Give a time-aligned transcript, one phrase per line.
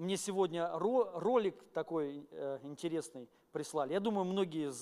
[0.00, 3.92] мне сегодня ро, ролик такой э, интересный прислали.
[3.92, 4.72] Я думаю, многие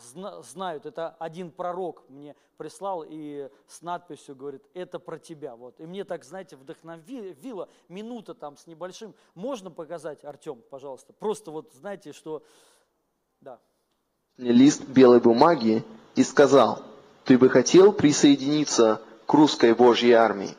[0.00, 5.56] зна, знают, это один пророк мне прислал и с надписью говорит, это про тебя.
[5.56, 5.80] Вот.
[5.80, 9.14] И мне так, знаете, вдохновило, минута там с небольшим.
[9.34, 11.12] Можно показать, Артем, пожалуйста?
[11.12, 12.42] Просто вот знаете, что...
[13.40, 13.58] Да.
[14.36, 15.84] Лист белой бумаги
[16.14, 16.80] и сказал,
[17.24, 20.54] ты бы хотел присоединиться к русской Божьей армии?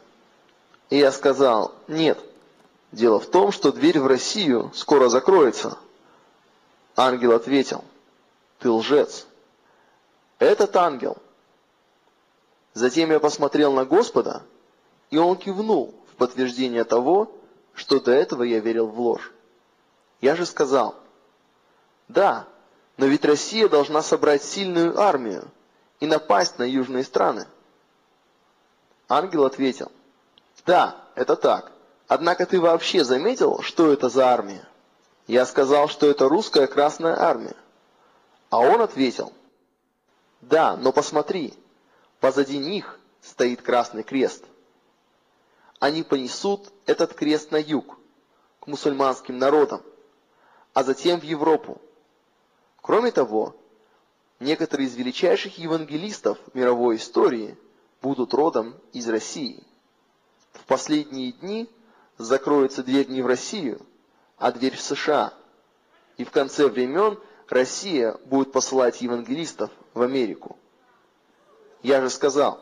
[0.90, 2.20] И я сказал, нет.
[2.96, 5.78] Дело в том, что дверь в Россию скоро закроется.
[6.96, 7.84] Ангел ответил,
[8.60, 9.28] ты лжец.
[10.40, 11.18] Этот ангел.
[12.74, 14.44] Затем я посмотрел на Господа,
[15.10, 17.30] и он кивнул в подтверждение того,
[17.74, 19.34] что до этого я верил в ложь.
[20.22, 20.96] Я же сказал,
[22.08, 22.48] да,
[22.96, 25.50] но ведь Россия должна собрать сильную армию
[26.00, 27.46] и напасть на южные страны.
[29.10, 29.92] Ангел ответил,
[30.66, 31.75] да, это так.
[32.08, 34.68] Однако ты вообще заметил, что это за армия?
[35.28, 37.56] Я сказал, что это русская Красная Армия.
[38.52, 39.34] А он ответил,
[40.42, 41.54] да, но посмотри,
[42.20, 44.46] позади них стоит Красный Крест.
[45.80, 47.98] Они понесут этот крест на юг,
[48.60, 49.82] к мусульманским народам,
[50.74, 51.82] а затем в Европу.
[52.82, 53.56] Кроме того,
[54.40, 57.58] некоторые из величайших евангелистов мировой истории
[58.02, 59.64] будут родом из России.
[60.54, 61.70] В последние дни
[62.18, 63.82] закроется дверь не в Россию,
[64.38, 65.34] а дверь в США.
[66.18, 70.58] И в конце времен Россия будет посылать евангелистов в Америку.
[71.84, 72.60] Я же сказал.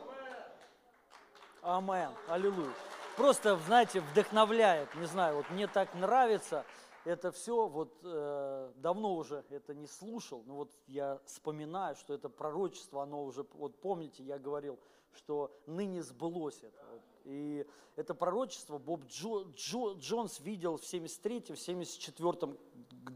[1.61, 2.11] Амен.
[2.27, 2.73] Аллилуйя.
[3.15, 4.93] Просто, знаете, вдохновляет.
[4.95, 6.65] Не знаю, вот мне так нравится
[7.05, 7.67] это все.
[7.67, 13.23] Вот э, давно уже это не слушал, но вот я вспоминаю, что это пророчество, оно
[13.23, 14.79] уже, вот помните, я говорил,
[15.15, 16.83] что ныне сбылось это.
[16.91, 22.57] Вот и это пророчество Боб Джо, Джо, Джонс видел в 73-74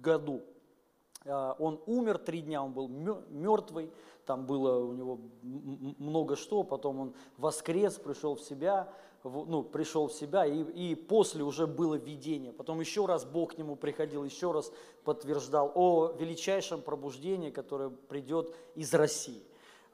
[0.02, 0.42] году.
[1.26, 3.92] А, он умер три дня, он был мертвый,
[4.26, 8.94] там было у него много что, потом он воскрес, пришел в себя,
[9.24, 12.54] ну, пришел в себя, и, и после уже было видение.
[12.54, 14.72] Потом еще раз Бог к нему приходил, еще раз
[15.04, 19.44] подтверждал о величайшем пробуждении, которое придет из России–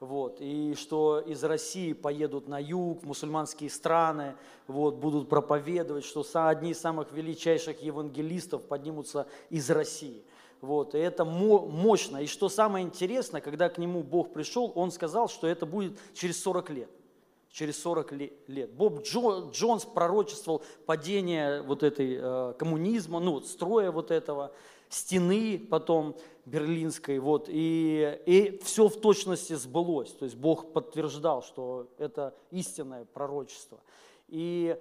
[0.04, 6.24] вот, и что из России поедут на юг, в мусульманские страны, вот, будут проповедовать, что
[6.34, 10.22] одни из самых величайших евангелистов поднимутся из России.
[10.60, 12.18] Вот, и это мощно.
[12.18, 16.40] И что самое интересное, когда к нему Бог пришел, он сказал, что это будет через
[16.42, 16.90] 40 лет.
[17.50, 18.12] Через 40
[18.48, 18.72] лет.
[18.72, 24.52] Боб Джо, Джонс пророчествовал падение вот этой э, коммунизма, ну, строя вот этого,
[24.88, 26.16] стены потом
[26.46, 33.04] берлинской, вот, и, и все в точности сбылось, то есть Бог подтверждал, что это истинное
[33.04, 33.80] пророчество.
[34.28, 34.78] И,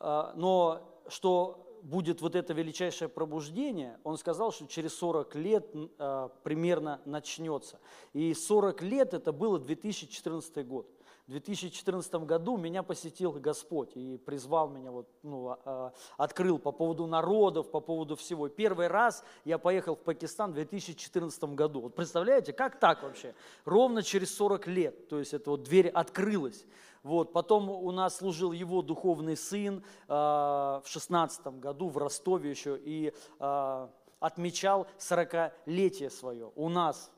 [0.00, 5.66] а, но что будет вот это величайшее пробуждение, он сказал, что через 40 лет
[5.98, 7.78] а, примерно начнется.
[8.12, 10.88] И 40 лет это было 2014 год.
[11.26, 16.70] В 2014 году меня посетил Господь и призвал меня, вот, ну, а, а, открыл по
[16.70, 18.50] поводу народов, по поводу всего.
[18.50, 21.80] Первый раз я поехал в Пакистан в 2014 году.
[21.80, 23.34] Вот представляете, как так вообще?
[23.64, 26.66] Ровно через 40 лет, то есть эта вот дверь открылась.
[27.02, 32.78] Вот, потом у нас служил его духовный сын э, в 16 году в Ростове еще
[32.78, 33.88] и э,
[34.20, 37.10] отмечал 40-летие свое у нас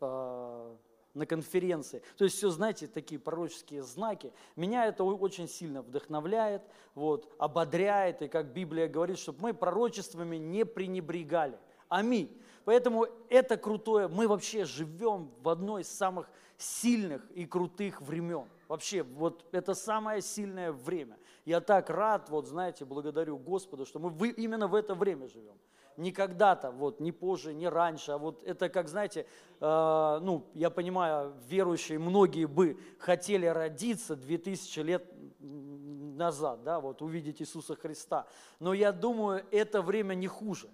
[0.00, 0.76] э,
[1.16, 2.02] на конференции.
[2.16, 4.32] То есть все, знаете, такие пророческие знаки.
[4.54, 6.62] Меня это очень сильно вдохновляет,
[6.94, 11.58] вот, ободряет, и как Библия говорит, чтобы мы пророчествами не пренебрегали.
[11.88, 12.30] Аминь.
[12.64, 14.08] Поэтому это крутое.
[14.08, 18.46] Мы вообще живем в одной из самых сильных и крутых времен.
[18.68, 21.16] Вообще, вот это самое сильное время.
[21.44, 25.56] Я так рад, вот знаете, благодарю Господа, что мы именно в это время живем
[25.96, 29.26] не когда-то, вот, не позже, не раньше, а вот это как, знаете,
[29.60, 35.04] э, ну, я понимаю, верующие многие бы хотели родиться 2000 лет
[35.40, 38.26] назад, да, вот увидеть Иисуса Христа.
[38.58, 40.68] Но я думаю, это время не хуже.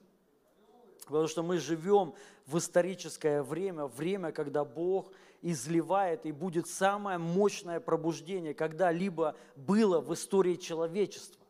[1.07, 2.15] Потому что мы живем
[2.47, 10.15] в историческое время, время, когда Бог изливает и будет самое мощное пробуждение, когда-либо было в
[10.15, 11.42] истории человечества.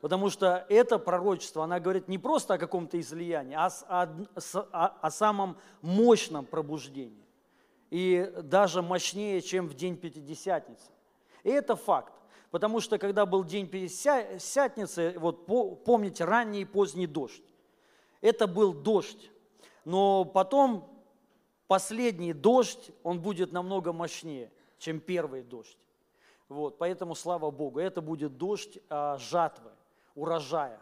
[0.00, 5.56] Потому что это пророчество, она говорит не просто о каком-то излиянии, а о, о, самом
[5.80, 7.24] мощном пробуждении.
[7.90, 10.90] И даже мощнее, чем в день Пятидесятницы.
[11.44, 12.12] И это факт.
[12.50, 17.42] Потому что когда был день Пятидесятницы, вот помните, ранний и поздний дождь.
[18.20, 19.30] Это был дождь.
[19.84, 20.90] Но потом
[21.68, 25.78] последний дождь, он будет намного мощнее, чем первый дождь.
[26.48, 29.70] Вот, поэтому слава Богу, это будет дождь а, жатвы
[30.16, 30.80] урожая.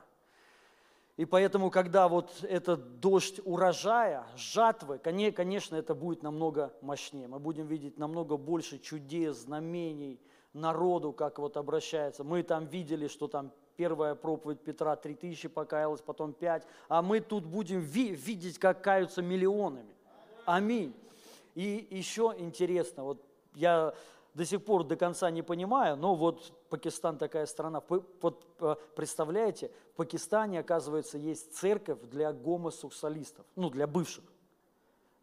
[1.17, 7.29] И поэтому, когда вот этот дождь урожая, жатвы, конечно, это будет намного мощнее.
[7.29, 10.19] Мы будем видеть намного больше чудес, знамений,
[10.55, 12.25] народу, как вот обращается.
[12.25, 17.45] Мы там видели, что там первая проповедь Петра 3000 покаялась, потом 5, а мы тут
[17.45, 19.95] будем ви- видеть, как каются миллионами.
[20.45, 20.95] Аминь.
[21.55, 23.95] И еще интересно, вот я
[24.35, 27.83] до сих пор до конца не понимаю, но вот Пакистан такая страна.
[27.89, 34.25] Вот э, представляете, в Пакистане, оказывается, есть церковь для гомосексуалистов, ну, для бывших.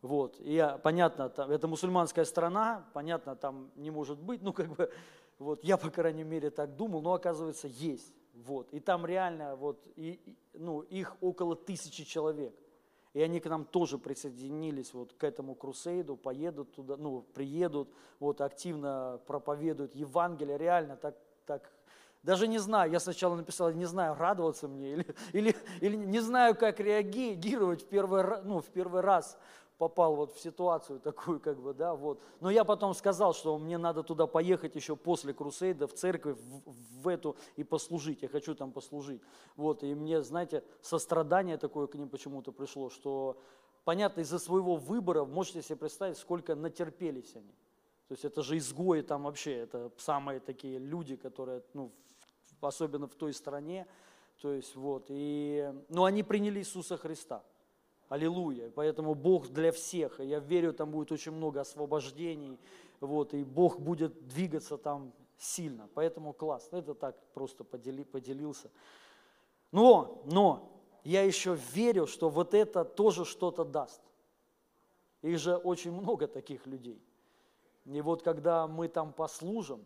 [0.02, 4.70] Вот, и я, понятно, там, это мусульманская страна, понятно, там не может быть, ну, как
[4.70, 4.92] бы,
[5.38, 8.14] вот, я, по крайней мере, так думал, но, оказывается, есть.
[8.34, 10.20] Вот, и там реально, вот, и,
[10.54, 12.56] ну, их около тысячи человек.
[13.14, 18.40] И они к нам тоже присоединились вот к этому крусейду, поедут туда, ну, приедут, вот,
[18.40, 21.70] активно проповедуют Евангелие, реально так, так.
[22.24, 26.56] Даже не знаю, я сначала написал, не знаю, радоваться мне или, или, или не знаю,
[26.56, 29.38] как реагировать в первый, ну, в первый раз
[29.82, 32.22] попал вот в ситуацию такую, как бы, да, вот.
[32.40, 37.02] Но я потом сказал, что мне надо туда поехать еще после Крусейда в церковь, в,
[37.02, 39.24] в эту и послужить, я хочу там послужить.
[39.56, 43.40] Вот, и мне, знаете, сострадание такое к ним почему-то пришло, что,
[43.84, 47.56] понятно, из-за своего выбора, можете себе представить, сколько натерпелись они.
[48.08, 51.92] То есть это же изгои там вообще, это самые такие люди, которые, ну,
[52.62, 53.88] особенно в той стране,
[54.44, 57.42] то есть вот, и, но они приняли Иисуса Христа.
[58.12, 58.70] Аллилуйя.
[58.76, 60.20] Поэтому Бог для всех.
[60.20, 62.60] Я верю, там будет очень много освобождений.
[63.00, 65.88] Вот, и Бог будет двигаться там сильно.
[65.94, 66.76] Поэтому классно.
[66.76, 68.70] Это так просто подели, поделился.
[69.72, 70.74] Но, но,
[71.06, 74.02] я еще верю, что вот это тоже что-то даст.
[75.22, 77.02] Их же очень много таких людей.
[77.86, 79.86] И вот когда мы там послужим,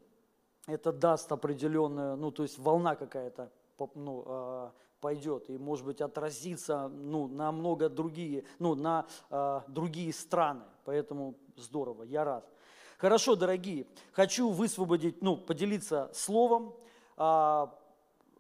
[0.65, 3.51] это даст определенную, ну, то есть волна какая-то
[3.93, 10.13] ну, а, пойдет и, может быть, отразится ну, на много другие, ну, на э, другие
[10.13, 10.63] страны.
[10.83, 12.49] Поэтому здорово, я рад.
[12.97, 16.75] Хорошо, дорогие, хочу высвободить, ну, поделиться словом
[17.17, 17.67] э,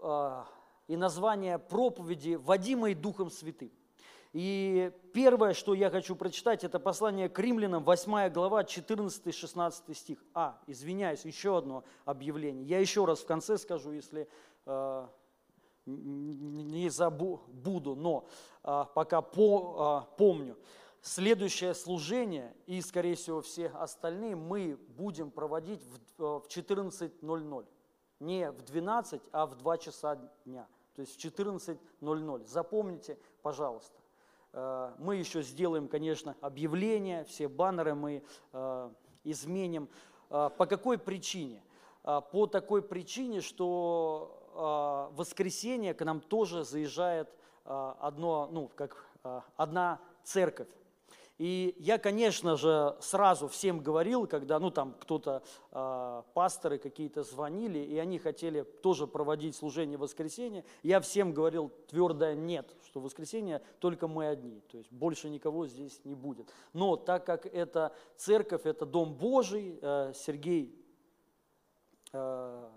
[0.01, 0.43] э,
[0.87, 3.71] и название проповеди «Водимой Духом Святым».
[4.31, 10.23] И первое, что я хочу прочитать, это послание к римлянам, 8 глава, 14-16 стих.
[10.33, 12.65] А, извиняюсь, еще одно объявление.
[12.65, 14.27] Я еще раз в конце скажу, если
[15.85, 18.27] не забуду, но
[18.63, 20.57] а, пока по, а, помню.
[21.01, 25.83] Следующее служение и, скорее всего, все остальные мы будем проводить
[26.17, 27.65] в, в 14.00.
[28.19, 30.15] Не в 12, а в 2 часа
[30.45, 30.67] дня.
[30.95, 32.47] То есть в 14.00.
[32.47, 33.99] Запомните, пожалуйста.
[34.53, 38.91] А, мы еще сделаем, конечно, объявления, все баннеры мы а,
[39.23, 39.89] изменим.
[40.29, 41.61] А, по какой причине?
[42.03, 47.29] По такой причине, что а, воскресенье к нам тоже заезжает
[47.65, 50.69] а, одно, ну, как а, одна церковь.
[51.37, 57.79] И я, конечно же, сразу всем говорил, когда, ну, там кто-то, э, пасторы какие-то звонили,
[57.79, 63.03] и они хотели тоже проводить служение в воскресенье, я всем говорил твердое нет, что в
[63.03, 66.47] воскресенье только мы одни, то есть больше никого здесь не будет.
[66.71, 70.73] Но так как это церковь, это Дом Божий, э, Сергей
[72.13, 72.69] э,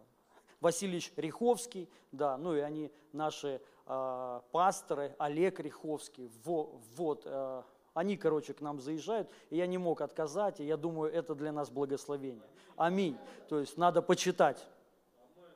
[0.61, 7.63] Васильевич Риховский, да, ну и они наши э, пасторы, Олег Риховский, во, вот, э,
[7.95, 11.53] они, короче, к нам заезжают, и я не мог отказать, и я думаю, это для
[11.53, 12.49] нас благословение.
[12.77, 13.17] Аминь.
[13.49, 14.67] То есть надо почитать,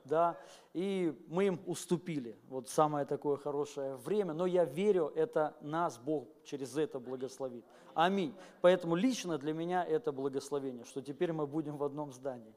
[0.05, 0.37] да,
[0.73, 2.39] и мы им уступили.
[2.49, 7.65] Вот самое такое хорошее время, но я верю, это нас Бог через это благословит.
[7.95, 8.35] Аминь.
[8.61, 12.55] Поэтому лично для меня это благословение, что теперь мы будем в одном здании.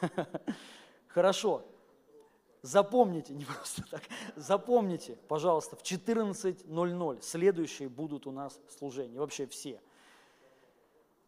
[1.08, 1.64] Хорошо.
[2.68, 4.02] Запомните, не просто так,
[4.36, 9.80] запомните, пожалуйста, в 14.00 следующие будут у нас служения, вообще все.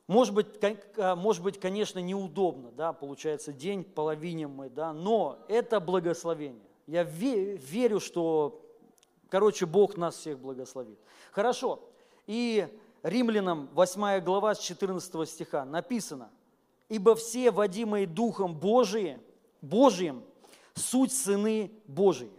[0.07, 0.49] Может быть,
[0.99, 6.67] а, может быть, конечно, неудобно, да, получается день, половине мы, да, но это благословение.
[6.87, 8.61] Я верю, что,
[9.31, 10.99] короче, Бог нас всех благословит.
[11.31, 11.89] Хорошо.
[12.27, 12.69] И
[13.03, 16.31] Римлянам 8 глава с 14 стиха написано,
[16.89, 19.23] «Ибо все, водимые Духом Божиим,
[19.63, 20.25] Божиим,
[20.81, 22.31] суть сыны Божии.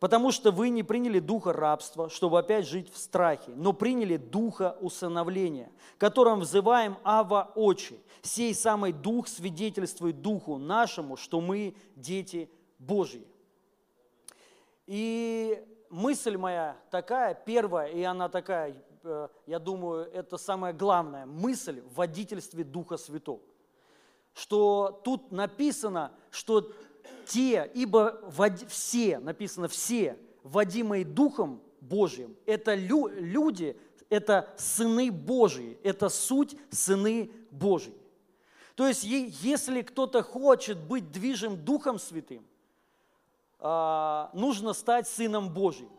[0.00, 4.76] Потому что вы не приняли духа рабства, чтобы опять жить в страхе, но приняли духа
[4.80, 8.00] усыновления, которым взываем Ава Очи.
[8.22, 13.26] Сей самый дух свидетельствует духу нашему, что мы дети Божьи.
[14.86, 21.80] И мысль моя такая, первая, и она такая, э, я думаю, это самая главная мысль
[21.80, 23.40] в водительстве Духа Святого.
[24.32, 26.70] Что тут написано, что
[27.26, 28.20] те, ибо
[28.68, 32.36] все, написано все, водимые Духом Божьим.
[32.46, 33.76] Это лю- люди,
[34.08, 37.94] это сыны Божьи, это суть сыны Божьи.
[38.74, 42.44] То есть, если кто-то хочет быть движим Духом Святым,
[43.58, 45.90] а, нужно стать сыном Божьим.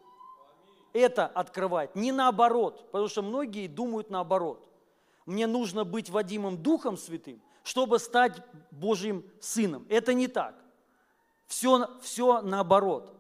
[0.94, 4.66] Это открывать, не наоборот, потому что многие думают наоборот.
[5.26, 9.86] Мне нужно быть Вадимом Духом Святым, чтобы стать Божьим сыном.
[9.90, 10.56] Это не так.
[11.50, 13.12] Все, все наоборот.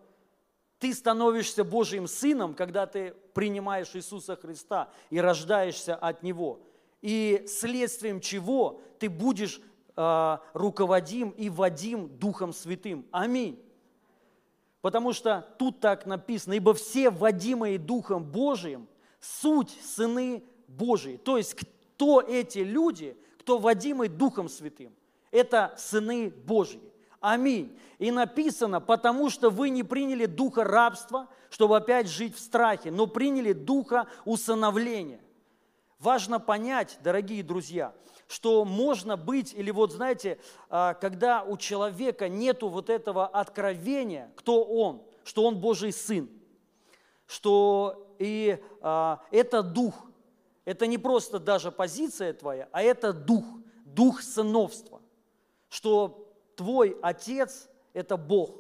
[0.78, 6.62] Ты становишься Божьим сыном, когда ты принимаешь Иисуса Христа и рождаешься от Него.
[7.02, 9.60] И следствием чего ты будешь
[9.98, 13.08] э, руководим и водим Духом Святым.
[13.12, 13.60] Аминь.
[14.82, 18.88] Потому что тут так написано, ибо все водимые Духом Божиим
[19.20, 21.18] суть сыны Божии.
[21.18, 24.94] То есть кто эти люди, кто водимый Духом Святым?
[25.32, 26.80] Это сыны Божьи.
[27.22, 27.78] Аминь.
[27.98, 33.08] И написано, потому что вы не приняли духа рабства, чтобы опять жить в страхе, но
[33.08, 35.20] приняли духа усыновления.
[36.00, 37.94] Важно понять, дорогие друзья,
[38.28, 44.64] что можно быть, или вот знаете, а, когда у человека нету вот этого откровения, кто
[44.64, 46.30] он, что он Божий Сын,
[47.28, 50.06] что и а, это дух,
[50.64, 53.44] это не просто даже позиция твоя, а это дух,
[53.84, 55.02] дух сыновства,
[55.68, 56.29] что
[56.60, 58.58] твой отец– это Бог,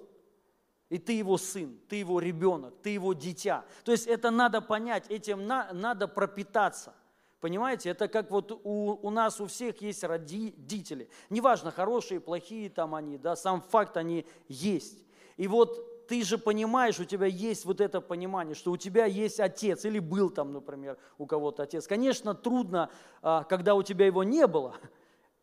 [0.87, 3.65] и ты его сын, ты его ребенок, ты его дитя.
[3.83, 6.93] То есть это надо понять, этим на, надо пропитаться.
[7.41, 11.09] Понимаете, это как вот у, у нас у всех есть родители.
[11.29, 15.03] Неважно, хорошие, плохие там они, да, сам факт они есть.
[15.35, 19.41] И вот ты же понимаешь, у тебя есть вот это понимание, что у тебя есть
[19.41, 21.85] отец, или был там, например, у кого-то отец.
[21.85, 22.89] Конечно, трудно,
[23.21, 24.75] а, когда у тебя его не было,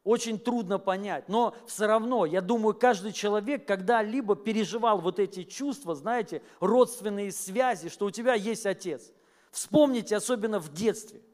[0.06, 5.94] очень трудно понять, но все равно, я думаю, каждый человек когда-либо переживал вот эти чувства,
[5.94, 9.12] знаете, родственные связи, что у тебя есть отец.
[9.50, 11.20] Вспомните, особенно в детстве–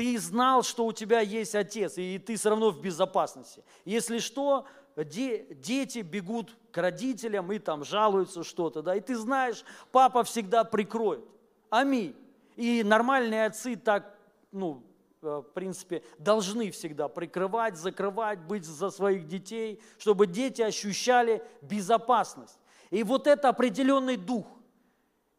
[0.00, 3.62] ты знал, что у тебя есть отец, и ты все равно в безопасности.
[3.84, 4.66] Если что,
[4.96, 10.64] де, дети бегут к родителям и там жалуются что-то, да, и ты знаешь, папа всегда
[10.64, 11.24] прикроет.
[11.68, 12.16] Аминь.
[12.56, 14.16] И нормальные отцы так,
[14.52, 14.82] ну,
[15.22, 22.58] в принципе, должны всегда прикрывать, закрывать, быть за своих детей, чтобы дети ощущали безопасность.
[22.90, 24.46] И вот это определенный дух.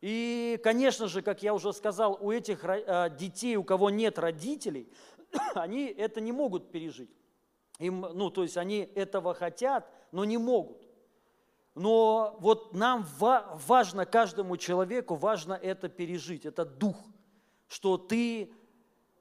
[0.02, 4.92] И, конечно же, как я уже сказал, у этих э, детей, у кого нет родителей,
[5.54, 7.12] они это не могут пережить.
[7.80, 10.88] Им, ну, то есть они этого хотят, но не могут.
[11.74, 16.98] Но вот нам важно, каждому человеку важно это пережить, это дух,
[17.68, 18.52] что ты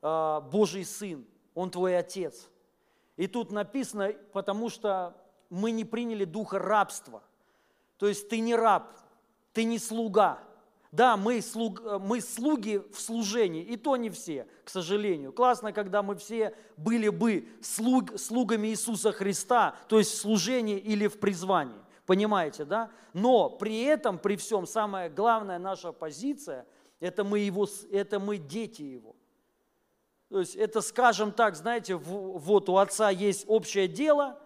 [0.03, 2.49] э, Божий Сын, Он твой Отец.
[3.17, 5.17] И тут написано, потому что
[5.51, 7.23] мы не приняли духа рабства.
[7.99, 8.97] То есть ты не раб,
[9.53, 10.39] ты не слуга,
[10.93, 15.33] да, мы, слуг, мы слуги в служении, и то не все, к сожалению.
[15.33, 21.07] Классно, когда мы все были бы слуг, слугами Иисуса Христа, то есть в служении или
[21.07, 21.81] в призвании.
[22.07, 22.91] Понимаете, да?
[23.13, 26.67] Но при этом, при всем, самая главная наша позиция,
[26.99, 29.15] это мы, его, это мы дети Его.
[30.31, 34.39] То есть это, скажем так, знаете, вот у отца есть общее дело,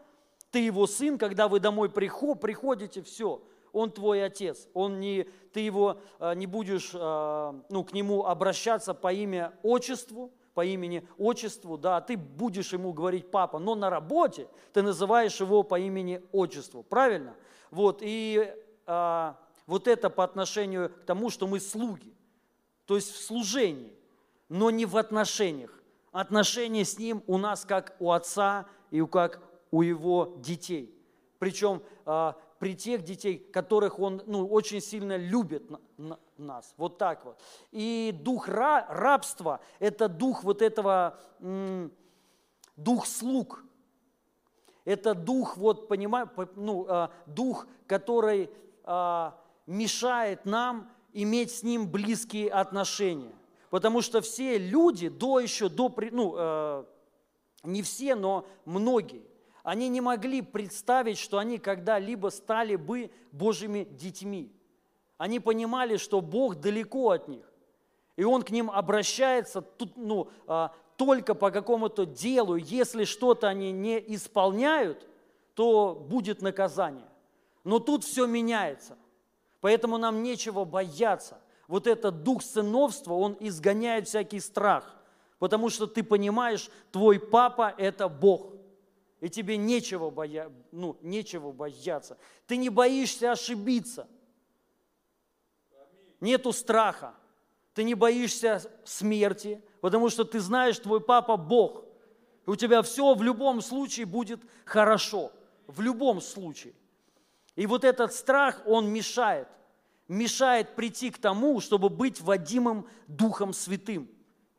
[0.50, 3.42] ты его сын, когда вы домой приходите, все–
[3.74, 8.94] он твой отец, он не, ты его э, не будешь э, ну, к нему обращаться
[8.94, 14.46] по имя отчеству, по имени отчеству, да, ты будешь ему говорить папа, но на работе
[14.72, 17.34] ты называешь его по имени отчеству, правильно?
[17.72, 18.54] Вот, и
[18.86, 19.36] а,
[19.66, 22.14] вот это по отношению к тому, что мы слуги,
[22.86, 23.92] то есть в служении,
[24.54, 25.82] но не в отношениях.
[26.12, 29.42] Отношения с ним у нас как у отца и как
[29.72, 30.96] у его детей.
[31.40, 36.72] Причем а, при тех детей, которых Он ну, очень сильно любит на, на, нас.
[36.76, 37.36] Вот так вот.
[37.72, 41.90] И дух ра, рабства– это дух вот этого, м,
[42.76, 43.64] дух слуг.
[44.84, 48.50] Это дух, вот, понимаю, ну, э, дух, который
[48.84, 49.30] э,
[49.66, 53.34] мешает нам иметь с ним близкие отношения.
[53.74, 56.84] Потому что все люди до еще, до, ну, э,
[57.64, 59.24] не все, но многие,
[59.64, 64.52] они не могли представить, что они когда-либо стали бы Божьими детьми.
[65.18, 67.52] Они понимали, что Бог далеко от них.
[68.14, 72.54] И Он к ним обращается тут, ну, а, только по какому-то делу.
[72.54, 75.04] Если что-то они не исполняют,
[75.54, 77.08] то будет наказание.
[77.64, 78.96] Но тут все меняется.
[79.60, 81.40] Поэтому нам нечего бояться.
[81.68, 84.96] Вот этот дух сыновства, он изгоняет всякий страх.
[85.38, 88.54] Потому что ты понимаешь, твой папа– это Бог
[89.24, 90.52] и тебе нечего, боя...
[90.70, 92.18] ну, нечего бояться.
[92.46, 94.06] Ты не боишься ошибиться.
[96.20, 97.14] Нету страха.
[97.72, 101.86] ты не боишься смерти, потому что ты знаешь, твой папа Бог.
[102.46, 105.32] И у тебя все в любом случае будет хорошо.
[105.66, 106.74] В любом случае.
[107.56, 109.48] И вот этот страх, он мешает.
[110.08, 114.08] Мешает прийти к тому, чтобы быть водимым Духом Святым.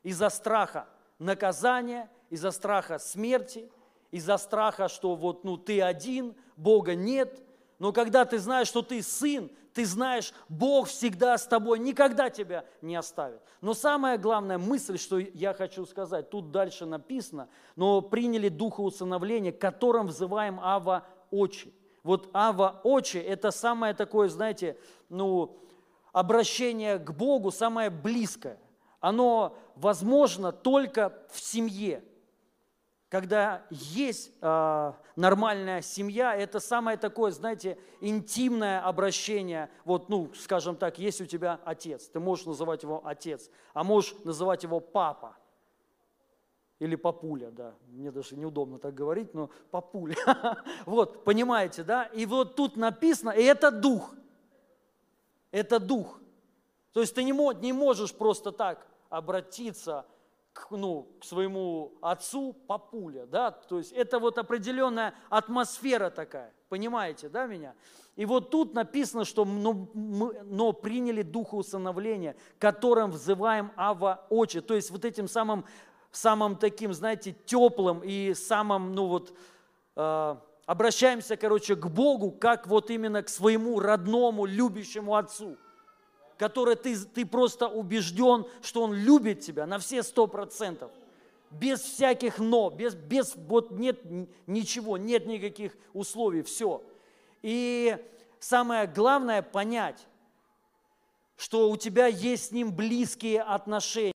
[0.03, 0.87] Из-за страха
[1.19, 3.69] наказания, из-за страха смерти,
[4.11, 7.41] из-за страха, что вот ну, ты один, Бога нет.
[7.79, 12.65] Но когда ты знаешь, что ты сын, ты знаешь, Бог всегда с тобой, никогда тебя
[12.81, 13.41] не оставит.
[13.59, 19.51] Но самая главная мысль, что я хочу сказать, тут дальше написано, но приняли духа усыновления,
[19.51, 21.73] которым взываем Ава Очи.
[22.05, 24.77] Вот Ава Очи– это самое такое, знаете,
[25.09, 25.59] ну,
[26.13, 28.57] обращение к Богу, самое близкое.
[29.01, 32.01] Оно возможно только в семье–
[33.15, 39.69] когда есть э, нормальная семья, это самое такое, знаете, интимное обращение.
[39.85, 44.15] Вот, ну, скажем так, есть у тебя отец, ты можешь называть его отец, а можешь
[44.25, 45.37] называть его папа.
[46.85, 50.15] Или папуля, да, мне даже неудобно так говорить, но папуля.
[50.85, 52.03] Вот, понимаете, да?
[52.03, 54.13] И вот тут написано, и это дух.
[55.49, 56.19] Это дух.
[56.93, 60.05] То есть ты не можешь просто так обратиться
[60.53, 67.29] к, ну, к своему отцу папуля, да, то есть это вот определенная атмосфера такая, понимаете,
[67.29, 67.73] да, меня?
[68.15, 74.61] И вот тут написано, что но, мы, но приняли духа усыновления, которым взываем Ава Очи,
[74.61, 75.65] то есть вот этим самым,
[76.15, 79.33] самым таким, знаете, теплым и самым, ну вот,
[79.95, 85.57] э, обращаемся, короче, к Богу, как вот именно к своему родному, любящему Отцу–
[86.37, 90.91] которое ты, ты просто убежден, что Он любит тебя на все сто процентов.
[91.51, 94.01] Без всяких «но», без, без вот нет
[94.47, 96.83] ничего, нет никаких условий, все.
[97.41, 97.97] И
[98.39, 100.05] самое главное понять,
[101.37, 104.14] что у тебя есть с Ним близкие отношения.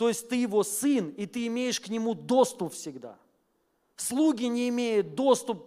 [0.00, 3.18] То есть ты его сын, и ты имеешь к нему доступ всегда.
[3.96, 5.66] Слуги не имеют доступ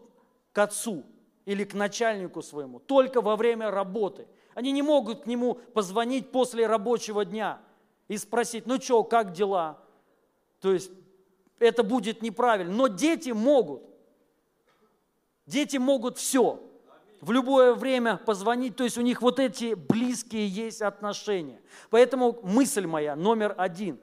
[0.51, 1.03] к отцу
[1.45, 6.67] или к начальнику своему, только во время работы– они не могут к нему позвонить после
[6.67, 7.59] рабочего дня
[8.07, 9.79] и спросить, ну что, как дела?
[10.61, 10.91] То есть
[11.59, 12.73] это будет неправильно.
[12.73, 13.81] Но дети могут.
[15.45, 16.61] Дети могут все.
[17.19, 21.61] В любое время позвонить, то есть у них вот эти близкие есть отношения.
[21.89, 23.97] Поэтому мысль моя номер один.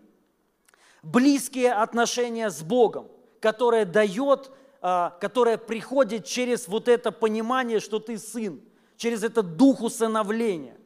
[1.03, 3.09] Близкие отношения с Богом,
[3.41, 8.61] которое дает, а, которое приходит через вот это понимание, что ты сын–
[9.01, 10.77] через этот дух усыновления.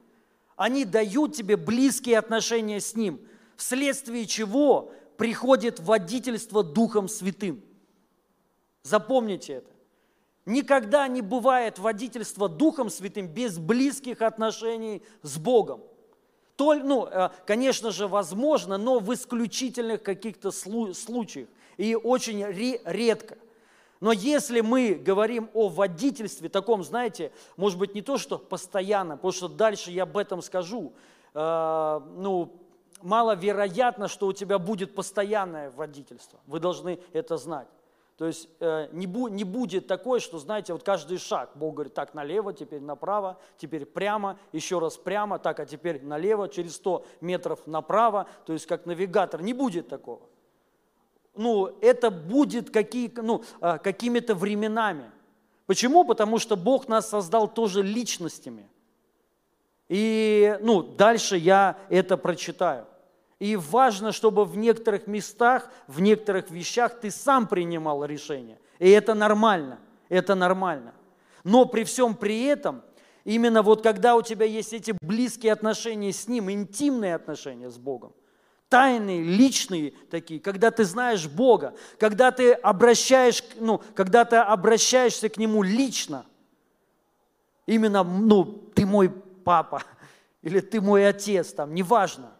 [0.54, 3.20] Они дают тебе близкие отношения с Ним,
[3.56, 7.60] вследствие чего приходит водительство Духом Святым.
[8.84, 9.70] Запомните это.
[10.46, 15.82] Никогда не бывает водительства Духом Святым без близких отношений с Богом.
[16.56, 22.44] То, ну, э, конечно же, возможно, но в исключительных каких-то случаях и очень
[22.84, 23.36] редко.
[24.00, 29.32] Но если мы говорим о водительстве, таком, знаете, может быть, не то, что постоянно, потому
[29.32, 30.92] что дальше я об этом скажу,
[31.32, 32.52] э, ну,
[33.02, 36.38] маловероятно, что у тебя будет постоянное водительство.
[36.46, 37.68] Вы должны это знать.
[38.16, 41.94] То есть э, не, бу, не будет такое, что, знаете, вот каждый шаг, Бог говорит,
[41.94, 47.04] так, налево, теперь направо, теперь прямо, еще раз прямо, так, а теперь налево, через 100
[47.20, 50.20] метров направо, то есть как навигатор, не будет такого
[51.34, 55.10] ну, это будет какие, ну, а, какими-то временами.
[55.66, 56.04] Почему?
[56.04, 58.68] Потому что Бог нас создал тоже личностями.
[59.88, 62.86] И ну, дальше я это прочитаю.
[63.44, 68.58] И важно, чтобы в некоторых местах, в некоторых вещах ты сам принимал решение.
[68.78, 70.94] И это нормально, это нормально.
[71.44, 72.80] Но при всем при этом,
[73.22, 78.14] именно вот когда у тебя есть эти близкие отношения с Ним, интимные отношения с Богом,
[78.70, 85.36] тайные, личные такие, когда ты знаешь Бога, когда ты обращаешь, ну, когда ты обращаешься к
[85.36, 86.24] Нему лично,
[87.66, 89.82] именно, ну, ты мой папа,
[90.40, 92.33] или ты мой отец, там, неважно.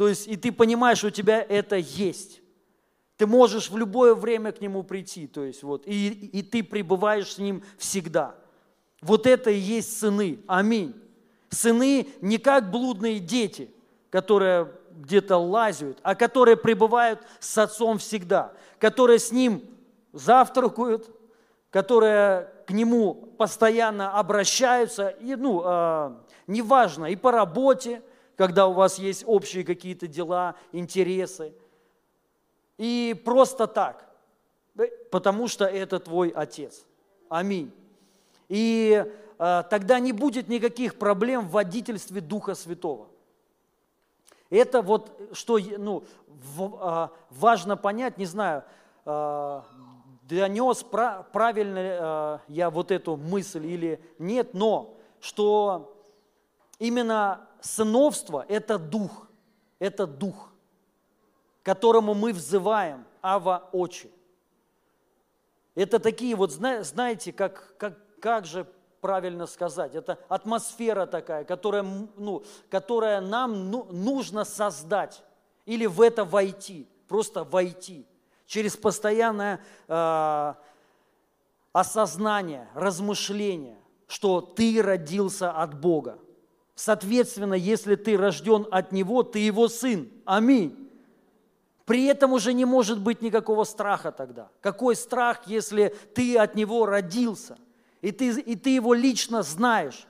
[0.00, 2.40] То есть, и ты понимаешь, у тебя это есть.
[3.18, 7.34] Ты можешь в любое время к Нему прийти, то есть, вот, и, и ты пребываешь
[7.34, 8.34] с Ним всегда.
[9.02, 10.40] Вот это и есть сыны.
[10.46, 10.94] Аминь.
[11.50, 13.70] Сыны не как блудные дети,
[14.08, 19.62] которые где-то лазят, а которые пребывают с Отцом всегда, которые с Ним
[20.14, 21.14] завтракают,
[21.68, 26.12] которые к Нему постоянно обращаются, и, ну, э,
[26.46, 28.00] неважно, и по работе,
[28.40, 31.52] когда у вас есть общие какие-то дела, интересы,
[32.78, 34.08] и просто так,
[35.10, 36.86] потому что это твой Отец.
[37.28, 37.70] Аминь.
[38.48, 39.04] И
[39.38, 43.08] э, тогда не будет никаких проблем в водительстве Духа Святого–
[44.48, 48.64] Это вот, что ну, в, а, важно понять, не знаю,
[49.04, 49.66] а,
[50.22, 55.94] донес пра, правильно а, я вот эту мысль или нет, но что
[56.78, 59.28] именно сыновство– это дух,
[59.78, 60.50] это дух,
[61.62, 64.10] которому мы взываем, Ава Очи.
[65.74, 68.66] Это такие вот, знаете, как, как, как же
[69.00, 75.22] правильно сказать, это атмосфера такая, которая, ну, которая нам ну, нужно создать
[75.64, 78.06] или в это войти, просто войти
[78.46, 80.54] через постоянное э,
[81.72, 86.18] осознание, размышление, что ты родился от Бога.
[86.80, 90.08] Соответственно, если ты рожден от Него, ты Его сын.
[90.24, 90.88] Аминь.
[91.84, 94.48] При этом уже не может быть никакого страха тогда.
[94.62, 97.58] Какой страх, если ты от Него родился,
[98.00, 100.06] и ты, и ты Его лично знаешь?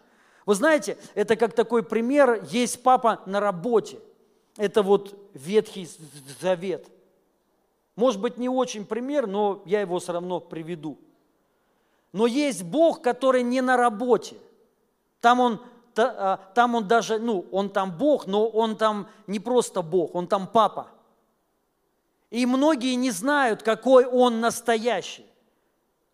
[0.47, 3.99] Вы знаете, это как такой пример, есть папа на работе.
[4.57, 5.89] Это вот Ветхий
[6.41, 6.87] Завет.
[7.97, 10.99] Может быть, не очень пример, но я его все равно приведу.
[12.13, 14.37] Но есть Бог, который не на работе.
[15.21, 15.61] Там он,
[16.55, 20.47] там он даже, ну, он там Бог, но он там не просто Бог, он там
[20.47, 20.89] папа.
[22.31, 25.27] И многие не знают, какой он настоящий.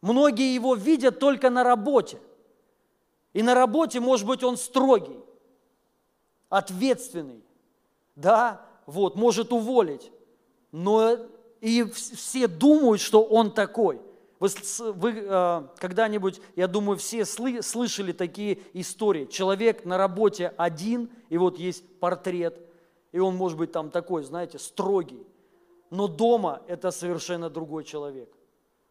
[0.00, 2.18] Многие его видят только на работе.
[3.32, 5.20] И на работе, может быть, он строгий,
[6.48, 7.44] ответственный,
[8.14, 10.10] да, вот, может уволить.
[10.72, 11.18] Но
[11.60, 14.00] и все думают, что он такой.
[14.38, 14.48] Вы,
[14.92, 19.24] вы э, когда-нибудь, я думаю, все сли, слышали такие истории.
[19.24, 22.60] Человек на работе один, и вот есть портрет,
[23.12, 25.26] и он может быть там такой, знаете, строгий.
[25.90, 28.28] Но дома это совершенно другой человек.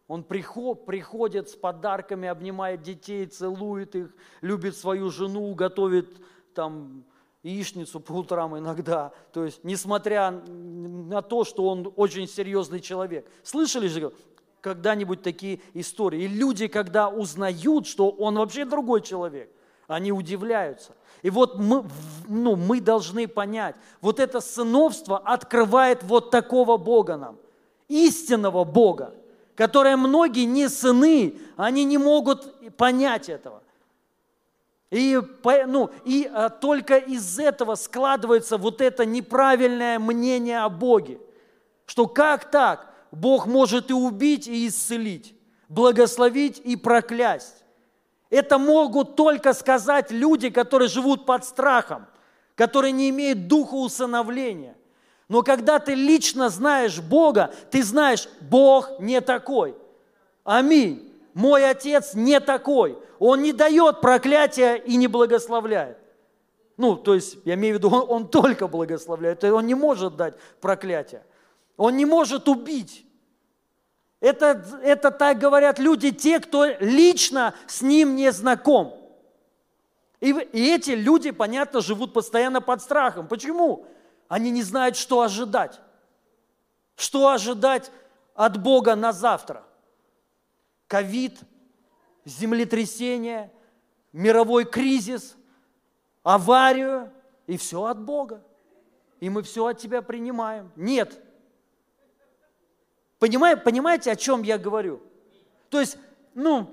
[0.08, 6.20] Он приход, приходит с подарками, обнимает детей, целует их, любит свою жену, готовит
[6.54, 7.04] там
[7.42, 9.12] яичницу по утрам иногда.
[9.32, 13.28] То есть, несмотря на то, что он очень серьезный человек.
[13.42, 14.12] Слышали же
[14.66, 16.24] когда-нибудь такие истории?
[16.24, 19.48] И люди, когда узнают, что он вообще другой человек,
[19.86, 20.96] они удивляются.
[21.22, 21.84] И вот мы,
[22.26, 27.36] ну, мы должны понять, вот это сыновство открывает вот такого Бога нам,
[27.86, 29.14] истинного Бога,
[29.54, 33.62] которое многие не сыны, они не могут понять этого.
[34.90, 35.20] И,
[35.68, 41.20] ну, и а, только из этого складывается вот это неправильное мнение о Боге,
[41.86, 45.34] что как так Бог может и убить, и исцелить,
[45.68, 47.64] благословить и проклясть.
[48.28, 52.06] Это могут только сказать люди, которые живут под страхом,
[52.54, 54.76] которые не имеют духа усыновления.
[55.28, 59.74] Но когда ты лично знаешь Бога, ты знаешь, Бог не такой.
[60.44, 61.10] Аминь.
[61.32, 62.98] Мой отец не такой.
[63.18, 65.96] Он не дает проклятия и не благословляет.
[66.76, 70.34] Ну, то есть, я имею в виду, он, он только благословляет, он не может дать
[70.60, 71.24] проклятие.
[71.78, 73.05] Он не может убить.
[74.20, 78.98] Это, это так говорят люди, те, кто лично с ним не знаком.
[80.20, 83.28] И, и эти люди, понятно, живут постоянно под страхом.
[83.28, 83.86] Почему?
[84.28, 85.80] Они не знают, что ожидать.
[86.96, 87.92] Что ожидать
[88.34, 89.62] от Бога на завтра?
[90.88, 91.38] Ковид,
[92.24, 93.52] землетрясение,
[94.12, 95.36] мировой кризис,
[96.22, 97.12] аварию,
[97.46, 98.42] и все от Бога.
[99.20, 100.72] И мы все от тебя принимаем.
[100.74, 101.20] Нет,
[103.18, 105.00] Понимаете, понимаете, о чем я говорю?
[105.70, 105.96] То есть,
[106.34, 106.70] ну,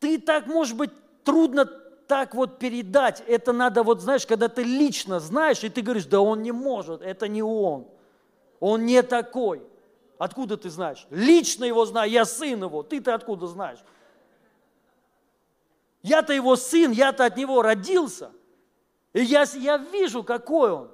[0.00, 0.90] ты так, может быть,
[1.22, 3.22] трудно так вот передать.
[3.26, 7.00] Это надо, вот знаешь, когда ты лично знаешь, и ты говоришь, да он не может,
[7.00, 7.86] это не он.
[8.60, 9.62] Он не такой.
[10.18, 11.06] Откуда ты знаешь?
[11.10, 12.82] Лично его знаю, я сын его.
[12.82, 13.78] Ты-то откуда знаешь?
[16.02, 18.30] Я-то его сын, я-то от него родился.
[19.12, 20.93] И я, я вижу, какой он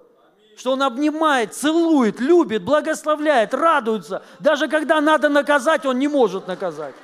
[0.60, 4.22] что Он обнимает, целует, любит, благословляет, радуется.
[4.40, 6.94] Даже когда надо наказать, Он не может наказать.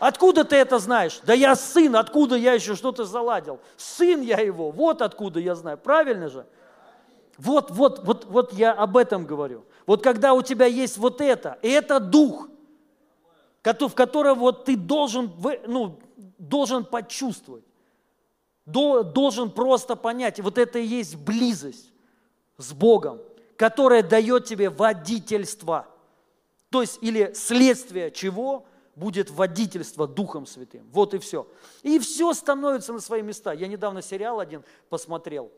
[0.00, 1.20] Откуда ты это знаешь?
[1.22, 3.60] Да я сын, откуда я еще что-то заладил?
[3.76, 5.78] Сын я его, вот откуда я знаю.
[5.78, 6.46] Правильно же?
[7.38, 9.64] Вот, вот, вот, вот я об этом говорю.
[9.86, 12.48] Вот когда у тебя есть вот это, и это дух,
[13.62, 15.32] в котором вот ты должен,
[15.68, 16.00] ну,
[16.38, 17.62] должен почувствовать
[18.66, 21.92] должен просто понять, вот это и есть близость
[22.56, 23.20] с Богом,
[23.56, 25.86] которая дает тебе водительство.
[26.70, 30.88] То есть, или следствие чего будет водительство Духом Святым.
[30.92, 31.46] Вот и все.
[31.82, 33.52] И все становится на свои места.
[33.52, 35.50] Я недавно сериал один посмотрел,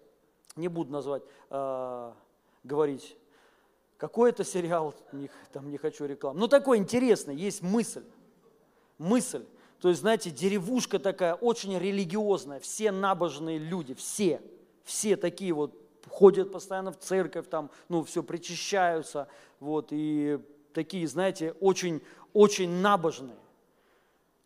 [0.57, 2.13] не буду назвать, э,
[2.65, 3.17] говорить,
[3.99, 6.39] какой это сериал, не, там не хочу рекламу.
[6.39, 8.05] Но такой интересный, есть мысль.
[8.99, 9.45] Мысль.
[9.81, 14.41] То есть, знаете, деревушка такая, очень религиозная, все набожные люди, все,
[14.85, 15.75] все такие вот
[16.09, 19.29] ходят постоянно в церковь, там, ну, все причащаются,
[19.61, 20.39] вот, и
[20.73, 22.01] такие, знаете, очень,
[22.33, 23.37] очень набожные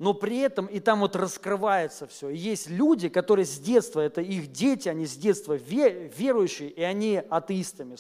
[0.01, 2.31] но при этом и там вот раскрывается все.
[2.31, 7.97] есть люди, которые с детства, это их дети, они с детства верующие, и они атеистами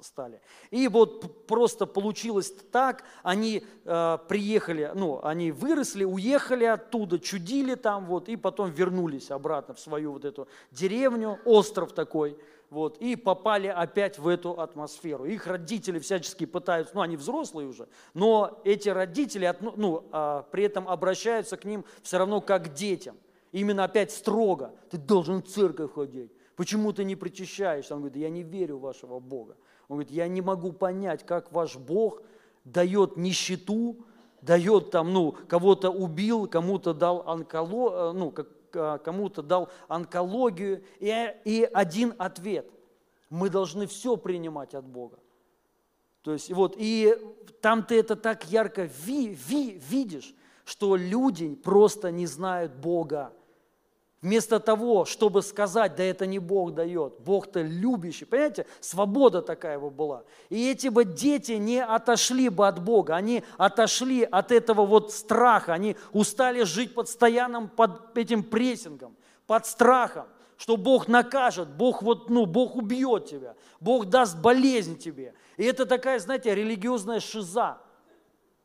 [0.00, 0.40] стали.
[0.72, 8.06] И вот просто получилось так, они э, приехали, ну, они выросли, уехали оттуда, чудили там
[8.06, 12.36] вот, и потом вернулись обратно в свою вот эту деревню, остров такой–
[12.70, 15.24] вот, и попали опять в эту атмосферу.
[15.24, 20.88] Их родители всячески пытаются, ну они взрослые уже, но эти родители ну, а, при этом
[20.88, 23.16] обращаются к ним все равно как к детям.
[23.52, 24.74] Именно опять строго.
[24.90, 26.32] Ты должен в церковь ходить.
[26.56, 27.94] Почему ты не причащаешься?
[27.94, 29.56] Он говорит, я не верю в вашего Бога.
[29.88, 32.22] Он говорит, я не могу понять, как ваш Бог
[32.64, 33.96] дает нищету,
[34.42, 38.48] дает там, ну, кого-то убил, кому-то дал онколо, э, ну, как,
[39.04, 42.70] кому-то дал онкологию, и, и один ответ.
[43.30, 45.18] Мы должны все принимать от Бога.
[46.22, 47.14] То есть, вот, и
[47.60, 50.34] там ты это так ярко ви, ви, видишь,
[50.64, 53.32] что люди просто не знают Бога.
[54.22, 58.24] Вместо того, чтобы сказать, да это не Бог дает, Бог-то любящий.
[58.24, 60.24] Понимаете, свобода такая его была.
[60.48, 65.74] И эти бы дети не отошли бы от Бога, они отошли от этого вот страха,
[65.74, 69.14] они устали жить постоянным под этим прессингом,
[69.46, 70.26] под страхом,
[70.56, 75.34] что Бог накажет, Бог вот, ну, Бог убьет тебя, Бог даст болезнь тебе.
[75.58, 77.78] И это такая, знаете, религиозная шиза.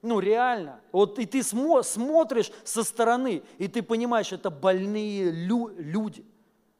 [0.02, 0.82] Ну, реально.
[0.92, 6.26] Вот и ты смо- смотришь со стороны, и ты понимаешь, это больные лю- люди.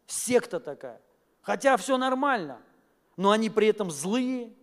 [0.08, 1.02] Секта такая.
[1.42, 2.58] Хотя все нормально,
[3.18, 4.54] но они при этом злые,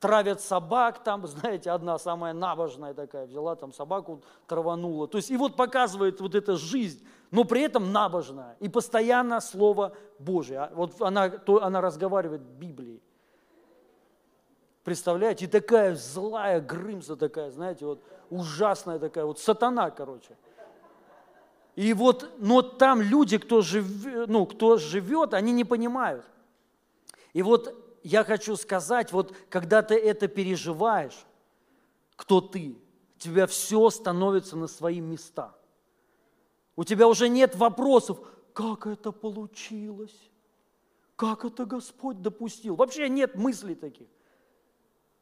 [0.00, 5.08] травят собак там, знаете, одна самая набожная такая, взяла там собаку, траванула.
[5.08, 8.56] То есть и вот показывает вот эта жизнь, но при этом набожная.
[8.60, 10.60] И постоянно Слово Божие.
[10.60, 13.02] А вот она, то, она разговаривает Библией.
[14.86, 20.36] Представляете, и такая злая Грымса такая, знаете, вот ужасная такая, вот сатана, короче.
[21.74, 23.84] И вот, но там люди, кто, жив,
[24.28, 26.24] ну, кто живет, они не понимают.
[27.32, 31.26] И вот я хочу сказать, вот когда ты это переживаешь,
[32.14, 32.76] кто ты,
[33.16, 35.52] у тебя все становится на свои места.
[36.76, 38.20] У тебя уже нет вопросов,
[38.52, 40.30] как это получилось,
[41.16, 42.76] как это Господь допустил.
[42.76, 44.06] Вообще нет мыслей таких.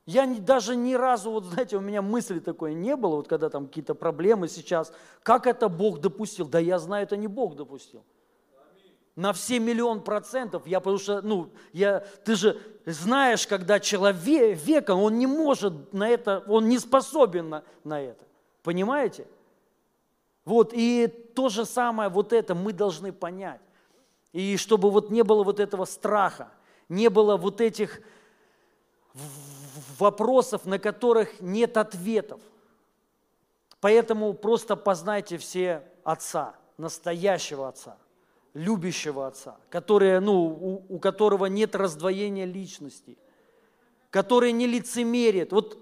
[0.07, 3.67] Я даже ни разу, вот знаете, у меня мысли такой не было, вот когда там
[3.67, 6.47] какие-то проблемы сейчас, как это Бог допустил?
[6.47, 8.05] Да я знаю, это не Бог допустил.
[9.17, 15.19] На все миллион процентов, я потому что, ну, я, ты же знаешь, когда человек, он
[15.19, 18.25] не может на это, он не способен на, на это.
[18.63, 19.27] Понимаете?
[20.45, 23.61] Вот, и то же самое, вот это мы должны понять.
[24.33, 26.51] И чтобы вот не было вот этого страха,
[26.89, 28.01] не было вот этих
[29.99, 32.41] вопросов, на которых нет ответов.
[33.81, 37.97] Поэтому просто познайте все Отца, настоящего Отца,
[38.55, 43.19] любящего Отца, который, ну, у, у которого нет раздвоения личности,
[44.11, 45.53] который не лицемерит.
[45.53, 45.79] Вот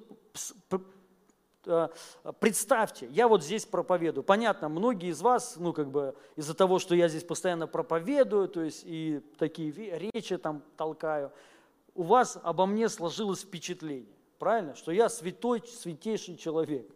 [1.66, 1.88] э,
[2.40, 4.24] представьте, я вот здесь проповедую.
[4.24, 8.62] Понятно, многие из вас, ну, как бы, из-за того, что я здесь постоянно проповедую, то
[8.62, 9.72] есть и такие
[10.12, 11.30] речи там толкаю–
[11.94, 14.74] у вас обо мне сложилось впечатление, правильно?
[14.74, 16.90] Что я святой, святейший человек.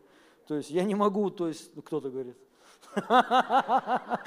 [0.46, 2.36] То есть я не могу, то есть, ну, кто-то говорит,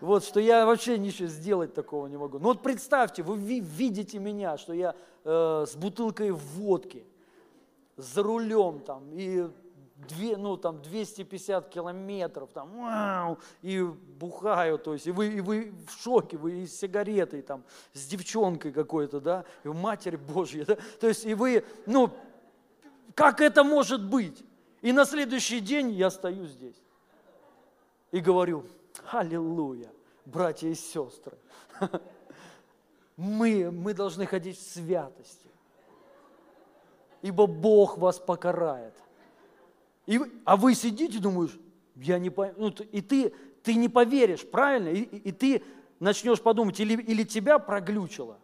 [0.00, 2.38] вот, что я вообще ничего сделать такого не могу.
[2.38, 7.04] Ну вот представьте, вы видите меня, что я э, с бутылкой водки,
[7.96, 9.48] за рулем там, и
[10.06, 16.02] две, ну, там 250 километров, там, и бухаю, то есть, и вы, и вы в
[16.02, 21.08] шоке, вы и с сигаретой, там, с девчонкой какой-то, да, и Матерь Божья, да, то
[21.08, 22.10] есть, и вы, ну,
[23.14, 24.44] как это может быть?
[24.80, 26.80] И на следующий день я стою здесь
[28.12, 28.64] и говорю,
[29.10, 29.90] аллилуйя,
[30.24, 31.36] братья и сестры,
[33.16, 35.50] мы, мы должны ходить в святости,
[37.22, 38.94] ибо Бог вас покарает–
[40.08, 41.58] и, а вы сидите, думаешь,
[41.96, 42.54] я не пойму.
[42.56, 43.30] Ну, и ты,
[43.62, 44.88] ты не поверишь, правильно?
[44.88, 45.62] И, и ты
[46.00, 48.38] начнешь подумать, или, или тебя проглючило,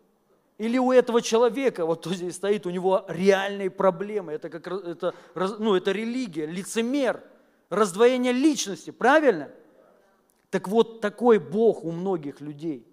[0.58, 4.32] или у этого человека, вот кто здесь стоит, у него реальные проблемы.
[4.32, 7.24] Это, как, это, ну, это религия, лицемер,
[7.70, 9.50] раздвоение личности, правильно?
[10.50, 12.86] Так вот, такой Бог у многих людей.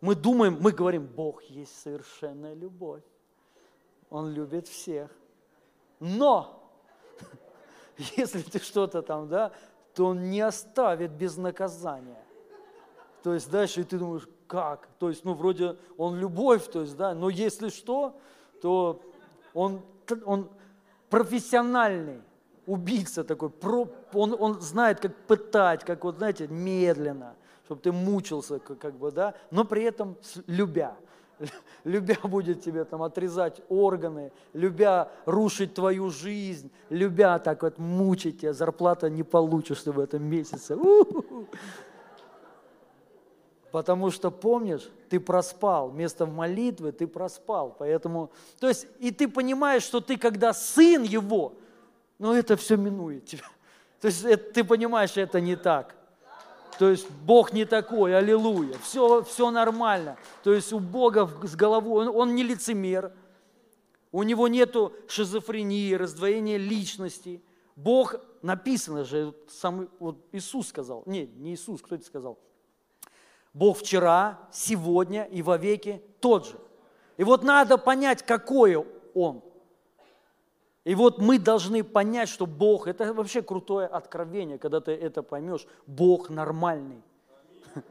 [0.00, 3.02] Мы думаем, мы говорим, Бог есть совершенная любовь.
[4.08, 5.10] Он любит всех.
[5.98, 6.63] Но
[8.16, 9.52] если ты что-то там, да,
[9.94, 12.22] то он не оставит без наказания.
[13.22, 14.88] То есть дальше ты думаешь, как?
[14.98, 18.18] То есть, ну, вроде он любовь, то есть, да, но если что,
[18.60, 19.00] то
[19.54, 19.82] он,
[20.24, 20.50] он
[21.08, 22.20] профессиональный
[22.66, 28.58] убийца такой, про, он, он знает, как пытать, как вот, знаете, медленно, чтобы ты мучился,
[28.58, 30.96] как, как бы, да, но при этом любя.
[31.84, 38.52] Любя будет тебе там отрезать органы, любя рушить твою жизнь, любя так вот мучить тебя,
[38.52, 40.76] зарплата не получишь ты в этом месяце.
[40.76, 41.46] У-у-у.
[43.74, 47.74] Потому что, помнишь, ты проспал, вместо молитвы ты проспал.
[47.76, 51.54] Поэтому, то есть, и ты понимаешь, что ты, когда сын его,
[52.20, 53.42] ну это все минует тебя.
[54.00, 55.96] То есть это, ты понимаешь, это не так.
[56.78, 60.16] То есть Бог не такой, аллилуйя, все, все нормально.
[60.42, 63.12] То есть у Бога с головой, он, он не лицемер,
[64.10, 67.42] у него нету шизофрении, раздвоения личности.
[67.76, 72.38] Бог, написано же, сам вот Иисус сказал, не, не Иисус, кто это сказал?
[73.52, 76.58] Бог вчера, сегодня и вовеки тот же.
[77.16, 78.84] И вот надо понять, какое
[79.14, 79.42] Он.
[80.84, 85.66] И вот мы должны понять, что Бог, это вообще крутое откровение, когда ты это поймешь,
[85.86, 87.02] Бог нормальный.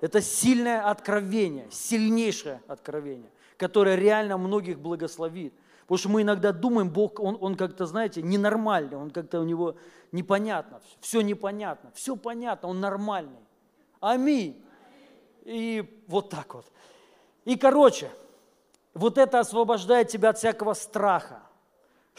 [0.00, 5.52] Это сильное откровение, сильнейшее откровение, которое реально многих благословит.
[5.82, 9.74] Потому что мы иногда думаем, Бог, Он, он как-то, знаете, ненормальный, Он как-то у Него
[10.12, 13.40] непонятно, все непонятно, все понятно, Он нормальный.
[14.00, 14.64] Аминь.
[15.42, 16.64] И вот так вот.
[17.44, 18.10] И, короче,
[18.94, 21.42] вот это освобождает тебя от всякого страха,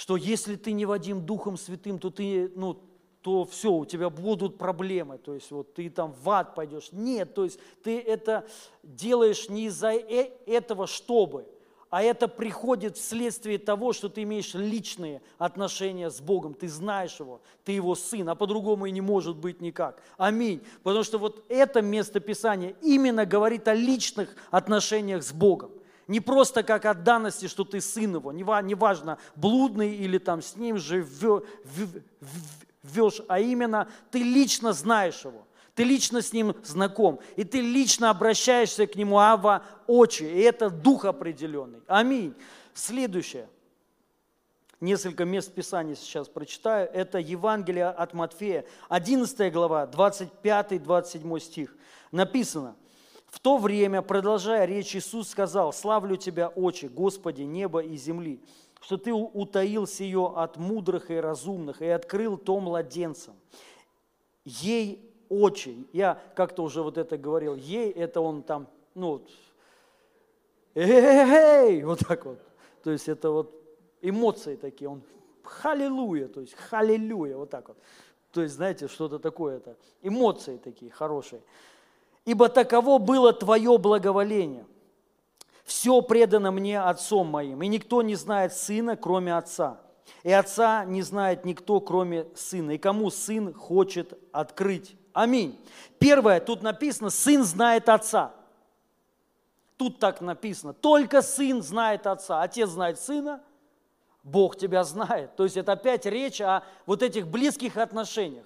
[0.02, 2.82] что если ты не Вадим Духом Святым, то ты, ну,
[3.22, 6.90] то все, у тебя будут проблемы, то есть вот ты там в ад пойдешь.
[6.92, 8.48] Нет, то есть ты это
[8.82, 11.46] делаешь не из-за э, этого, чтобы,
[11.92, 17.40] а это приходит вследствие того, что ты имеешь личные отношения с Богом, ты знаешь Его,
[17.64, 20.02] ты Его сын, а по-другому и не может быть никак.
[20.18, 20.64] Аминь.
[20.82, 25.70] Потому что вот это место Писания именно говорит о личных отношениях с Богом.
[26.08, 30.78] Не просто как о данности, что ты сын его, неважно, блудный или там с ним
[30.78, 31.44] живешь,
[33.28, 35.48] а именно ты лично знаешь его.
[35.74, 40.70] Ты лично с ним знаком, и ты лично обращаешься к нему Ава очи, и это
[40.70, 41.80] дух определенный.
[41.88, 42.36] Аминь.
[42.74, 43.48] Следующее.
[44.82, 46.90] Несколько мест Писания сейчас прочитаю.
[46.92, 51.74] Это Евангелие от Матфея, 11 глава, 25-27 стих.
[52.12, 52.76] Написано,
[53.32, 58.42] в то время, продолжая речь, Иисус сказал, «Славлю Тебя, Отче, Господи, неба и земли,
[58.82, 63.36] что Ты утаил сие от мудрых и разумных и открыл то младенцам.
[64.44, 65.88] Ей очень.
[65.94, 67.56] Я как-то уже вот это говорил.
[67.56, 69.26] Ей это он там, ну,
[70.76, 72.40] эй, вот так вот.
[72.84, 73.56] То есть это вот
[74.02, 74.90] эмоции такие.
[74.90, 75.02] Он
[75.44, 77.78] халилуя, то есть халилюя, вот так вот.
[78.34, 79.78] То есть, знаете, что-то такое это.
[80.02, 81.42] Эмоции такие хорошие.
[82.26, 84.66] Ибо таково было твое благоволение.
[85.64, 89.80] Все предано мне отцом моим, и никто не знает сына, кроме отца.
[90.24, 92.72] И отца не знает никто, кроме сына.
[92.72, 95.60] И кому сын хочет открыть Аминь.
[96.00, 98.34] Первое, тут написано, сын знает отца.
[99.78, 102.42] Тут так написано, только сын знает отца.
[102.42, 103.42] Отец знает сына,
[104.24, 105.36] Бог тебя знает.
[105.36, 108.46] То есть это опять речь о вот этих близких отношениях.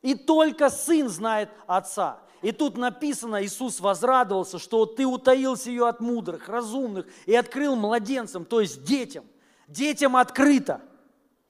[0.00, 2.20] И только сын знает отца.
[2.42, 8.44] И тут написано, Иисус возрадовался, что ты утаился ее от мудрых, разумных и открыл младенцам,
[8.44, 9.24] то есть детям.
[9.68, 10.80] Детям открыто.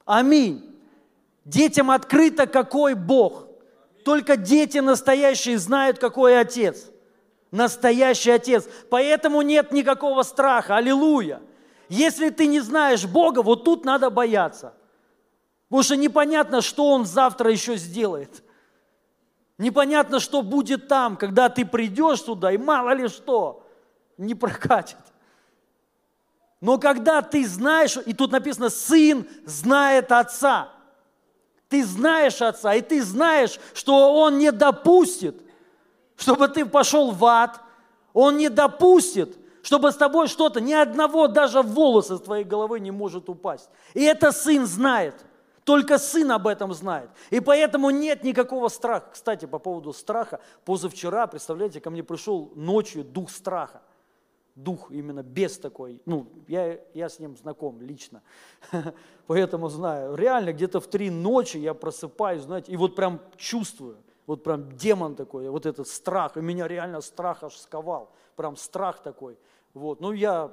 [0.05, 0.79] Аминь.
[1.44, 3.46] Детям открыто, какой Бог.
[4.05, 6.90] Только дети настоящие знают, какой отец.
[7.50, 8.68] Настоящий отец.
[8.90, 10.76] Поэтому нет никакого страха.
[10.76, 11.40] Аллилуйя.
[11.88, 14.74] Если ты не знаешь Бога, вот тут надо бояться.
[15.68, 18.42] Потому что непонятно, что Он завтра еще сделает.
[19.61, 23.66] Непонятно, что будет там, когда ты придешь туда, и мало ли что,
[24.18, 24.99] не прокатит.
[26.61, 30.70] Но когда ты знаешь, и тут написано, сын знает отца–
[31.70, 35.40] ты знаешь Отца, и ты знаешь, что Он не допустит,
[36.17, 37.61] чтобы ты пошел в ад.
[38.13, 42.90] Он не допустит, чтобы с тобой что-то, ни одного даже волоса с твоей головы не
[42.90, 43.71] может упасть.
[43.94, 45.15] И это сын знает.
[45.65, 47.11] Только сын об этом знает.
[47.31, 49.11] И поэтому нет никакого страха.
[49.13, 53.83] Кстати, по поводу страха, позавчера, представляете, ко мне пришел ночью дух страха
[54.54, 56.00] дух именно без такой.
[56.06, 58.23] Ну, я, я с ним знаком лично,
[59.27, 60.15] поэтому знаю.
[60.15, 65.15] Реально где-то в три ночи я просыпаюсь, знаете, и вот прям чувствую, вот прям демон
[65.15, 69.38] такой, вот этот страх, и меня реально страх аж сковал, прям страх такой.
[69.75, 70.50] Вот, ну я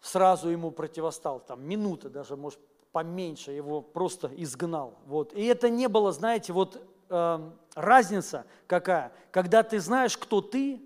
[0.00, 2.60] сразу ему противостал, там минута даже, может,
[2.92, 4.98] поменьше, его просто изгнал.
[5.06, 5.32] Вот.
[5.34, 9.12] И это не было, знаете, вот э, разница какая?
[9.30, 10.80] Когда ты знаешь, кто ты,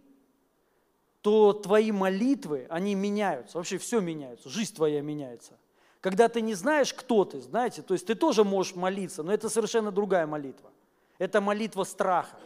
[1.22, 3.56] то твои молитвы, они меняются.
[3.56, 5.58] Вообще все меняется, жизнь твоя меняется.
[6.02, 9.48] Когда ты не знаешь, кто ты, знаете, то есть ты тоже можешь молиться, но это
[9.48, 10.70] совершенно другая молитва.
[11.18, 12.36] Это молитва страха.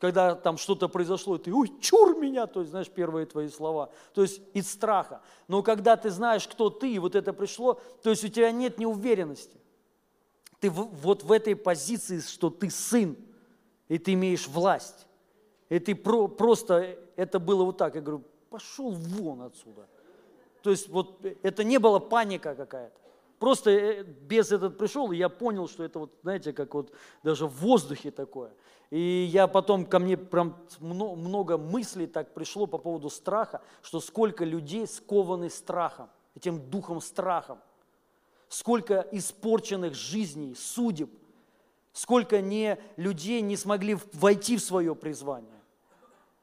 [0.00, 3.90] Когда там что-то произошло, и ты, ой, чур меня, то есть, знаешь, первые твои слова.
[4.14, 5.20] То есть из страха.
[5.48, 8.78] Но когда ты знаешь, кто ты, и вот это пришло, то есть у тебя нет
[8.78, 9.58] неуверенности.
[10.60, 13.16] Ты в, вот в этой позиции, что ты сын,
[13.88, 15.06] и ты имеешь власть.
[15.68, 19.88] И ты про, просто, это было вот так, я говорю, пошел вон отсюда.
[20.62, 22.98] То есть вот это не было паника какая-то.
[23.38, 26.92] Просто э, без этот пришел, и я понял, что это вот, знаете, как вот
[27.22, 28.50] даже в воздухе такое.
[28.90, 34.44] И я потом, ко мне прям много мыслей так пришло по поводу страха, что сколько
[34.44, 37.58] людей скованы страхом, этим духом страхом.
[38.48, 41.10] Сколько испорченных жизней, судеб,
[41.92, 45.58] сколько не, людей не смогли войти в свое призвание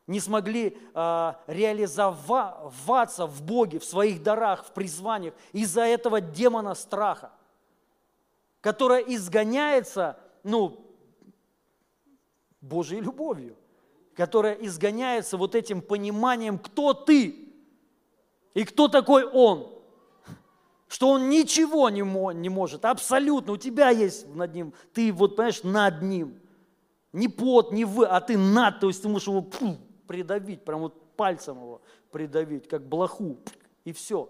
[0.07, 7.31] не смогли э, реализоваться в Боге, в своих дарах, в призваниях из-за этого демона страха,
[8.61, 10.84] которая изгоняется, ну,
[12.65, 13.55] Божьей любовью,
[14.15, 17.49] которая изгоняется вот этим пониманием, кто ты
[18.53, 19.73] и кто такой Он,
[20.87, 25.63] что Он ничего не, не может, абсолютно, у тебя есть над Ним, ты вот, понимаешь,
[25.63, 26.39] над Ним,
[27.13, 30.81] не под, не вы, а ты над, то есть ты можешь его фу, придавить, прям
[30.81, 33.37] вот пальцем его придавить, как блоху,
[33.83, 34.29] и все.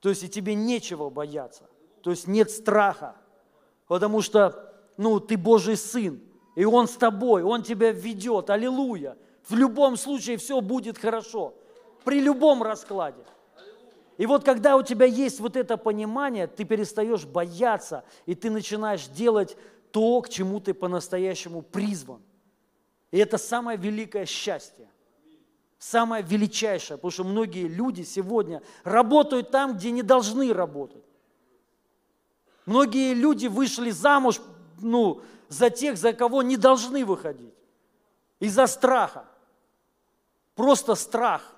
[0.00, 1.64] То есть и тебе нечего бояться.
[2.02, 3.16] То есть нет страха,
[3.86, 6.20] потому что, ну, ты Божий сын,
[6.54, 9.16] и Он с тобой, Он тебя ведет, аллилуйя.
[9.48, 11.54] В любом случае все будет хорошо,
[12.04, 13.24] при любом раскладе.
[14.18, 19.06] И вот когда у тебя есть вот это понимание, ты перестаешь бояться, и ты начинаешь
[19.06, 19.56] делать
[19.90, 22.22] то, к чему ты по-настоящему призван.
[23.10, 24.88] И это самое великое счастье.
[25.78, 31.02] Самое величайшее, потому что многие люди сегодня работают там, где не должны работать.
[32.64, 34.40] Многие люди вышли замуж
[34.80, 35.22] ну,
[35.52, 37.54] за тех, за кого не должны выходить.
[38.40, 39.26] Из-за страха.
[40.54, 41.54] Просто страх.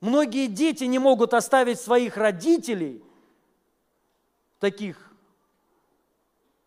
[0.00, 3.04] Многие дети не могут оставить своих родителей,
[4.58, 5.12] таких,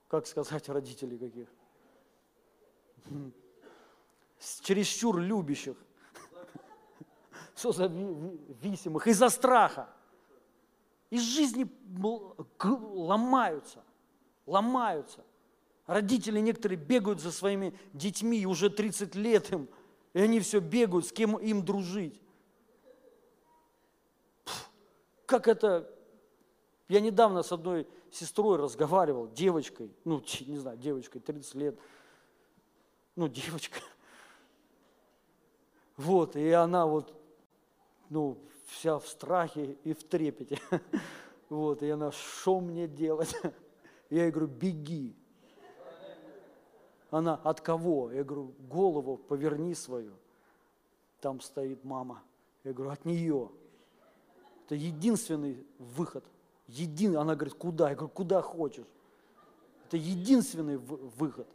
[0.07, 1.47] как сказать, родителей каких?
[4.61, 5.75] чересчур любящих,
[7.55, 7.87] что за
[8.61, 9.89] висимых, из-за страха.
[11.09, 11.67] Из жизни
[12.59, 13.83] ломаются,
[14.45, 15.23] ломаются.
[15.85, 19.67] Родители некоторые бегают за своими детьми, уже 30 лет им,
[20.13, 22.21] и они все бегают, с кем им дружить.
[25.25, 25.89] Как это...
[26.87, 31.79] Я недавно с одной сестрой разговаривал, девочкой, ну, не знаю, девочкой, 30 лет,
[33.15, 33.79] ну, девочка.
[35.97, 37.13] Вот, и она вот,
[38.09, 40.59] ну, вся в страхе и в трепете.
[41.49, 43.35] Вот, и она, что мне делать?
[44.09, 45.15] Я ей говорю, беги.
[47.13, 48.11] Она, от кого?
[48.11, 50.13] Я говорю, голову поверни свою.
[51.21, 52.23] Там стоит мама.
[52.63, 53.51] Я говорю, от нее.
[54.65, 56.25] Это единственный выход.
[56.67, 57.15] Един...
[57.17, 57.89] Она говорит, куда?
[57.89, 58.87] Я говорю, куда хочешь.
[59.85, 61.47] Это единственный выход.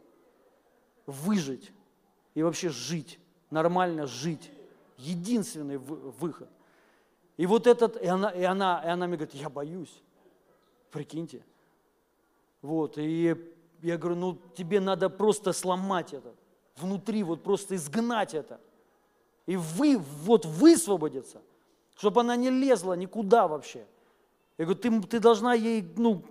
[1.05, 1.73] Выжить
[2.35, 3.19] и вообще жить
[3.51, 4.53] нормально жить.
[4.95, 6.47] Единственный выход.
[7.35, 10.01] И вот этот, и она, и она, и она мне говорит, я боюсь.
[10.89, 11.43] Прикиньте.
[12.61, 13.35] Вот, и
[13.81, 16.33] я говорю, ну тебе надо просто сломать это.
[16.77, 18.59] Внутри вот просто изгнать это.
[19.45, 21.41] И вы, вот высвободиться,
[21.95, 23.85] чтобы она не лезла никуда вообще.
[24.57, 26.23] Я говорю, ты, ты должна ей, ну,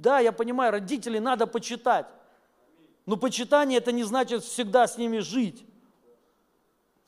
[0.00, 2.06] да, я понимаю, родителей надо почитать.
[3.06, 5.64] Но почитание это не значит всегда с ними жить.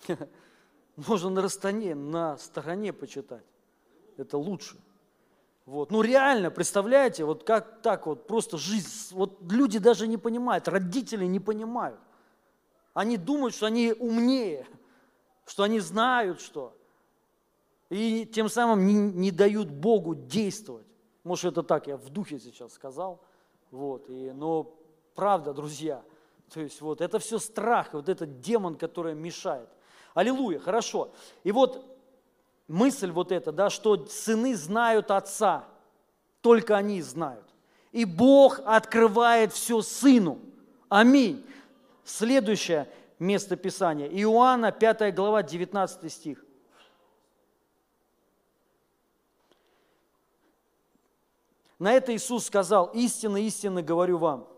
[0.97, 3.45] Можно на расстоянии, на стороне почитать.
[4.17, 4.77] Это лучше.
[5.67, 5.91] Вот.
[5.91, 11.25] Ну реально, представляете, вот как так вот просто жизнь, вот люди даже не понимают, родители
[11.25, 11.99] не понимают.
[12.93, 14.67] Они думают, что они умнее,
[15.47, 16.77] что они знают что.
[17.89, 20.87] И тем самым не, не дают Богу действовать.
[21.23, 23.21] Может, это так, я в духе сейчас сказал.
[23.71, 24.09] Вот.
[24.11, 24.75] И, но
[25.15, 26.03] правда, друзья,
[26.53, 29.69] то есть вот это все страх, вот этот демон, который мешает.
[30.13, 31.11] Аллилуйя, хорошо.
[31.43, 31.94] И вот
[32.69, 35.65] мысль вот эта, да, что сыны знают отца,
[36.41, 37.45] только они знают.
[37.93, 40.39] И Бог открывает все сыну.
[40.89, 41.45] Аминь.
[42.05, 42.89] Следующее
[43.19, 44.09] место Писания.
[44.09, 46.45] Иоанна, 5 глава, 19 стих.
[51.79, 54.49] На это Иисус сказал, истинно, истинно говорю вам,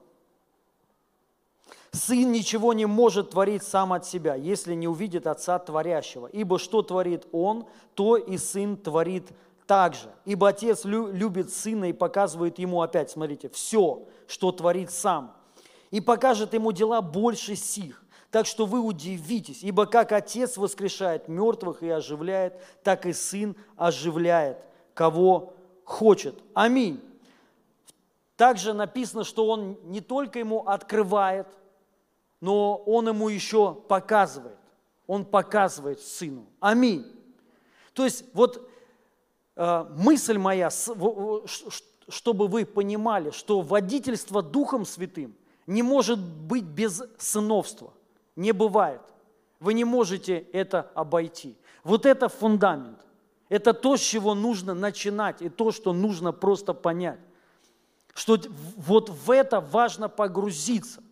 [1.92, 6.26] Сын ничего не может творить сам от себя, если не увидит Отца Творящего.
[6.26, 9.28] Ибо что творит Он, то и Сын творит
[9.66, 10.10] также.
[10.24, 15.34] Ибо Отец любит Сына и показывает Ему опять, смотрите, все, что творит Сам.
[15.90, 18.02] И покажет Ему дела больше сих.
[18.30, 24.58] Так что вы удивитесь, ибо как Отец воскрешает мертвых и оживляет, так и Сын оживляет,
[24.94, 26.34] кого хочет.
[26.52, 27.00] Аминь.
[28.36, 31.46] Также написано, что Он не только ему открывает,
[32.40, 34.58] но Он ему еще показывает.
[35.06, 36.46] Он показывает Сыну.
[36.60, 37.06] Аминь.
[37.92, 38.68] То есть вот
[39.56, 40.70] э, мысль моя,
[42.08, 45.34] чтобы вы понимали, что водительство Духом Святым
[45.66, 47.92] не может быть без сыновства.
[48.34, 49.00] Не бывает.
[49.60, 51.56] Вы не можете это обойти.
[51.82, 52.98] Вот это фундамент.
[53.48, 57.20] Это то, с чего нужно начинать, и то, что нужно просто понять.
[58.12, 58.38] Что
[58.76, 61.02] вот в это важно погрузиться,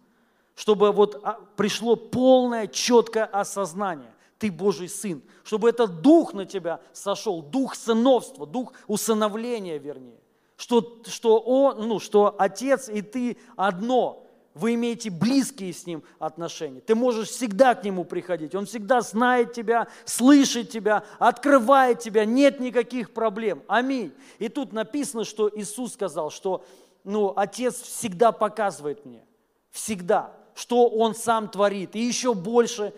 [0.55, 4.12] чтобы вот а, пришло полное, четкое осознание.
[4.38, 5.22] Ты Божий Сын.
[5.42, 10.20] Чтобы этот дух на тебя сошел, дух сыновства, дух усыновления, вернее.
[10.57, 14.20] Что, что, он, ну, что Отец и ты одно–
[14.55, 16.80] вы имеете близкие с Ним отношения.
[16.80, 18.55] Ты можешь всегда к Нему приходить.
[18.55, 22.24] Он всегда знает тебя, слышит тебя, открывает тебя.
[22.24, 23.64] Нет никаких проблем.
[23.66, 24.12] Аминь.
[24.38, 26.64] И тут написано, что Иисус сказал, что
[27.02, 29.24] ну, Отец всегда показывает мне.
[29.72, 30.32] Всегда.
[30.55, 31.96] Что Он сам творит.
[31.96, 32.92] И еще больше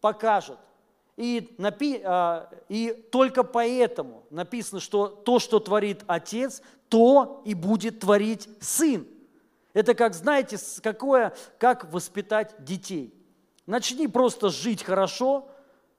[0.00, 0.58] покажет.
[1.16, 8.00] И, напи, а, и только поэтому написано, что то, что творит Отец, то и будет
[8.00, 9.06] творить Сын.
[9.74, 13.12] Это как, знаете, какое, как воспитать детей.
[13.66, 15.48] Начни просто жить хорошо,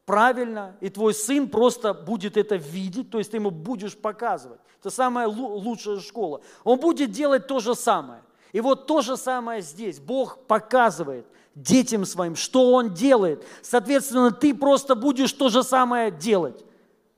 [0.05, 4.59] правильно, и твой сын просто будет это видеть, то есть ты ему будешь показывать.
[4.79, 6.41] Это самая лучшая школа.
[6.63, 8.23] Он будет делать то же самое.
[8.51, 9.99] И вот то же самое здесь.
[9.99, 11.25] Бог показывает
[11.55, 13.45] детям своим, что Он делает.
[13.61, 16.63] Соответственно, ты просто будешь то же самое делать.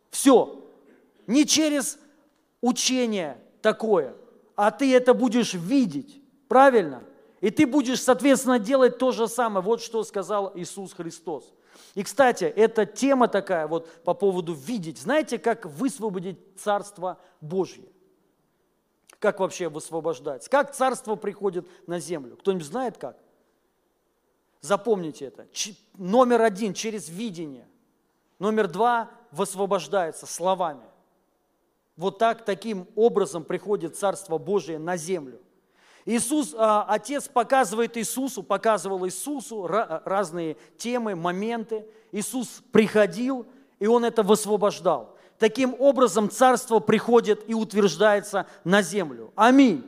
[0.10, 0.64] Все.
[1.28, 1.98] Не через
[2.60, 4.16] учение такое,
[4.56, 6.22] а ты это будешь видеть.
[6.48, 7.04] Правильно?
[7.40, 9.64] И ты будешь, соответственно, делать то же самое.
[9.64, 11.54] Вот что сказал Иисус Христос.
[11.96, 15.00] И, кстати, эта тема такая вот по поводу видеть.
[15.00, 17.91] Знаете, как высвободить Царство Божье?
[19.22, 20.50] Как вообще высвобождать?
[20.50, 22.36] Как Царство приходит на землю?
[22.36, 23.18] Кто-нибудь знает как?
[24.60, 25.48] Запомните это.
[25.54, 27.68] Ч- номер один– через видение.
[28.40, 30.84] Номер два– высвобождается словами.
[31.96, 35.40] Вот так, таким образом приходит Царство Божие на землю–
[36.06, 41.86] Иисус, а, Отец показывает Иисусу, показывал Иисусу разные темы, моменты.
[42.12, 43.46] Иисус приходил,
[43.80, 45.11] и Он это высвобождал.
[45.42, 49.34] Таким образом, Царство приходит и утверждается на землю.
[49.36, 49.84] Аминь.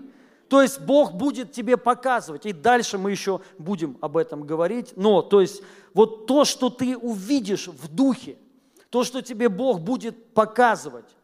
[0.50, 4.94] То есть Бог будет тебе показывать, и дальше мы еще будем об этом говорить.
[4.96, 5.62] Но, то есть,
[5.94, 8.36] вот то, что ты увидишь в духе,
[8.90, 11.16] то, что тебе Бог будет показывать,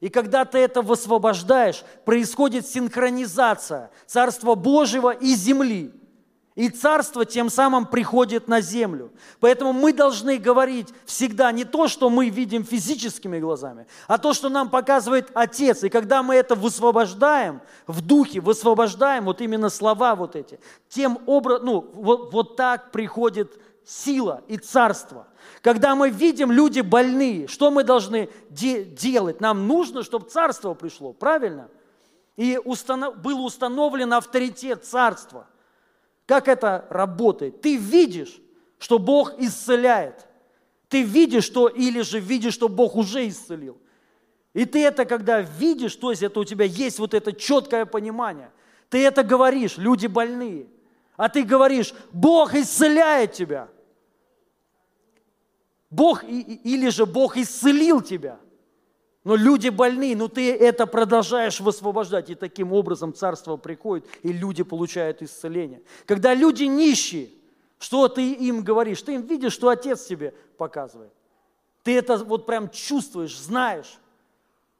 [0.00, 5.92] и когда ты это высвобождаешь, происходит синхронизация Царства Божьего и земли.
[6.54, 9.10] И царство тем самым приходит на землю.
[9.40, 14.48] Поэтому мы должны говорить всегда не то, что мы видим физическими глазами, а то, что
[14.48, 15.82] нам показывает Отец.
[15.82, 21.66] И когда мы это высвобождаем, в духе высвобождаем, вот именно слова вот эти, тем образом,
[21.66, 25.26] ну, вот, вот так приходит сила и царство.
[25.60, 29.40] Когда мы видим люди больные, что мы должны де- делать?
[29.40, 31.68] Нам нужно, чтобы царство пришло, правильно?
[32.36, 33.16] И установ...
[33.16, 35.48] был установлен авторитет царства.
[36.26, 37.60] Как это работает?
[37.60, 38.40] Ты видишь,
[38.78, 40.26] что Бог исцеляет.
[40.88, 43.78] Ты видишь, что или же видишь, что Бог уже исцелил.
[44.52, 48.50] И ты это, когда видишь, то есть это у тебя есть вот это четкое понимание.
[48.88, 50.68] Ты это говоришь, люди больные.
[51.16, 53.68] А ты говоришь, Бог исцеляет тебя.
[55.90, 58.38] Бог, или же Бог исцелил тебя.
[59.24, 62.28] Но люди больны, но ты это продолжаешь высвобождать.
[62.28, 65.82] И таким образом царство приходит, и люди получают исцеление.
[66.04, 67.30] Когда люди нищие,
[67.78, 69.00] что ты им говоришь?
[69.00, 71.12] Ты им видишь, что Отец тебе показывает.
[71.82, 73.98] Ты это вот прям чувствуешь, знаешь,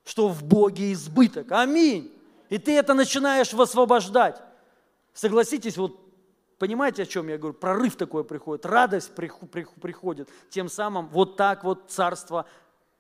[0.04, 1.50] что в Боге избыток.
[1.50, 2.12] Аминь.
[2.50, 4.40] И ты это начинаешь высвобождать.
[5.14, 6.00] Согласитесь, вот
[6.58, 7.54] Понимаете, о чем я говорю?
[7.54, 10.28] Прорыв такой приходит, радость приходит.
[10.50, 12.46] Тем самым вот так вот царство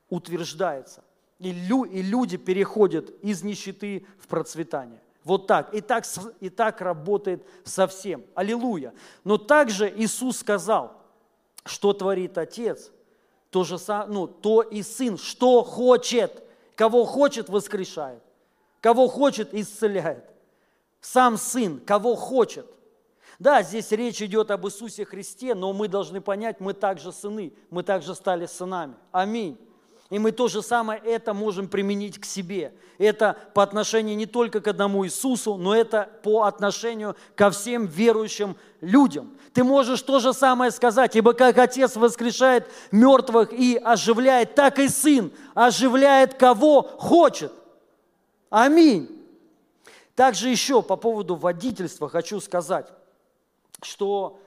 [0.08, 1.04] утверждается.
[1.44, 5.00] И, лю, и люди переходят из нищеты в процветание.
[5.24, 5.74] Вот так.
[5.74, 6.04] И так,
[6.40, 8.24] и так работает совсем.
[8.34, 8.92] Аллилуйя.
[9.24, 11.02] Но также Иисус сказал,
[11.64, 12.90] что творит Отец,
[13.50, 13.76] то же
[14.08, 16.42] ну, то и Сын, что хочет.
[16.76, 18.22] Кого хочет, воскрешает.
[18.80, 20.24] Кого хочет, исцеляет.
[21.00, 22.66] Сам Сын, кого хочет–
[23.38, 27.82] Да, здесь речь идет об Иисусе Христе, но мы должны понять, мы также сыны, мы
[27.82, 28.94] также стали сынами.
[29.10, 29.58] Аминь.
[30.14, 32.72] И мы то же самое это можем применить к себе.
[32.98, 38.56] Это по отношению не только к одному Иисусу, но это по отношению ко всем верующим
[38.80, 39.36] людям.
[39.52, 44.86] Ты можешь то же самое сказать, ибо как Отец воскрешает мертвых и оживляет, так и
[44.86, 47.52] Сын оживляет кого хочет.
[48.50, 49.10] Аминь.
[50.14, 52.86] Также еще по поводу водительства хочу сказать,
[53.82, 54.38] что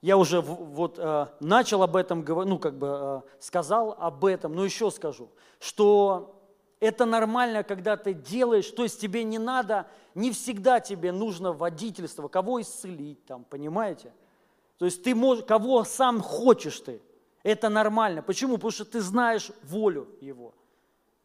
[0.00, 4.64] я уже вот э, начал об этом ну как бы э, сказал об этом, но
[4.64, 6.40] еще скажу, что
[6.78, 12.28] это нормально, когда ты делаешь, то есть тебе не надо, не всегда тебе нужно водительство,
[12.28, 14.12] кого исцелить там, понимаете?
[14.78, 17.02] То есть ты можешь, кого сам хочешь ты,
[17.42, 18.22] это нормально.
[18.22, 18.54] Почему?
[18.54, 20.54] Потому что ты знаешь волю Его.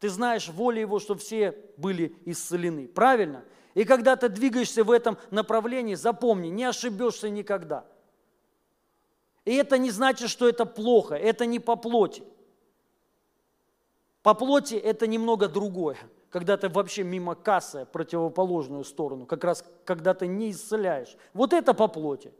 [0.00, 2.88] Ты знаешь волю Его, чтобы все были исцелены.
[2.88, 3.44] Правильно?
[3.74, 7.84] И когда ты двигаешься в этом направлении, запомни, не ошибешься никогда–
[9.44, 12.22] и это не значит, что это плохо, это не по плоти.
[14.22, 15.98] По плоти это немного другое,
[16.30, 21.16] когда ты вообще мимо кассы, противоположную сторону, как раз когда ты не исцеляешь.
[21.34, 22.32] Вот это по плоти.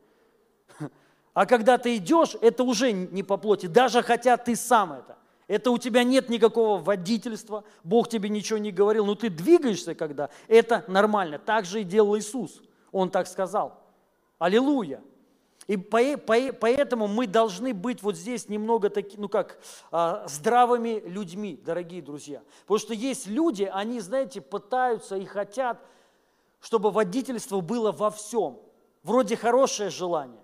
[1.35, 5.19] А когда ты идешь, это уже не по плоти, даже хотя ты сам это.
[5.47, 10.31] Это у тебя нет никакого водительства, Бог тебе ничего не говорил, но ты двигаешься когда,
[10.49, 11.39] это нормально.
[11.39, 13.83] Так же и делал Иисус, Он так сказал.
[14.39, 15.03] Аллилуйя.
[15.67, 19.59] И поэтому мы должны быть вот здесь немного такими, ну как,
[19.91, 22.43] а, здравыми людьми, дорогие друзья.
[22.63, 25.79] Потому что есть люди, они, знаете, пытаются и хотят,
[26.61, 28.59] чтобы водительство было во всем.
[29.03, 30.43] Вроде хорошее желание,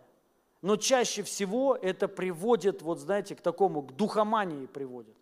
[0.63, 5.17] но чаще всего это приводит, вот знаете, к такому, к духомании приводит.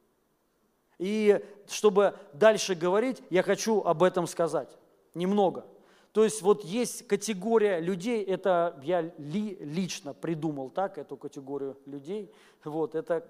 [0.98, 4.68] И чтобы дальше говорить, я хочу об этом сказать
[5.14, 5.66] немного–
[6.18, 12.28] то есть вот есть категория людей, это я ли, лично придумал так, эту категорию людей,
[12.64, 13.24] вот, это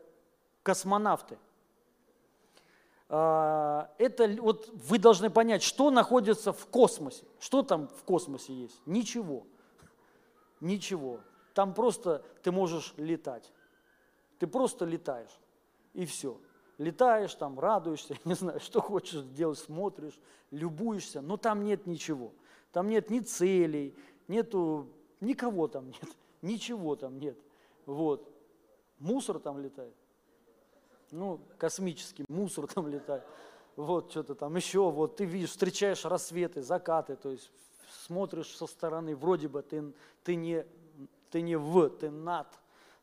[0.63, 1.37] космонавты.
[3.11, 7.27] А, это вот вы должны понять, что находится в космосе.
[7.39, 8.81] Что там в космосе есть?
[8.87, 9.47] Ничего.
[10.59, 11.21] Ничего.
[11.53, 13.53] Там просто ты можешь летать.
[14.39, 15.39] Ты просто летаешь.
[15.93, 16.41] И все.
[16.79, 20.19] Летаешь там, радуешься, не знаю, что хочешь делать, смотришь,
[20.51, 22.33] любуешься, но там нет ничего.
[22.73, 23.95] Там нет ни целей,
[24.27, 24.89] нету,
[25.21, 27.39] никого там нет, ничего там нет.
[27.87, 28.31] Вот.
[28.99, 29.95] Мусор там летает.
[31.11, 33.25] Ну, космический мусор там летает.
[33.77, 37.51] Вот что-то там еще, вот ты видишь, встречаешь рассветы, закаты, то есть
[38.07, 39.93] смотришь со стороны, вроде бы ты,
[40.25, 40.67] ты, не,
[41.31, 42.49] ты не в, ты над,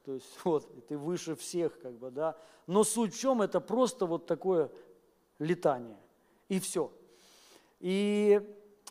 [0.04, 2.38] то есть вот, ты выше всех, как бы, да.
[2.68, 4.70] Но суть в чем, это просто вот такое
[5.40, 5.98] летание,
[6.50, 6.92] и все.
[7.80, 8.42] И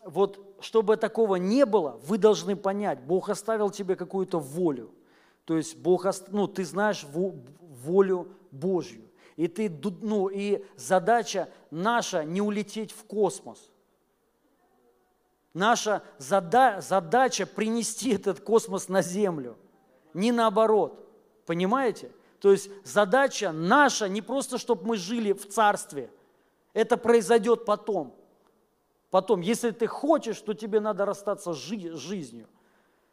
[0.05, 4.91] вот чтобы такого не было, вы должны понять, Бог оставил тебе какую-то волю.
[5.45, 9.03] То есть Бог, ну, ты знаешь волю Божью.
[9.37, 13.71] И, ты, ну, и задача наша не улететь в космос.
[15.53, 19.57] Наша зада, задача принести этот космос на Землю,
[20.13, 21.01] не наоборот.
[21.47, 22.11] Понимаете?
[22.41, 26.11] То есть задача наша не просто, чтобы мы жили в царстве.
[26.73, 28.15] Это произойдет потом–
[29.15, 32.49] Потом, если ты хочешь, то тебе надо расстаться с жизнью.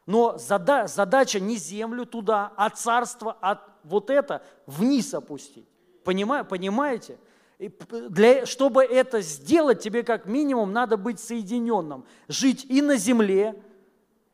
[0.07, 5.67] Но зада, задача не землю туда, а царство, а вот это вниз опустить.
[6.03, 7.19] Понимаю, понимаете?
[7.59, 7.71] И
[8.09, 12.03] для, чтобы это сделать, тебе как минимум надо быть соединенным.
[12.27, 13.61] Жить и на земле,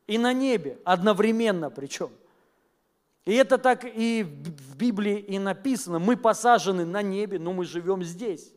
[0.08, 2.12] и на небе, одновременно причем.
[3.26, 6.00] И это так и в Библии и написано.
[6.00, 8.54] Мы посажены на небе, но мы живем здесь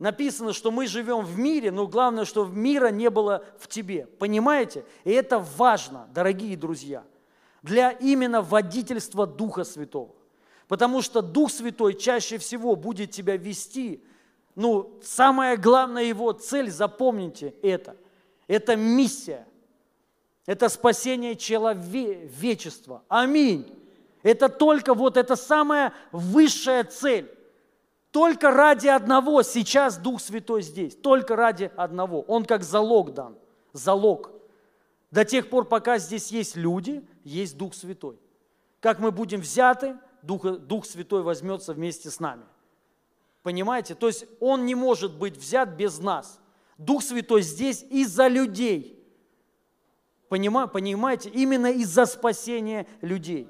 [0.00, 4.06] написано, что мы живем в мире, но главное, что мира не было в тебе.
[4.18, 4.84] Понимаете?
[5.04, 7.04] И это важно, дорогие друзья,
[7.62, 10.16] для именно водительства Духа Святого.
[10.66, 14.02] Потому что Дух Святой чаще всего будет тебя вести.
[14.54, 17.96] Ну, самая главная его цель, запомните это,
[18.48, 19.46] это миссия.
[20.46, 23.04] Это спасение человечества.
[23.08, 23.76] Аминь.
[24.22, 27.30] Это только вот, это самая высшая цель.
[28.10, 30.96] Только ради одного сейчас Дух Святой здесь.
[30.96, 32.22] Только ради одного.
[32.22, 33.36] Он как залог дан.
[33.72, 34.32] Залог.
[35.10, 38.18] До тех пор, пока здесь есть люди, есть Дух Святой.
[38.80, 42.44] Как мы будем взяты, Дух, Дух Святой возьмется вместе с нами.
[43.42, 43.94] Понимаете?
[43.94, 46.40] То есть Он не может быть взят без нас.
[46.78, 48.96] Дух Святой здесь из-за людей.
[50.28, 51.30] Понимаете?
[51.30, 53.48] Именно из-за спасения людей.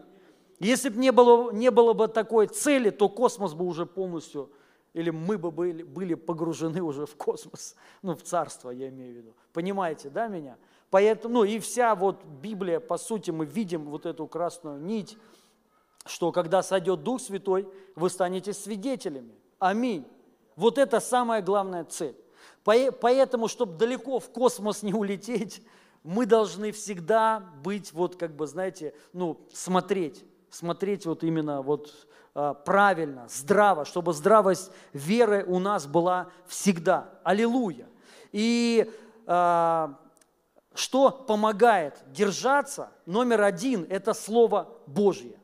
[0.61, 4.51] Если бы не было, не было бы такой цели, то космос бы уже полностью,
[4.93, 9.17] или мы бы были, были погружены уже в космос, ну, в царство, я имею в
[9.17, 9.35] виду.
[9.55, 10.59] Понимаете, да, меня?
[10.91, 15.17] Поэтому, ну и вся вот Библия, по сути, мы видим вот эту красную нить,
[16.05, 19.35] что когда сойдет Дух Святой, вы станете свидетелями.
[19.59, 20.07] Аминь.
[20.57, 22.17] Вот это самая главная цель.
[22.65, 25.63] Поэтому, чтобы далеко в космос не улететь,
[26.03, 32.55] мы должны всегда быть, вот как бы, знаете, ну, смотреть, смотреть вот именно вот а,
[32.55, 37.11] правильно, здраво, чтобы здравость веры у нас была всегда.
[37.25, 37.89] Аллилуйя.
[38.33, 38.91] И
[39.27, 39.99] а,
[40.75, 42.91] что помогает держаться?
[43.07, 45.39] Номер один– это Слово Божье.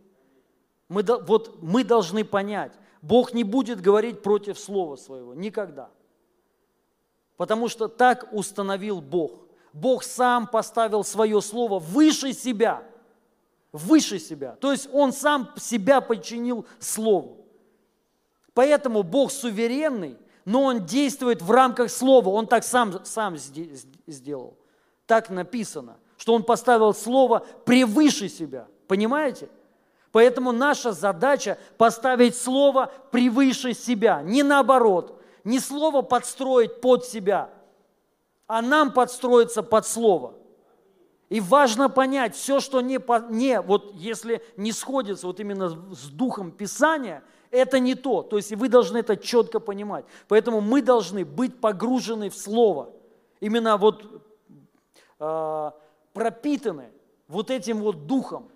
[0.89, 5.91] Мы, вот мы должны понять, Бог не будет говорить против Слова Своего, никогда.
[7.37, 9.47] Потому что так установил Бог.
[9.73, 12.83] Бог сам поставил свое Слово выше себя.
[13.77, 14.57] Выше себя.
[14.61, 17.45] То есть Он сам себя подчинил Слову.
[18.55, 22.31] Поэтому Бог суверенный, но Он действует в рамках Слова.
[22.31, 24.57] Он так сам, сам сделал.
[25.07, 28.67] Так написано, что Он поставил Слово превыше себя.
[28.89, 29.49] Понимаете?
[30.11, 37.51] Поэтому наша задача поставить Слово превыше себя, не наоборот, не Слово подстроить под себя,
[38.47, 40.35] а нам подстроиться под Слово.
[41.29, 43.01] И важно понять, все, что не,
[43.31, 48.23] не, вот если не сходится вот именно с духом Писания, это не то.
[48.23, 50.05] То есть вы должны это четко понимать.
[50.29, 52.91] Поэтому мы должны быть погружены в Слово.
[53.41, 54.23] Именно вот
[55.19, 55.71] э,
[56.13, 56.91] пропитаны
[57.29, 58.49] вот этим вот духом,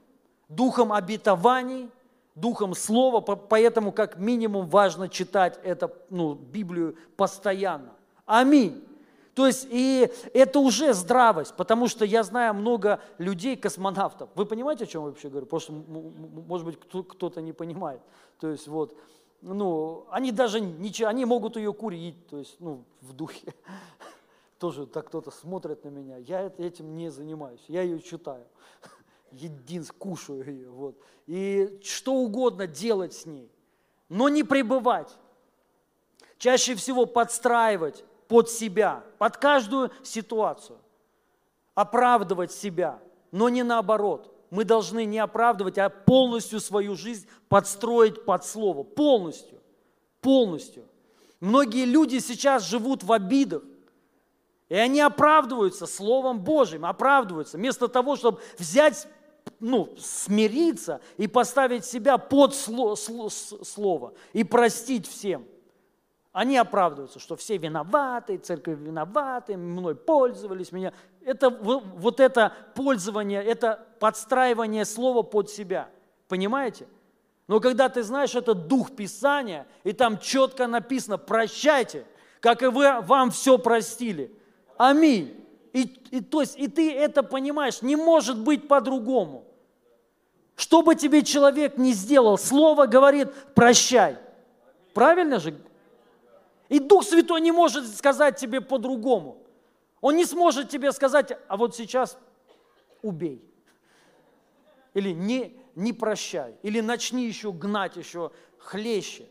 [0.48, 1.90] духом обетований,
[2.34, 7.92] духом слова, поэтому как минимум важно читать это, ну, Библию постоянно.
[8.24, 8.84] Аминь.
[9.40, 14.28] То есть и это уже здравость, потому что я знаю много людей, космонавтов.
[14.34, 15.46] Вы понимаете, о чем я вообще говорю?
[15.46, 18.02] Просто, может быть, кто-то не понимает.
[18.38, 18.94] То есть вот,
[19.40, 23.54] ну, они даже ничего, они могут ее курить, то есть, ну, в духе
[24.58, 28.44] тоже так кто-то смотрит на меня, я этим не занимаюсь, я ее читаю,
[29.32, 30.96] единственное, кушаю ее, вот.
[31.26, 33.50] И что угодно делать с ней,
[34.10, 35.16] но не пребывать.
[36.36, 40.78] Чаще всего подстраивать под себя, под каждую ситуацию.
[41.74, 43.00] Оправдывать себя,
[43.32, 44.32] но не наоборот.
[44.50, 48.84] Мы должны не оправдывать, а полностью свою жизнь подстроить под Слово.
[48.84, 49.58] Полностью.
[50.20, 50.86] Полностью.
[51.40, 53.64] Многие люди сейчас живут в обидах,
[54.68, 59.08] и они оправдываются Словом Божьим, оправдываются, вместо того, чтобы взять,
[59.58, 65.44] ну, смириться и поставить себя под Слово и простить всем.
[66.32, 70.92] Они оправдываются, что все виноваты, церковь виноваты, мной пользовались, меня.
[71.24, 75.88] Это вот это пользование, это подстраивание слова под себя.
[76.28, 76.86] Понимаете?
[77.48, 82.06] Но когда ты знаешь, это дух Писания, и там четко написано, прощайте,
[82.40, 84.32] как и вы, вам все простили–
[84.80, 85.36] Аминь.
[85.74, 89.44] И, и, то есть, и ты это понимаешь, не может быть по-другому.
[90.56, 94.16] Что бы тебе человек не сделал, Слово говорит «прощай».
[94.94, 95.54] Правильно же?
[96.70, 99.42] И Дух Святой не может сказать тебе по-другому.
[100.00, 102.16] Он не сможет тебе сказать, а вот сейчас
[103.02, 103.44] убей.
[104.94, 106.54] Или не, не прощай.
[106.62, 109.28] Или начни еще гнать еще хлеще.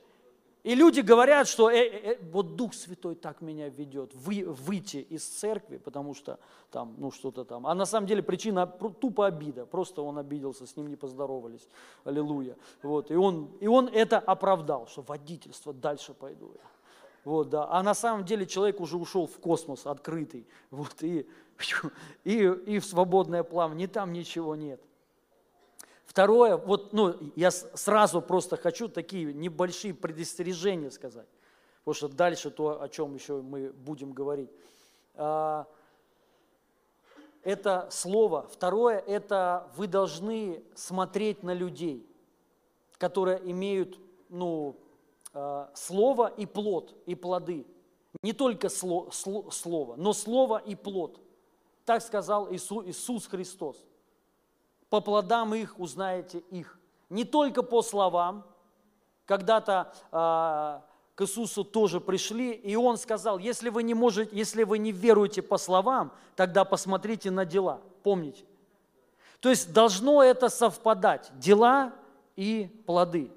[0.63, 4.97] И люди говорят, что э, э, э, вот Дух Святой так меня ведет, вы, выйти
[4.97, 6.37] из церкви, потому что
[6.69, 7.65] там, ну что-то там.
[7.65, 11.65] А на самом деле причина тупо обида, просто он обиделся, с ним не поздоровались.
[12.03, 12.57] Аллилуйя.
[12.83, 16.78] Вот, и, он, и он это оправдал, что водительство, дальше пойду я.
[17.23, 17.67] Вот, да.
[17.69, 21.27] А на самом деле человек уже ушел в космос открытый, вот, и,
[22.23, 22.33] и,
[22.65, 24.81] и в свободное плавание, там ничего нет.
[26.05, 31.27] Второе, вот, ну, я сразу просто хочу такие небольшие предостережения сказать,
[31.79, 34.49] потому что дальше то, о чем еще мы будем говорить.
[35.13, 35.67] А,
[37.43, 38.47] это слово.
[38.51, 42.05] Второе, это вы должны смотреть на людей,
[42.97, 43.99] которые имеют,
[44.29, 44.75] ну,
[45.73, 47.65] слово и плод, и плоды.
[48.23, 51.19] Не только слово, но слово и плод.
[51.85, 53.77] Так сказал Иисус Христос
[54.89, 56.77] по плодам их узнаете их.
[57.09, 58.45] Не только по словам.
[59.25, 64.79] Когда-то э, к Иисусу тоже пришли, и Он сказал, если вы не можете, если вы
[64.79, 67.81] не веруете по словам, тогда посмотрите на дела.
[68.01, 68.43] Помните?
[69.39, 71.93] То есть должно это совпадать, дела
[72.35, 73.31] и плоды.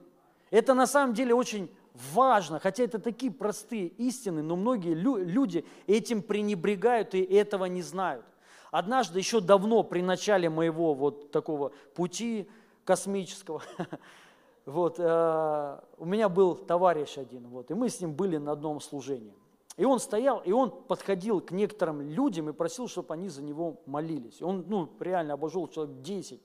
[0.51, 6.23] Это на самом деле очень важно, хотя это такие простые истины, но многие люди этим
[6.23, 8.25] пренебрегают и этого не знают.
[8.71, 12.49] Однажды, еще давно, при начале моего вот такого пути
[12.85, 13.63] космического,
[14.67, 18.81] вот, э, у меня был товарищ один, вот, и мы с ним были на одном
[18.81, 19.35] служении.
[19.77, 23.81] И он стоял, и он подходил к некоторым людям и просил, чтобы они за него
[23.87, 24.43] молились.
[24.43, 26.41] Он, ну, реально обожил человек 10.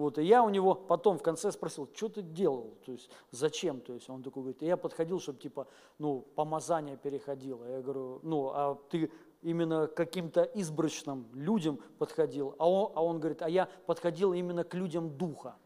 [0.00, 3.82] Вот, и я у него потом в конце спросил, что ты делал, то есть зачем,
[3.82, 5.66] то есть он такой говорит, я подходил, чтобы типа,
[5.98, 7.66] ну, помазание переходило.
[7.66, 13.42] Я говорю, ну, а ты именно каким-то избрачным людям подходил, а он, а он говорит,
[13.42, 15.56] а я подходил именно к людям духа.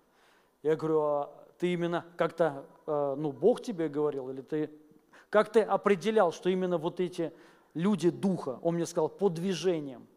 [0.65, 4.69] Я говорю, а ты именно как-то, э, ну, Бог тебе говорил, или ты,
[5.31, 7.33] как ты определял, что именно вот эти
[7.73, 8.59] люди духа?
[8.63, 10.09] Он мне сказал, по движениям.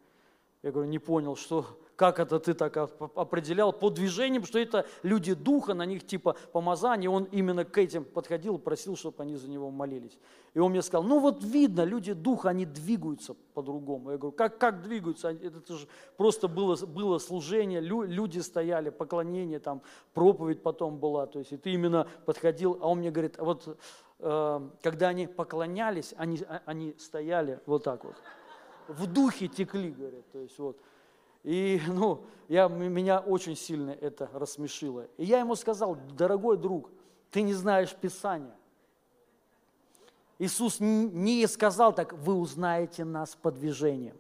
[0.63, 1.67] Я говорю, не понял, что
[1.97, 7.09] как это ты так определял по движениям, что это люди духа, на них типа помазание,
[7.09, 10.17] он именно к этим подходил, просил, чтобы они за него молились.
[10.53, 14.11] И он мне сказал, ну вот видно, люди духа, они двигаются по-другому.
[14.11, 15.29] Я говорю, как, как двигаются?
[15.29, 15.87] Это же
[16.17, 19.81] просто было, было служение, люди стояли, поклонение, там
[20.13, 23.75] проповедь потом была, то есть и ты именно подходил, а он мне говорит, а вот
[24.19, 28.15] э, когда они поклонялись, они, а, они стояли вот так вот,
[28.87, 30.77] в духе текли, говорят, то есть вот.
[31.47, 35.07] И ну, я, меня очень сильно это рассмешило.
[35.15, 36.89] И я ему сказал, дорогой друг,
[37.31, 38.53] ты не знаешь Писания.
[40.39, 44.17] Иисус не сказал так, вы узнаете нас по движениям.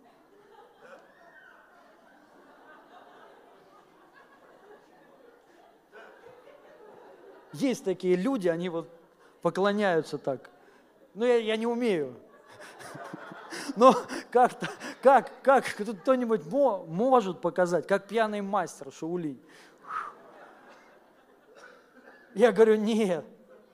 [7.51, 8.87] Есть такие люди, они вот
[9.41, 10.49] поклоняются так.
[11.13, 12.15] Но я, я не умею.
[13.75, 13.93] Но
[14.31, 14.69] как-то,
[15.01, 19.41] как, как кто-нибудь может показать, как пьяный мастер Шаулинь?
[22.33, 23.25] Я говорю, нет,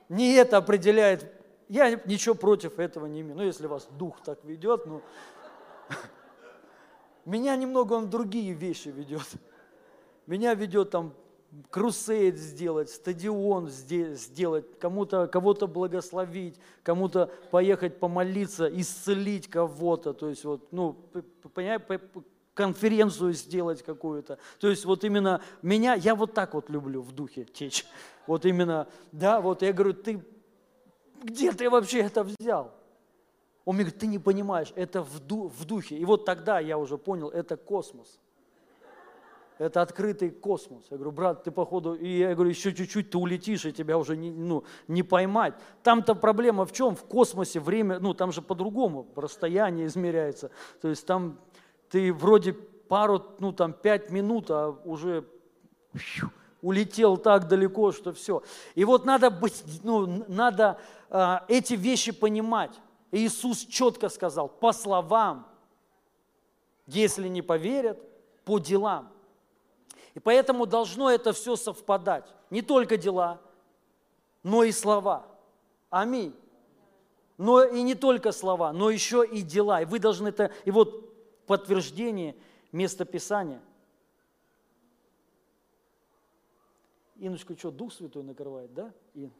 [0.08, 1.30] не это определяет.
[1.68, 3.36] Я ничего против этого не имею.
[3.36, 5.02] Ну, если вас дух так ведет, ну...
[7.24, 9.26] Меня немного он другие вещи ведет.
[10.26, 11.14] Меня ведет там
[11.70, 20.72] крусейд сделать, стадион сделать, кому-то, кого-то благословить, кому-то поехать помолиться, исцелить кого-то, то есть вот,
[20.72, 20.96] ну,
[21.54, 22.00] понимаете,
[22.54, 24.38] конференцию сделать какую-то.
[24.58, 27.84] То есть вот именно меня, я вот так вот люблю в духе течь.
[28.26, 30.24] Вот именно, да, вот я говорю, ты,
[31.22, 32.72] где ты вообще это взял?
[33.64, 35.96] Он мне говорит, ты не понимаешь, это в, ду, в духе.
[35.96, 38.20] И вот тогда я уже понял, это космос.
[39.58, 40.86] Это открытый космос.
[40.90, 44.16] Я говорю, брат, ты походу, и я говорю, еще чуть-чуть ты улетишь, и тебя уже
[44.16, 45.54] не, ну, не поймать.
[45.84, 46.96] Там-то проблема в чем?
[46.96, 50.50] В космосе время, ну там же по-другому, расстояние измеряется.
[50.80, 51.38] То есть там
[51.88, 55.24] ты вроде пару, ну там пять минут, а уже
[56.60, 58.42] улетел так далеко, что все.
[58.74, 60.80] И вот надо быть, ну, надо
[61.10, 62.72] а, эти вещи понимать.
[63.12, 65.46] Иисус четко сказал, по словам,
[66.86, 68.02] если не поверят,
[68.44, 69.13] по делам.
[70.14, 72.24] И поэтому должно это все совпадать.
[72.50, 73.40] Не только дела,
[74.42, 75.26] но и слова.
[75.90, 76.34] Аминь.
[77.36, 79.82] Но и не только слова, но еще и дела.
[79.82, 82.36] И вы должны это, и вот подтверждение
[82.70, 83.60] места Писания.
[87.16, 88.92] Иночка что, Дух Святой накрывает, да?
[89.14, 89.32] Ин?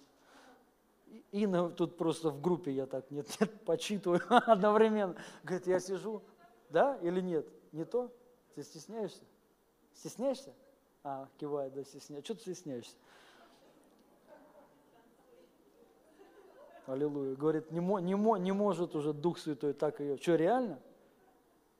[1.30, 5.16] Инна тут просто в группе, я так, нет, нет, почитываю одновременно.
[5.44, 6.22] Говорит, я сижу,
[6.70, 7.46] да или нет?
[7.72, 8.12] Не то?
[8.54, 9.22] Ты стесняешься?
[9.92, 10.52] Стесняешься?
[11.06, 12.24] А, кивает, да, стесняешься.
[12.24, 12.96] Что ты стесняешься?
[16.86, 17.36] Аллилуйя.
[17.36, 20.16] Говорит, не, не, не может уже Дух Святой так ее.
[20.16, 20.80] Что, реально?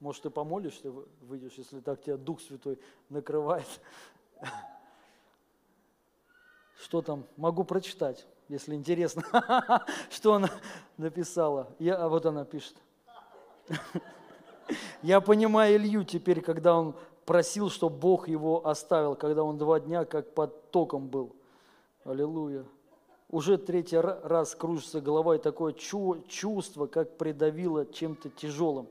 [0.00, 0.90] Может, ты помолишься,
[1.22, 3.66] выйдешь, если так тебя Дух Святой накрывает.
[6.76, 7.26] Что там?
[7.38, 9.22] Могу прочитать, если интересно,
[10.10, 10.50] что она
[10.98, 11.74] написала.
[11.78, 12.76] Я, а вот она пишет.
[15.02, 16.94] Я понимаю Илью теперь, когда он
[17.24, 21.34] просил, чтобы Бог его оставил, когда он два дня как под током был.
[22.04, 22.64] Аллилуйя.
[23.30, 28.88] Уже третий раз кружится голова, и такое чувство, как придавило чем-то тяжелым.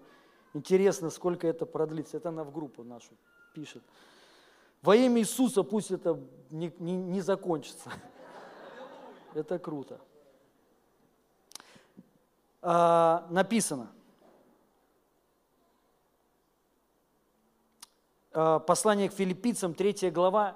[0.53, 2.17] Интересно, сколько это продлится.
[2.17, 3.11] Это она в группу нашу
[3.53, 3.83] пишет.
[4.81, 6.19] Во имя Иисуса пусть это
[6.49, 7.89] не, не, не закончится.
[9.33, 9.99] Это круто.
[12.61, 13.91] А, написано–
[18.33, 20.55] послание к филиппийцам, 3 глава,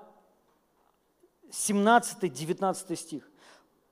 [1.52, 3.30] 17-19 стих.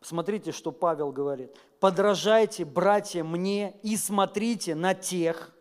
[0.01, 1.55] Смотрите, что Павел говорит.
[1.79, 5.51] «Подражайте, братья, мне и смотрите на тех,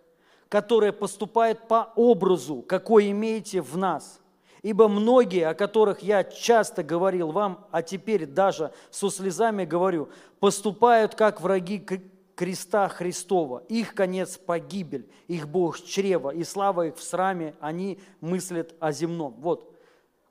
[0.48, 4.20] которые поступают по образу, какой имеете в нас.
[4.62, 10.08] Ибо многие, о которых я часто говорил вам, а теперь даже со слезами говорю,
[10.40, 11.86] поступают как враги
[12.34, 13.62] креста Христова.
[13.68, 19.34] Их конец– погибель, их Бог– чрево, и слава их в сраме, они мыслят о земном.
[19.38, 19.72] Вот,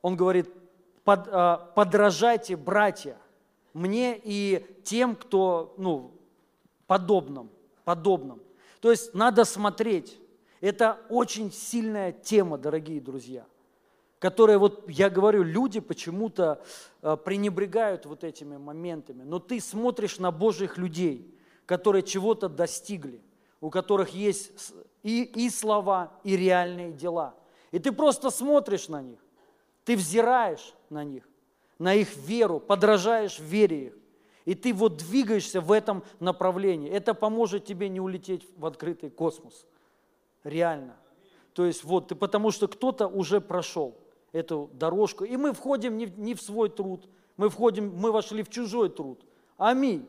[0.02, 0.50] он говорит,
[1.04, 3.18] под, а, подражайте, братья,
[3.74, 6.12] мне и тем, кто, ну,
[6.88, 7.50] подобным.
[7.84, 8.42] подобном.
[8.80, 10.20] То есть надо смотреть.
[10.62, 13.46] Это очень сильная тема, дорогие друзья,
[14.20, 16.64] которая, вот я говорю, люди почему-то
[17.02, 19.24] э, пренебрегают вот этими моментами.
[19.24, 21.33] Но ты смотришь на Божьих людей,
[21.66, 23.22] которые чего-то достигли,
[23.62, 27.36] у которых есть и, и слова, и реальные дела.
[27.72, 29.20] И ты просто смотришь на них,
[29.86, 31.28] ты взираешь на них,
[31.80, 33.98] на их веру, подражаешь вере их.
[34.46, 36.90] И ты вот двигаешься в этом направлении.
[36.90, 39.66] Это поможет тебе не улететь в открытый космос.
[40.44, 40.98] Реально.
[41.54, 43.98] То есть вот, ты, потому что кто-то уже прошел
[44.34, 45.24] эту дорожку.
[45.24, 47.08] И мы входим не, не в свой труд,
[47.38, 49.24] мы входим, мы вошли в чужой труд.
[49.58, 50.06] Аминь.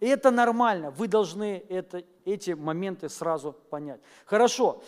[0.00, 0.90] И это нормально.
[0.90, 4.00] Вы должны это, эти моменты сразу понять.
[4.24, 4.82] Хорошо.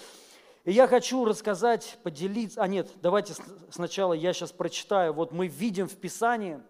[0.64, 2.62] Я хочу рассказать, поделиться.
[2.62, 3.34] А нет, давайте
[3.70, 5.12] сначала я сейчас прочитаю.
[5.12, 6.60] Вот мы видим в Писании,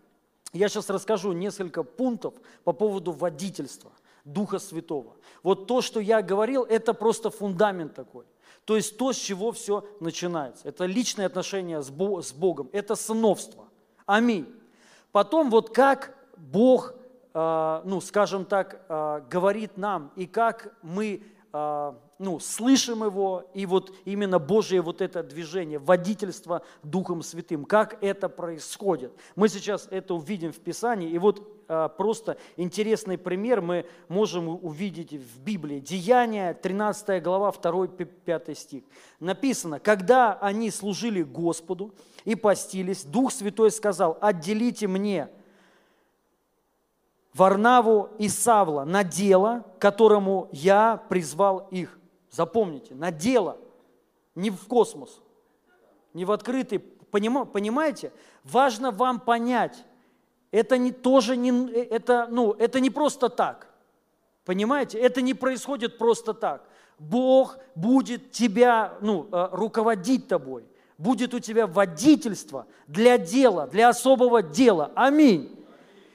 [0.53, 2.35] я сейчас расскажу несколько пунктов
[2.65, 3.93] по поводу водительства
[4.25, 5.17] Духа Святого.
[5.43, 8.25] Вот то, что я говорил, это просто фундамент такой.
[8.65, 10.69] То есть то, с чего все начинается.
[10.69, 13.69] Это личные отношения с Богом, это сыновство.
[14.07, 14.47] Аминь.
[15.13, 16.95] Потом вот как Бог,
[17.33, 21.23] ну, скажем так, а, говорит нам, и как мы
[21.53, 28.03] а, ну, слышим его, и вот именно Божье вот это движение, водительство Духом Святым, как
[28.03, 29.13] это происходит.
[29.37, 31.57] Мы сейчас это увидим в Писании, и вот
[31.97, 35.79] просто интересный пример мы можем увидеть в Библии.
[35.79, 38.83] Деяния, 13 глава, 2-5 стих.
[39.21, 45.31] Написано, когда они служили Господу и постились, Дух Святой сказал, отделите мне
[47.35, 51.99] Варнаву и Савла на дело, которому я призвал их.
[52.31, 53.59] Запомните, на дело,
[54.35, 55.21] не в космос,
[56.15, 56.79] не в открытый.
[56.79, 58.13] Понимаете?
[58.45, 59.85] Важно вам понять,
[60.51, 63.69] это не, тоже не, это, ну, это не просто так.
[64.45, 64.99] Понимаете?
[64.99, 66.65] Это не происходит просто так.
[66.99, 70.65] Бог будет тебя, ну, э, руководить тобой.
[70.99, 74.93] Будет у тебя водительство для дела, для особого дела.
[74.95, 75.60] Аминь.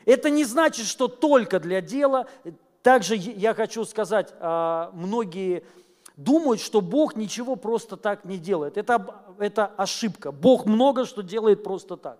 [0.06, 2.28] Это не значит, что только для дела.
[2.82, 5.64] Также я хочу сказать, а, многие
[6.16, 8.78] думают, что Бог ничего просто так не делает.
[8.78, 10.32] Это, это ошибка.
[10.32, 12.20] Бог много что делает просто так.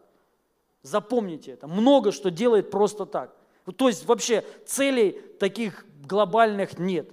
[0.82, 1.68] Запомните это.
[1.68, 3.36] Много что делает просто так.
[3.78, 7.10] То есть вообще целей таких глобальных нет.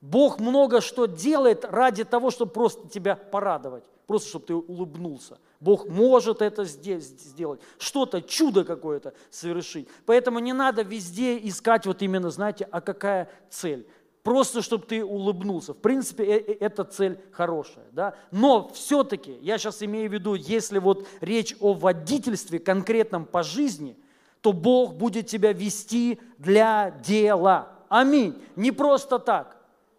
[0.00, 5.38] Бог много что делает ради того, чтобы просто тебя порадовать, просто чтобы ты улыбнулся.
[5.60, 9.88] Бог может это сделать, что-то, чудо какое-то совершить.
[10.06, 13.86] Поэтому не надо везде искать вот именно, знаете, а какая цель
[14.28, 15.72] просто чтобы ты улыбнулся.
[15.72, 17.86] В принципе, э, э, эта цель хорошая.
[17.92, 18.14] Да?
[18.30, 23.96] Но все-таки, я сейчас имею в виду, если вот речь о водительстве конкретном по жизни,
[24.42, 27.70] то Бог будет тебя вести для дела.
[27.88, 28.36] Аминь.
[28.54, 29.56] Не просто так.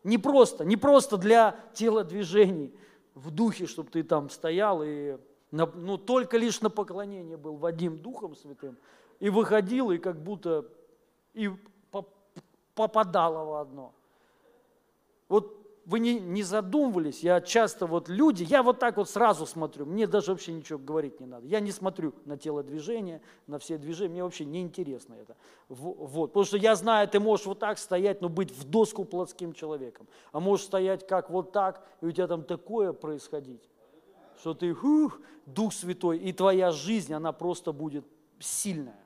[0.09, 2.73] Не просто, не просто для телодвижений
[3.13, 5.17] в духе, чтобы ты там стоял и
[5.51, 8.75] ну, только лишь на поклонение был Вадим Духом Святым
[9.19, 10.65] и выходил, и как будто
[11.35, 11.51] и
[12.73, 13.93] попадало в одно.
[15.27, 15.58] Вот
[15.89, 20.05] вы не, не задумывались, я часто вот люди, я вот так вот сразу смотрю, мне
[20.05, 21.47] даже вообще ничего говорить не надо.
[21.47, 25.35] Я не смотрю на телодвижение, на все движения, мне вообще не интересно это.
[25.67, 29.51] Вот, потому что я знаю, ты можешь вот так стоять, но быть в доску плотским
[29.51, 33.67] человеком, а можешь стоять как вот так, и у тебя там такое происходить,
[34.39, 38.05] что ты, хух, Дух Святой, и твоя жизнь, она просто будет
[38.37, 38.99] сильная.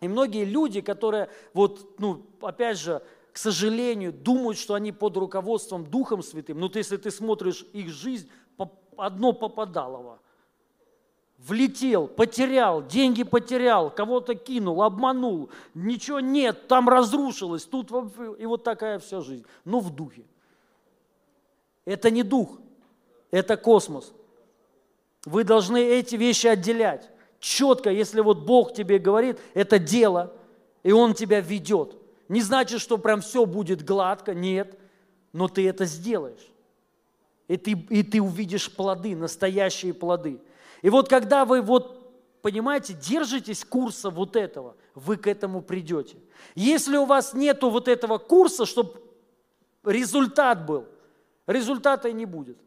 [0.00, 3.02] И многие люди, которые вот, ну, опять же,
[3.40, 6.60] сожалению, думают, что они под руководством Духом Святым.
[6.60, 8.28] Но если ты смотришь их жизнь,
[8.96, 10.18] одно попадалово.
[11.38, 17.90] Влетел, потерял, деньги потерял, кого-то кинул, обманул, ничего нет, там разрушилось, тут
[18.38, 19.46] и вот такая вся жизнь.
[19.64, 20.26] Но в духе.
[21.86, 22.58] Это не дух,
[23.30, 24.12] это космос.
[25.24, 27.08] Вы должны эти вещи отделять.
[27.38, 30.34] Четко, если вот Бог тебе говорит, это дело,
[30.82, 31.96] и Он тебя ведет.
[32.30, 34.78] Не значит, что прям все будет гладко, нет,
[35.32, 36.46] но ты это сделаешь.
[37.48, 40.40] И ты, и ты увидишь плоды, настоящие плоды.
[40.80, 46.18] И вот когда вы вот, понимаете, держитесь курса вот этого, вы к этому придете.
[46.54, 49.02] Если у вас нету вот этого курса, чтобы
[49.82, 50.86] результат был,
[51.48, 52.58] результата и не будет.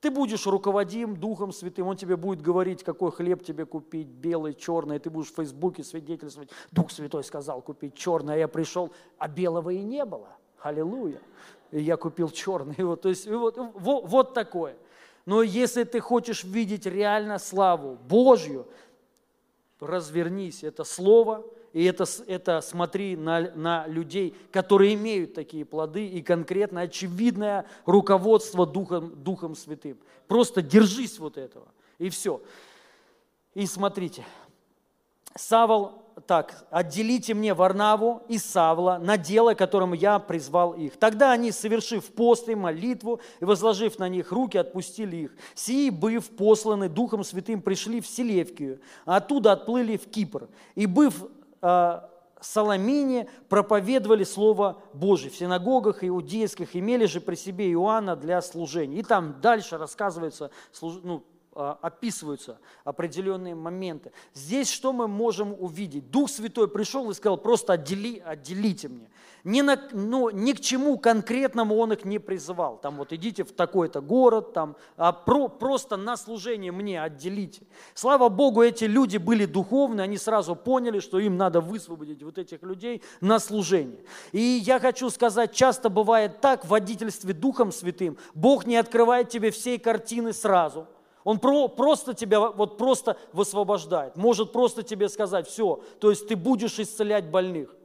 [0.00, 4.96] Ты будешь руководим Духом Святым, Он тебе будет говорить, какой хлеб тебе купить, белый, черный,
[4.96, 9.26] и ты будешь в Фейсбуке свидетельствовать, Дух Святой сказал купить черный, а я пришел, а
[9.26, 10.28] белого и не было.
[10.60, 11.20] Аллилуйя.
[11.72, 12.76] И я купил черный.
[12.78, 14.76] Вот, то есть вот, вот, вот такое.
[15.26, 18.66] Но если ты хочешь видеть реально славу Божью,
[19.80, 20.64] развернись.
[20.64, 26.82] Это Слово, и это, это смотри на, на людей, которые имеют такие плоды и конкретно
[26.82, 29.98] очевидное руководство Духом, Духом Святым.
[30.26, 32.42] Просто держись вот этого, и все.
[33.54, 34.24] И смотрите,
[35.36, 40.96] Савол так, отделите мне Варнаву и Савла на дело, которому я призвал их.
[40.96, 45.36] Тогда они, совершив пост и молитву и возложив на них руки, отпустили их.
[45.54, 50.48] Сии, быв посланы Духом Святым, пришли в Селевкию, а оттуда отплыли в Кипр.
[50.74, 51.22] И, быв
[52.40, 58.98] Соломине, проповедовали Слово Божие в синагогах иудейских, имели же при себе Иоанна для служения.
[58.98, 60.50] И там дальше рассказывается,
[60.80, 61.24] ну,
[61.58, 64.12] описываются определенные моменты.
[64.32, 66.10] Здесь что мы можем увидеть?
[66.10, 69.10] Дух Святой пришел и сказал, просто отдели, отделите мне.
[69.44, 72.78] Ни, на, ну, ни к чему конкретному он их не призывал.
[72.78, 77.62] Там вот идите в такой-то город, там, а про, просто на служение мне отделите.
[77.94, 82.62] Слава Богу, эти люди были духовны, они сразу поняли, что им надо высвободить вот этих
[82.62, 84.04] людей на служение.
[84.32, 89.50] И я хочу сказать, часто бывает так в водительстве Духом Святым, Бог не открывает тебе
[89.50, 90.86] всей картины сразу–
[91.28, 94.16] он про, просто тебя вот просто высвобождает.
[94.16, 97.76] Может просто тебе сказать, все, то есть ты будешь исцелять больных.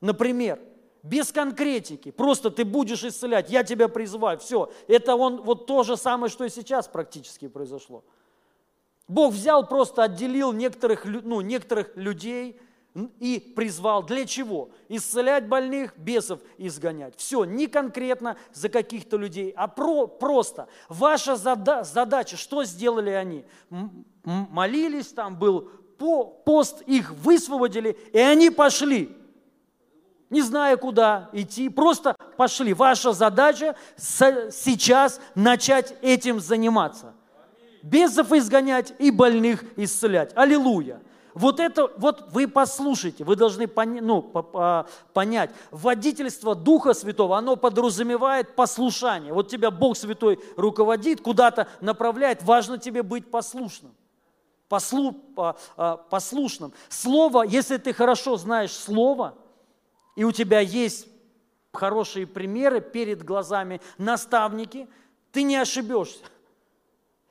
[0.00, 0.60] Например,
[1.02, 4.70] без конкретики, просто ты будешь исцелять, я тебя призываю, все.
[4.86, 8.04] Это он, вот то же самое, что и сейчас практически произошло.
[9.08, 12.60] Бог взял, просто отделил некоторых, ну, некоторых людей–
[12.94, 14.70] и призвал для чего?
[14.88, 17.14] Исцелять больных, бесов изгонять.
[17.16, 20.68] Все, не конкретно за каких-то людей, а про, просто.
[20.88, 23.44] Ваша зада, задача, что сделали они?
[24.24, 29.16] молились, там был по, пост, их высвободили, и они пошли.
[30.30, 32.72] Не зная, куда идти, просто пошли.
[32.72, 37.14] Ваша задача сейчас начать этим заниматься.
[37.82, 40.32] Бесов изгонять и больных исцелять.
[40.34, 41.02] Аллилуйя.
[41.34, 44.22] Вот это, вот вы послушайте, вы должны поня, ну,
[45.12, 49.32] понять, водительство Духа Святого, оно подразумевает послушание.
[49.32, 53.94] Вот тебя Бог Святой руководит, куда-то направляет, важно тебе быть послушным.
[54.68, 56.72] Послу, а, послушным.
[56.88, 59.34] Слово, если ты хорошо знаешь Слово,
[60.16, 61.08] и у тебя есть
[61.72, 64.88] хорошие примеры перед глазами, наставники,
[65.30, 66.24] ты не ошибешься.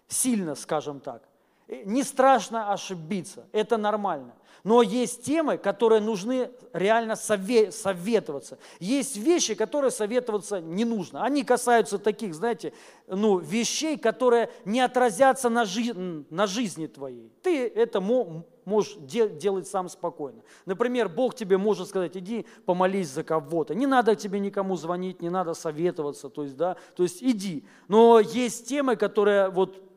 [0.07, 1.23] Сильно, скажем так.
[1.71, 4.35] Э, не страшно ошибиться, это нормально.
[4.63, 8.59] Но есть темы, которые нужны реально советоваться.
[8.79, 11.23] Есть вещи, которые советоваться не нужно.
[11.23, 12.71] Они касаются таких, знаете,
[13.07, 15.95] ну, вещей, которые не отразятся на, жи
[16.29, 17.31] на жизни твоей.
[17.41, 20.43] Ты это можешь делать сам спокойно.
[20.67, 23.73] Например, Бог тебе может сказать, иди помолись за кого-то.
[23.73, 27.65] Не надо тебе никому звонить, не надо советоваться, то есть, да, то есть иди.
[27.87, 29.90] Но есть темы, которые вот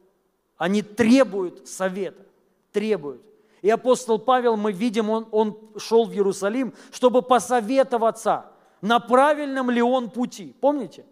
[0.56, 2.22] они требуют совета,
[2.72, 3.22] требуют.
[3.62, 8.46] И апостол Павел, мы видим, он, он шел в Иерусалим, чтобы посоветоваться,
[8.82, 10.54] на правильном ли он пути.
[10.60, 11.06] Помните?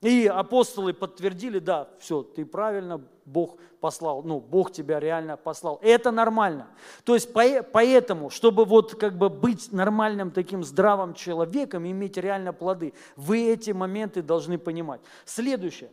[0.00, 5.78] И апостолы подтвердили, да, все, ты правильно, Бог послал, ну, Бог тебя реально послал.
[5.82, 6.68] Это нормально.
[7.04, 12.94] То есть поэтому, чтобы вот как бы быть нормальным таким здравым человеком, иметь реально плоды,
[13.16, 15.00] вы эти моменты должны понимать.
[15.24, 15.90] Следующее.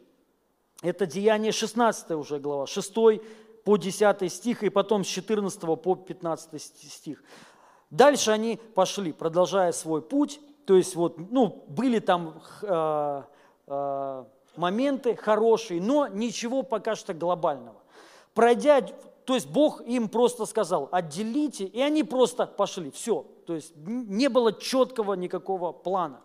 [0.82, 2.94] Это Деяние 16 уже глава, 6
[3.64, 7.24] по 10 стих, и потом с 14 по 15 стих.
[7.90, 13.22] Дальше они пошли, продолжая свой путь, то есть вот, ну, были там э,
[13.68, 14.26] э,
[14.58, 17.82] моменты хорошие, но ничего пока что глобального.
[18.34, 18.82] Пройдя,
[19.26, 23.26] то есть Бог им просто сказал, отделите, и они просто пошли, все.
[23.46, 26.22] То есть не было четкого никакого плана.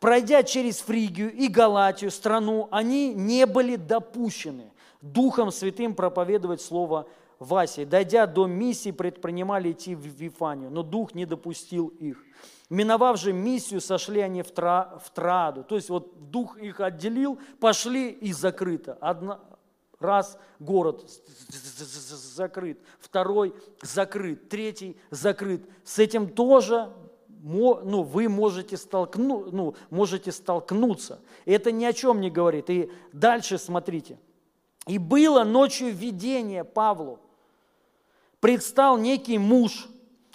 [0.00, 7.08] Пройдя через Фригию и Галатию, страну, они не были допущены Духом Святым проповедовать Слово
[7.38, 7.84] в.
[7.84, 12.22] Дойдя до миссии, предпринимали идти в Вифанию, но Дух не допустил их.
[12.70, 15.64] Миновав же миссию, сошли они в, тра, в Траду.
[15.64, 18.98] То есть вот Дух их отделил, пошли и закрыто.
[19.00, 19.40] Одна,
[19.98, 21.04] раз город
[22.34, 25.62] закрыт, второй закрыт, третий закрыт.
[25.82, 26.92] С этим тоже
[27.42, 31.20] ну, вы можете, столкну, ну, можете столкнуться.
[31.44, 32.70] Это ни о чем не говорит.
[32.70, 34.18] И дальше смотрите.
[34.86, 37.20] «И было ночью видение Павлу.
[38.40, 39.86] Предстал некий муж,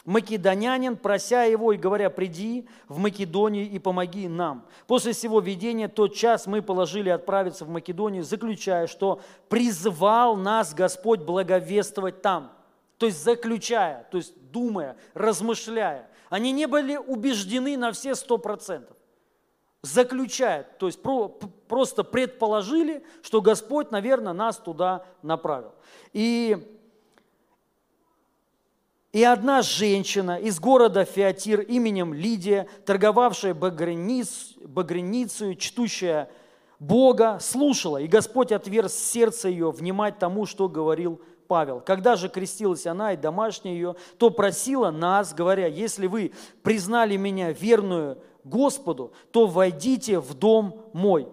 [0.05, 4.65] македонянин, прося его и говоря, приди в Македонию и помоги нам.
[4.85, 11.21] После всего видения тот час мы положили отправиться в Македонию, заключая, что призвал нас Господь
[11.21, 12.51] благовествовать там.
[12.97, 16.09] То есть заключая, то есть думая, размышляя.
[16.33, 18.97] Они не были убеждены на все сто процентов.
[19.83, 25.73] Заключают, то есть про, просто предположили, что Господь, наверное, нас туда направил.
[26.11, 26.57] И
[29.11, 36.31] И одна женщина из города Феатир именем Лидия, торговавшая багряниц, багряницей, чтущая
[36.79, 41.79] Бога, слушала, и Господь отверз сердце ее внимать тому, что говорил Павел.
[41.81, 47.51] Когда же крестилась она и домашняя ее, то просила нас, говоря, если вы признали меня
[47.51, 51.27] верную Господу, то войдите в дом мой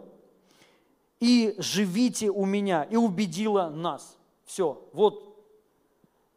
[1.20, 4.16] и живите у меня, и убедила нас.
[4.46, 5.30] Все, вот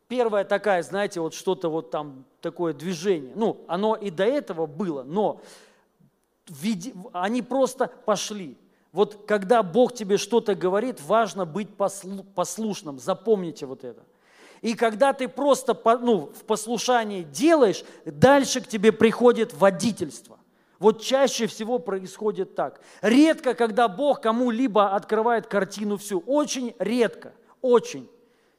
[0.07, 3.33] первая такая, знаете, вот что-то вот там, такое движение.
[3.35, 5.41] Ну, оно и до этого было, но
[7.13, 8.57] они просто пошли.
[8.93, 14.03] Вот когда Бог тебе что-то говорит, важно быть послушным, запомните вот это.
[14.61, 20.39] И когда ты просто ну, в послушании делаешь, дальше к тебе приходит водительство.
[20.79, 22.81] Вот чаще всего происходит так.
[23.01, 26.19] Редко, когда Бог кому-либо открывает картину всю.
[26.19, 28.07] Очень редко, очень.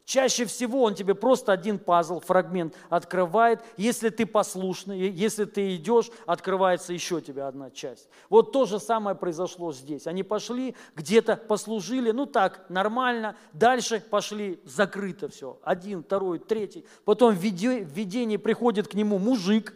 [0.04, 3.60] Чаще всего он тебе просто один пазл, фрагмент открывает.
[3.78, 8.10] Если ты послушный, если ты идешь, открывается еще тебе одна часть.
[8.28, 10.06] Вот то же самое произошло здесь.
[10.06, 13.34] Они пошли, где-то послужили, ну так, нормально.
[13.54, 15.58] Дальше пошли, закрыто все.
[15.62, 16.84] Один, второй, третий.
[17.06, 19.72] Потом в видении приходит к нему мужик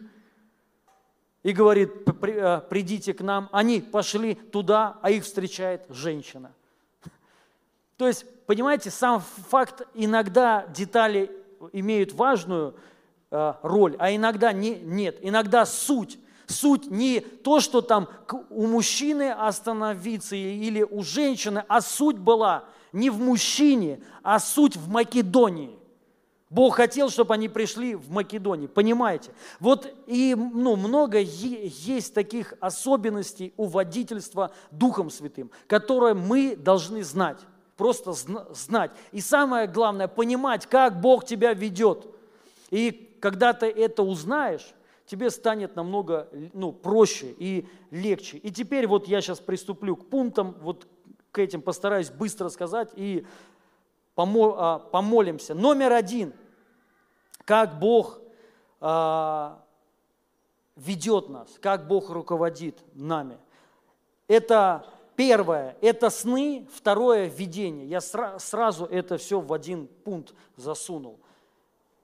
[1.41, 1.91] и говорит,
[2.21, 3.49] э, придите к нам.
[3.51, 6.51] Они пошли туда, а их встречает женщина.
[7.97, 9.21] То есть, понимаете, сам
[9.51, 11.29] факт, иногда детали
[11.71, 12.73] имеют важную
[13.29, 15.19] э, роль, а иногда не, нет.
[15.21, 16.17] Иногда суть.
[16.47, 18.09] Суть не то, что там
[18.49, 24.89] у мужчины остановиться или у женщины, а суть была не в мужчине, а суть в
[24.89, 25.77] Македонии.
[26.49, 29.29] Бог хотел, чтобы они пришли в Македонию, понимаете?
[29.59, 37.37] Вот и ну, много есть таких особенностей у водительства Духом Святым, которые мы должны знать
[37.79, 38.91] просто знать.
[39.13, 42.13] И самое главное, понимать, как Бог тебя ведет.
[42.71, 42.91] И
[43.21, 44.73] когда ты это узнаешь,
[45.05, 48.37] тебе станет намного ну, проще и легче.
[48.37, 50.87] И теперь вот я сейчас приступлю к пунктам, вот
[51.31, 53.25] к этим постараюсь быстро сказать и
[54.17, 55.55] а, помолимся.
[55.55, 56.33] Номер один.
[57.45, 58.19] Как Бог
[58.81, 59.63] а,
[60.75, 63.37] ведет нас, как Бог руководит нами.
[64.27, 64.85] Это
[65.19, 67.85] Первое– это сны, второе– видение.
[67.85, 71.19] Я сразу это все в один пункт засунул.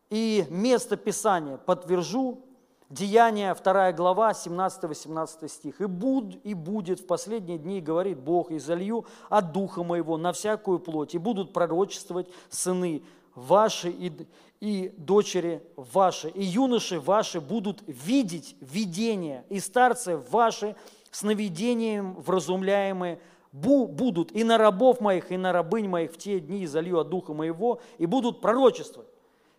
[0.10, 2.42] И место Писания подтвержу,
[2.90, 5.80] Деяния, 2 глава, 17-18 стих.
[5.80, 10.34] «И, буд, «И будет в последние дни, говорит Бог, и залью от Духа Моего на
[10.34, 13.02] всякую плоть, и будут пророчествовать сыны
[13.34, 14.12] ваши и,
[14.60, 20.76] и дочери ваши, и юноши ваши будут видеть видения, и старцы ваши
[21.16, 23.20] сновидением вразумляемые
[23.52, 27.34] будут и на рабов моих, и на рабынь моих в те дни залью от Духа
[27.34, 29.10] моего, и будут пророчествовать.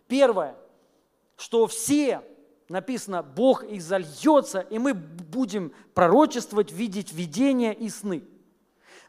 [0.07, 0.55] Первое,
[1.35, 2.21] что все,
[2.69, 8.23] написано, Бог изольется, и мы будем пророчествовать, видеть видения и сны.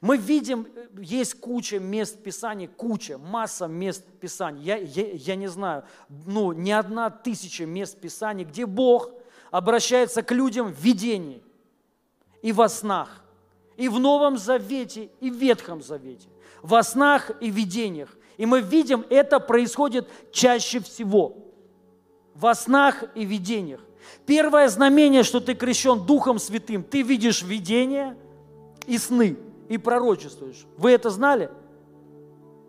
[0.01, 0.67] Мы видим,
[0.97, 4.63] есть куча мест Писания, куча, масса мест Писания.
[4.63, 9.11] Я, я, я не знаю, ну, не одна тысяча мест Писания, где Бог
[9.51, 11.43] обращается к людям в видении
[12.43, 13.23] и во снах,
[13.77, 16.29] и в Новом Завете, и в Ветхом Завете,
[16.63, 18.17] во снах и видениях.
[18.37, 21.37] И мы видим, это происходит чаще всего
[22.35, 23.81] во снах и видениях.
[24.25, 28.17] Первое знамение, что ты крещен Духом Святым, ты видишь видения
[28.87, 29.37] и сны,
[29.69, 30.65] и пророчествуешь.
[30.77, 31.51] Вы это знали?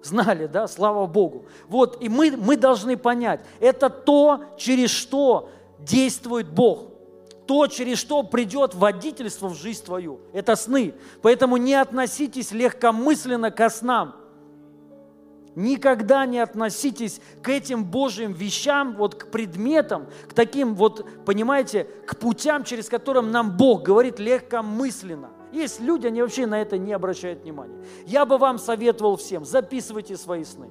[0.02, 0.68] Знали, да?
[0.68, 1.46] Слава Богу.
[1.68, 6.89] Вот, и мы, мы должны понять, это то, через что действует Бог
[7.50, 10.20] то, через что придет водительство в жизнь твою.
[10.34, 10.94] Это сны.
[11.24, 14.16] Поэтому не относитесь легкомысленно ко снам.
[15.56, 22.18] Никогда не относитесь к этим Божьим вещам, вот к предметам, к таким вот, понимаете, к
[22.18, 25.32] путям, через которым нам Бог говорит легкомысленно.
[25.52, 27.84] Есть люди, они вообще на это не обращают внимания.
[28.06, 30.68] Я бы вам советовал всем, записывайте свои сны.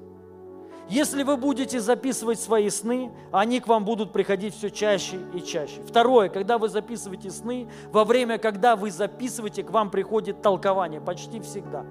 [0.88, 5.82] Если вы будете записывать свои сны, они к вам будут приходить все чаще и чаще.
[5.86, 11.40] Второе, когда вы записываете сны, во время, когда вы записываете, к вам приходит толкование почти
[11.40, 11.84] всегда.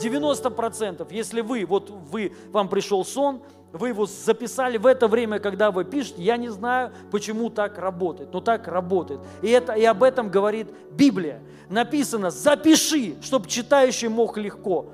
[0.00, 3.40] 90%, если вы, вот вы, вам пришел сон,
[3.72, 8.32] вы его записали в это время, когда вы пишете, я не знаю, почему так работает,
[8.32, 9.20] но так работает.
[9.42, 11.40] И, это, и об этом говорит Библия.
[11.68, 14.86] Написано, запиши, чтобы читающий мог легко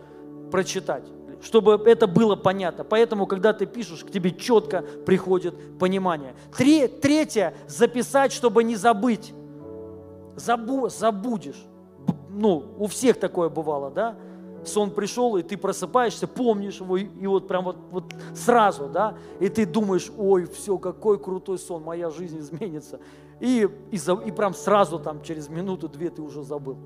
[0.51, 1.05] прочитать
[1.43, 2.85] чтобы это было понятно.
[2.85, 6.35] Поэтому, когда ты пишешь, к тебе четко приходит понимание.
[6.57, 9.33] Три, третье, записать, чтобы не забыть.
[10.37, 11.65] Забу, забудешь.
[12.29, 14.17] Ну, у всех такое бывало, да?
[14.69, 19.49] сон пришел, и ты просыпаешься, помнишь его, и, вот прям вот, вот сразу, да, и
[19.49, 23.01] ты думаешь, ой, все, какой крутой сон, моя жизнь изменится.
[23.41, 26.79] И, и, и прям сразу там через минуту-две ты уже забыл.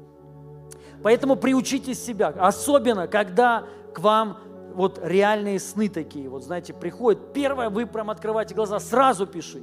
[1.02, 3.64] Поэтому приучите себя, особенно когда
[3.94, 4.38] к вам
[4.74, 9.62] вот реальные сны такие, вот знаете, приходят, первое, вы прям открываете глаза, сразу пиши.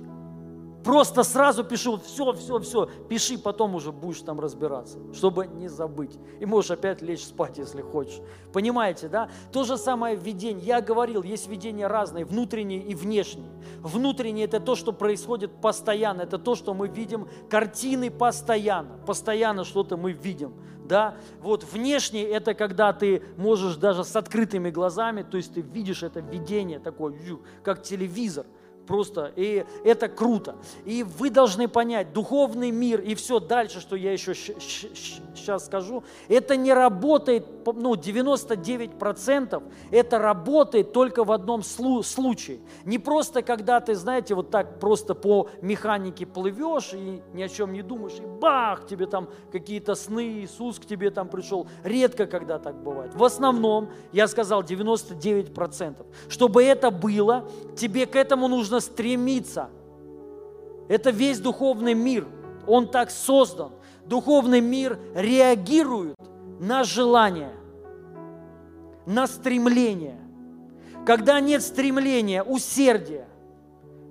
[0.84, 6.18] Просто сразу вот все, все, все, пиши, потом уже будешь там разбираться, чтобы не забыть.
[6.40, 8.22] И можешь опять лечь спать, если хочешь.
[8.54, 9.30] Понимаете, да?
[9.52, 10.66] То же самое видение.
[10.66, 13.52] Я говорил, есть видения разные, внутренние и внешние.
[13.80, 19.98] Внутренние– это то, что происходит постоянно, это то, что мы видим, картины постоянно, постоянно что-то
[19.98, 20.54] мы видим
[20.88, 26.04] да, вот внешне это когда ты можешь даже с открытыми глазами, то есть ты видишь
[26.04, 27.14] это видение такое,
[27.64, 28.46] как телевизор,
[28.88, 30.56] просто, и это круто.
[30.86, 36.56] И вы должны понять, духовный мир и все дальше, что я еще сейчас скажу, это
[36.56, 42.60] не работает, ну, 99% это работает только в одном случае.
[42.86, 47.74] Не просто, когда ты, знаете, вот так просто по механике плывешь и ни о чем
[47.74, 51.68] не думаешь, и бах, тебе там какие-то сны, Иисус к тебе там пришел.
[51.84, 53.14] Редко, когда так бывает.
[53.14, 56.06] В основном, я сказал, 99%.
[56.30, 59.70] Чтобы это было, тебе к этому нужно стремиться.
[60.90, 62.28] Это весь духовный мир.
[62.66, 63.72] Он так создан
[64.06, 66.16] духовный мир реагирует
[66.60, 67.52] на желание,
[69.06, 70.20] на стремление.
[71.06, 73.28] Когда нет стремления, усердия,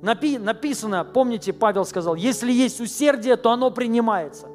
[0.02, 4.48] напи- написано, помните, Павел сказал, если есть усердие, то оно принимается.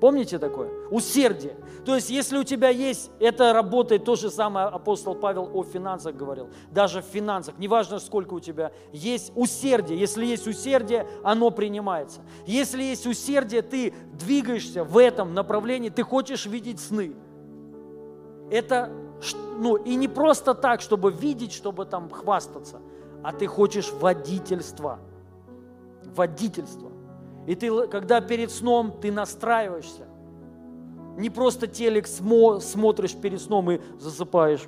[0.00, 0.70] Помните такое?
[0.90, 1.56] Усердие.
[1.84, 6.14] То есть, если у тебя есть, это работает то же самое апостол Павел о финансах
[6.14, 6.50] говорил.
[6.70, 9.98] Даже в финансах, неважно сколько у тебя есть усердие.
[9.98, 12.20] Если есть усердие, оно принимается.
[12.46, 17.14] Если есть усердие, ты двигаешься в этом направлении, ты хочешь видеть сны.
[18.50, 18.92] Это,
[19.58, 22.80] ну, и не просто так, чтобы видеть, чтобы там хвастаться,
[23.22, 24.98] а ты хочешь водительства.
[26.04, 26.95] Водительства.
[27.46, 30.06] И ты, когда перед сном ты настраиваешься,
[31.16, 34.66] не просто телек смо, смотришь перед сном и засыпаешь,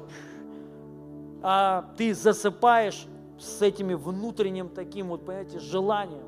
[1.43, 3.07] а ты засыпаешь
[3.39, 6.25] с этими внутренним таким вот, понимаете, желанием.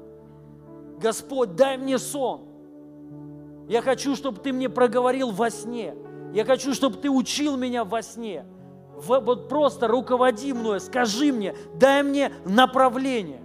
[1.01, 2.43] Господь, дай мне сон.
[3.68, 5.94] Я хочу, чтобы ты мне проговорил во сне.
[6.35, 8.44] Я хочу, чтобы ты учил меня во сне.
[8.97, 13.40] Вот просто руководи мной, скажи мне, дай мне направление.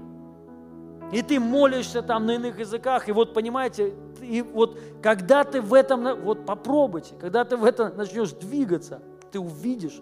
[1.12, 5.74] И ты молишься там на иных языках, и вот понимаете, и вот когда ты в
[5.74, 9.02] этом, вот попробуйте, когда ты в этом начнешь двигаться,
[9.32, 10.02] ты увидишь,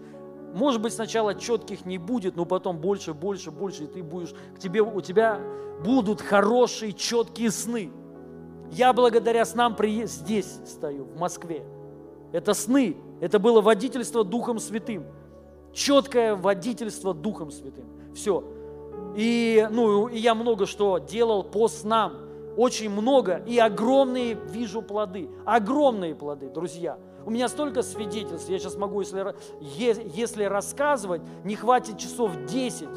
[0.54, 4.60] может быть, сначала четких не будет, но потом больше, больше, больше, и ты будешь, к
[4.60, 5.40] тебе, у тебя
[5.84, 7.92] будут хорошие, четкие сны.
[8.72, 11.66] Я благодаря снам при, здесь стою, в Москве.
[12.32, 15.06] Это сны, это было водительство Духом Святым.
[15.74, 17.86] Четкое водительство Духом Святым.
[18.16, 18.44] Все.
[19.16, 22.24] И, ну, и я много что делал по снам
[22.58, 25.30] очень много и огромные вижу плоды.
[25.46, 26.98] Огромные плоды, друзья.
[27.26, 32.88] У меня столько свидетельств, я сейчас могу, если, если рассказывать, не хватит часов 10.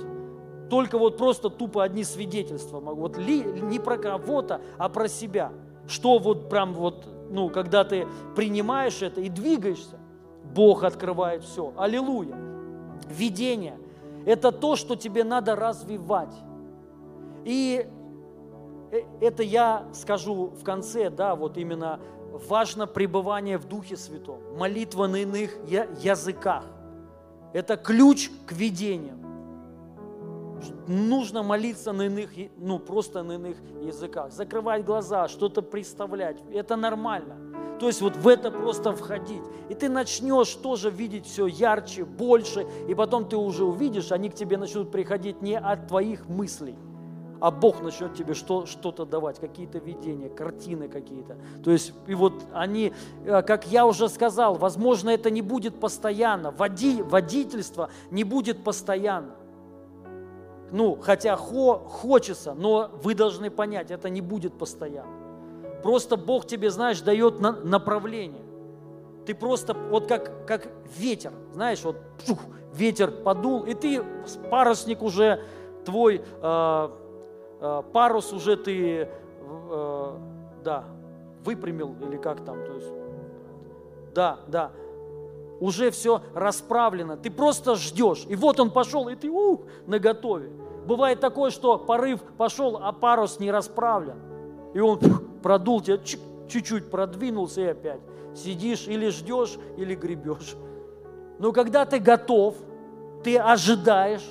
[0.68, 3.02] Только вот просто тупо одни свидетельства могу.
[3.02, 5.52] Вот ли, не про кого-то, а про себя.
[5.86, 9.98] Что вот прям вот, ну, когда ты принимаешь это и двигаешься,
[10.52, 11.72] Бог открывает все.
[11.76, 12.36] Аллилуйя.
[13.08, 13.78] Видение–
[14.26, 16.34] это то, что тебе надо развивать.
[17.44, 17.88] И
[18.90, 22.00] Э, это я скажу в конце, да, вот именно
[22.48, 26.64] важно пребывание в Духе Святом, молитва на иных языках.
[27.52, 29.24] Это ключ к видениям.
[30.86, 36.38] Нужно молиться на иных, ну просто на иных языках, закрывать глаза, что-то представлять.
[36.52, 37.36] Это нормально.
[37.78, 39.42] То есть вот в это просто входить.
[39.68, 44.34] И ты начнешь тоже видеть все ярче, больше, и потом ты уже увидишь, они к
[44.34, 46.76] тебе начнут приходить не от твоих мыслей,
[47.40, 51.36] а Бог начнет тебе что, что-то давать, какие-то видения, картины какие-то.
[51.62, 52.92] То есть, и вот они,
[53.24, 59.34] э, как я уже сказал, возможно, это не будет постоянно, Води, водительство не будет постоянно.
[60.72, 65.15] Ну, хотя хо, хочется, но вы должны понять, это не будет постоянно.
[65.82, 68.42] Просто Бог тебе, знаешь, дает на, направление.
[69.26, 72.38] Ты просто, вот как, как ветер, знаешь, вот пшух,
[72.72, 74.02] ветер подул, и ты,
[74.50, 75.42] парусник уже
[75.84, 76.88] твой, э,
[77.58, 80.18] Э, парус уже ты, э,
[80.62, 80.84] да,
[81.44, 82.92] выпрямил или как там, то есть,
[84.14, 84.72] да, да,
[85.58, 90.50] уже все расправлено, ты просто ждешь, и вот он пошел, и ты ух, на готове.
[90.86, 94.18] Бывает такое, что порыв пошел, а парус не расправлен,
[94.74, 95.00] и он
[95.46, 95.98] продул тебя,
[96.48, 98.00] чуть-чуть продвинулся и опять
[98.34, 100.56] сидишь или ждешь, или гребешь.
[101.38, 102.56] Но когда ты готов,
[103.22, 104.28] ты ожидаешь,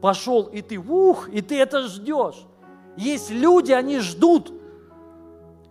[0.00, 2.44] пошел, и ты, ух, и ты это ждешь.
[2.96, 4.52] Есть люди, они ждут,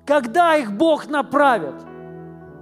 [0.06, 1.76] когда их Бог направит.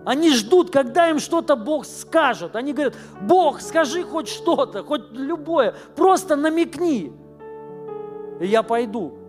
[0.03, 2.55] Они ждут, когда им что-то Бог скажет.
[2.55, 7.13] Они говорят, Бог, скажи хоть что-то, хоть любое, просто намекни.
[8.39, 9.20] И я пойду.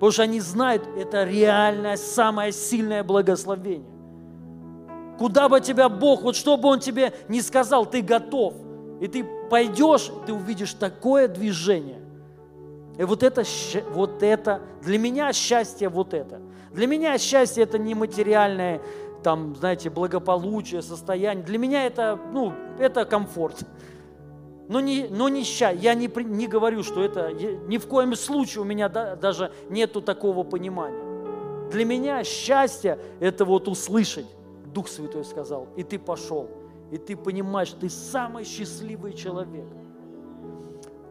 [0.00, 3.86] Потому что они знают, это реальное, самое сильное благословение.
[5.18, 8.54] Куда бы тебя Бог, вот что бы Он тебе не сказал, ты готов.
[9.02, 12.00] И ты пойдешь, ты увидишь такое движение.
[12.96, 13.42] И вот это,
[13.90, 16.40] вот это, для меня счастье вот это.
[16.72, 18.80] Для меня счастье это не материальное,
[19.22, 21.44] там, знаете, благополучие, состояние.
[21.44, 23.66] Для меня это, ну, это комфорт.
[24.70, 25.82] Но не, но не счастье.
[25.82, 30.00] Я не, не говорю, что это, ни в коем случае у меня да, даже нету
[30.00, 31.68] такого понимания.
[31.72, 34.26] Для меня счастье– это вот услышать,
[34.66, 36.48] Дух Святой сказал, и ты пошел,
[36.92, 39.66] и ты понимаешь, ты самый счастливый человек–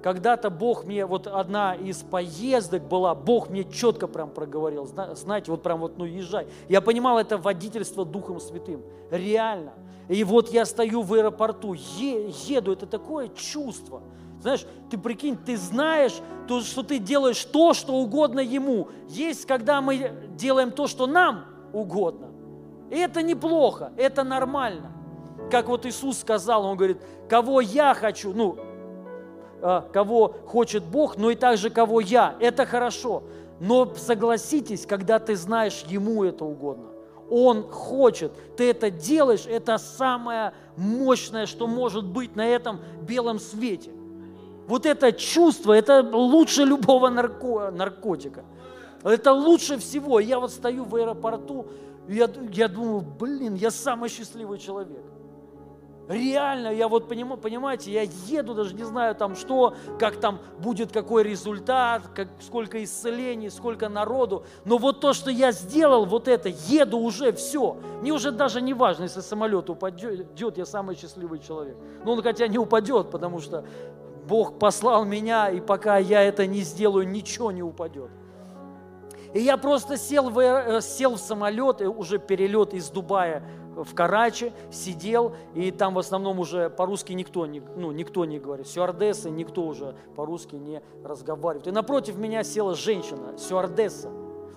[0.02, 5.62] когда-то Бог мне, вот одна из поездок была, Бог мне четко прям проговорил, знаете, вот
[5.62, 6.48] прям вот, ну, езжай.
[6.70, 8.82] Я понимал, это водительство Духом Святым,
[9.12, 9.74] реально.
[10.10, 14.02] И вот я стою в аэропорту, еду, это такое чувство.
[14.42, 16.16] Знаешь, ты прикинь, ты знаешь,
[16.48, 18.88] то, что ты делаешь то, что угодно Ему.
[19.08, 22.30] Есть, когда мы делаем то, что нам угодно.
[22.90, 24.92] И это неплохо, это нормально.
[25.52, 28.58] Как вот Иисус сказал, Он говорит, кого я хочу, ну,
[29.62, 32.36] а, кого хочет Бог, но и также кого я.
[32.40, 33.24] Это хорошо.
[33.60, 36.89] Но согласитесь, когда ты знаешь, Ему это угодно.
[37.30, 43.92] Он хочет, ты это делаешь, это самое мощное, что может быть на этом белом свете.
[44.68, 48.44] Вот это чувство, это лучше любого нарко, наркотика.
[49.04, 50.20] Это лучше всего.
[50.20, 51.68] Я вот стою в аэропорту,
[52.08, 55.04] я, я думаю, блин, я самый счастливый человек.
[56.10, 61.22] Реально, я вот понимаете, я еду, даже не знаю там что, как там будет какой
[61.22, 64.44] результат, как, сколько исцелений, сколько народу.
[64.66, 67.78] Но вот то, что я сделал, вот это, еду уже, все.
[68.02, 71.78] Мне уже даже не важно, если самолет упадет, я самый счастливый человек.
[72.04, 73.64] Но он хотя не упадет, потому что
[74.28, 78.10] Бог послал меня, и пока я это не сделаю, ничего не упадет.
[79.36, 83.44] И я просто сел в, э, сел в самолет, уже перелет из Дубая
[83.84, 88.68] в Карачи, сидел, и там в основном уже по-русски никто ну, никто не говорит.
[88.68, 91.68] Сюардессы никто уже по-русски не разговаривает.
[91.68, 94.10] И напротив меня села женщина, сюардесса.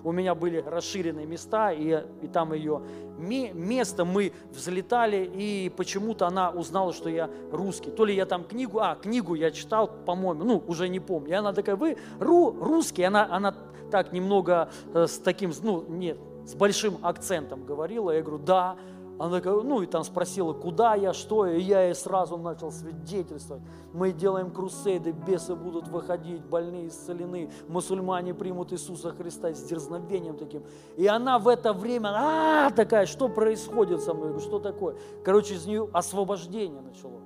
[0.03, 2.81] У меня были расширенные места, и, и там ее
[3.17, 7.89] место мы взлетали, и почему-то она узнала, что я русский.
[7.89, 11.29] То ли я там книгу, а, книгу я читал, по-моему, ну, уже не помню.
[11.29, 13.03] И она такая, вы ру, русский?
[13.03, 13.55] Она, она
[13.91, 18.11] так немного э, с таким, ну, нет, с большим акцентом говорила.
[18.11, 18.75] Я говорю, да.
[19.19, 22.71] Она такая, ну и там спросила, куда я, что я, и я ей сразу начал
[22.71, 23.63] свидетельствовать.
[23.93, 30.63] Мы делаем крусейды, бесы будут выходить, больные исцелены, мусульмане примут Иисуса Христа с дерзновением таким.
[30.97, 34.39] И она в это время, а, такая, что происходит со мной?
[34.39, 34.95] Что такое?
[35.23, 37.22] Короче, из нее освобождение начало.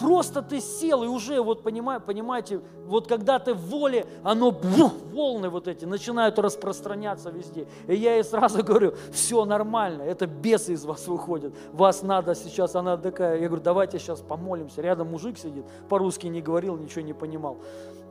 [0.00, 4.92] Просто ты сел и уже, вот понимаете, понимаете, вот когда ты в воле, оно, бух,
[5.12, 7.66] волны вот эти начинают распространяться везде.
[7.86, 11.52] И я ей сразу говорю, все нормально, это бесы из вас выходят.
[11.72, 14.80] Вас надо сейчас, она такая, я говорю, давайте сейчас помолимся.
[14.80, 17.58] Рядом мужик сидит, по-русски не говорил, ничего не понимал.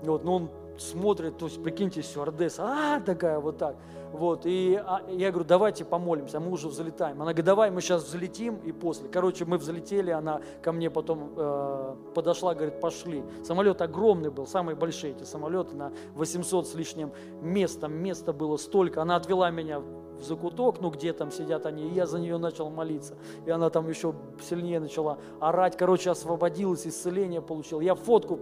[0.04, 3.76] Вот, но он смотрит, то есть, прикиньте, стюардесса, а, такая вот так.
[4.12, 7.18] Вот, и а, я говорю, давайте помолимся, а мы уже взлетаем.
[7.18, 9.08] Она говорит, давай мы сейчас взлетим и после.
[9.08, 13.24] Короче, мы взлетели, она ко мне потом э, подошла, говорит, пошли.
[13.44, 17.12] Самолет огромный был, самые большие эти самолеты, на 800 с лишним
[17.42, 19.02] местом, места было столько.
[19.02, 22.70] Она отвела меня в закуток, ну где там сидят они, и я за нее начал
[22.70, 23.16] молиться.
[23.46, 27.80] И она там еще сильнее начала орать, короче, освободилась, исцеление получила.
[27.80, 28.40] Я фотку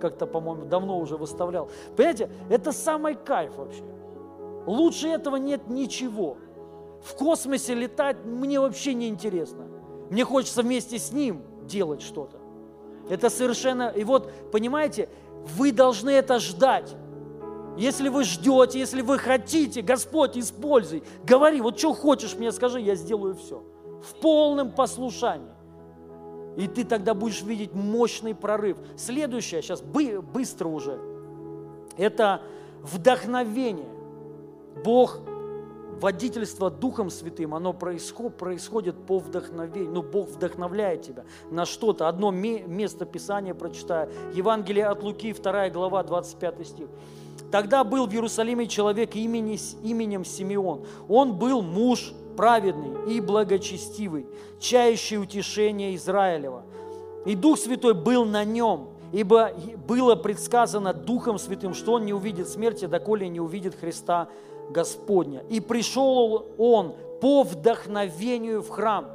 [0.00, 1.68] как-то, по-моему, давно уже выставлял.
[1.96, 3.82] Понимаете, это самый кайф вообще.
[4.66, 6.36] Лучше этого нет ничего.
[7.02, 9.66] В космосе летать мне вообще не интересно.
[10.10, 12.38] Мне хочется вместе с ним делать что-то.
[13.08, 13.88] Это совершенно...
[13.88, 15.08] И вот, понимаете,
[15.56, 16.94] вы должны это ждать.
[17.78, 21.02] Если вы ждете, если вы хотите, Господь, используй.
[21.24, 23.62] Говори, вот что хочешь мне скажи, я сделаю все.
[24.02, 25.48] В полном послушании.
[26.56, 28.76] И ты тогда будешь видеть мощный прорыв.
[28.96, 30.98] Следующее, сейчас быстро уже,
[31.96, 32.42] это
[32.82, 33.88] вдохновение.
[34.84, 35.20] Бог,
[36.00, 39.92] водительство Духом Святым, оно происходит, происходит по вдохновению.
[39.92, 42.08] Ну, Бог вдохновляет тебя на что-то.
[42.08, 44.10] Одно место Писания прочитаю.
[44.34, 46.86] Евангелие от Луки, 2 глава, 25 стих.
[47.50, 50.84] Тогда был в Иерусалиме человек имени, именем Симеон.
[51.08, 54.26] Он был муж праведный и благочестивый,
[54.60, 56.62] чающий утешение Израилева.
[57.26, 59.50] И Дух Святой был на нем, ибо
[59.86, 64.28] было предсказано Духом Святым, что он не увидит смерти, доколе не увидит Христа
[64.70, 65.42] Господня.
[65.48, 69.08] И пришел он по вдохновению в храм.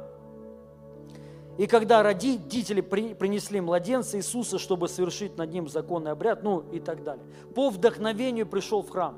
[1.58, 7.02] И когда родители принесли младенца Иисуса, чтобы совершить над ним законный обряд, ну и так
[7.02, 7.24] далее,
[7.54, 9.16] по вдохновению пришел в храм.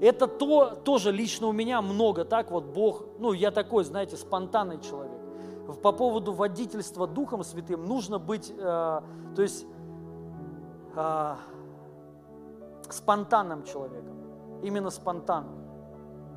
[0.00, 4.80] Это то, тоже лично у меня много, так вот Бог, ну я такой, знаете, спонтанный
[4.80, 5.20] человек.
[5.82, 9.66] По поводу водительства Духом Святым нужно быть, э, то есть
[10.96, 11.34] э,
[12.88, 14.19] спонтанным человеком,
[14.62, 15.60] именно спонтанным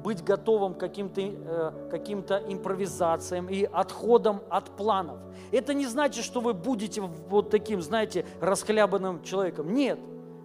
[0.04, 5.18] быть готовым к каким-то э, каким импровизациям и отходам от планов.
[5.52, 9.74] Это не значит, что вы будете вот таким, знаете, расхлябанным человеком.
[9.74, 10.00] Нет.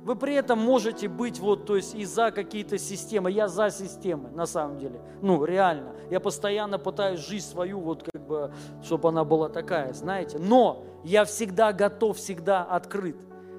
[0.05, 3.31] Вы при этом можете быть вот, то есть и за какие-то системы.
[3.31, 5.01] Я за системы, на самом деле.
[5.21, 5.93] Ну, реально.
[6.09, 8.53] Я постоянно пытаюсь жизнь свою, вот как бы,
[8.83, 10.39] чтобы она была такая, знаете.
[10.39, 13.17] Но я всегда готов, всегда открыт.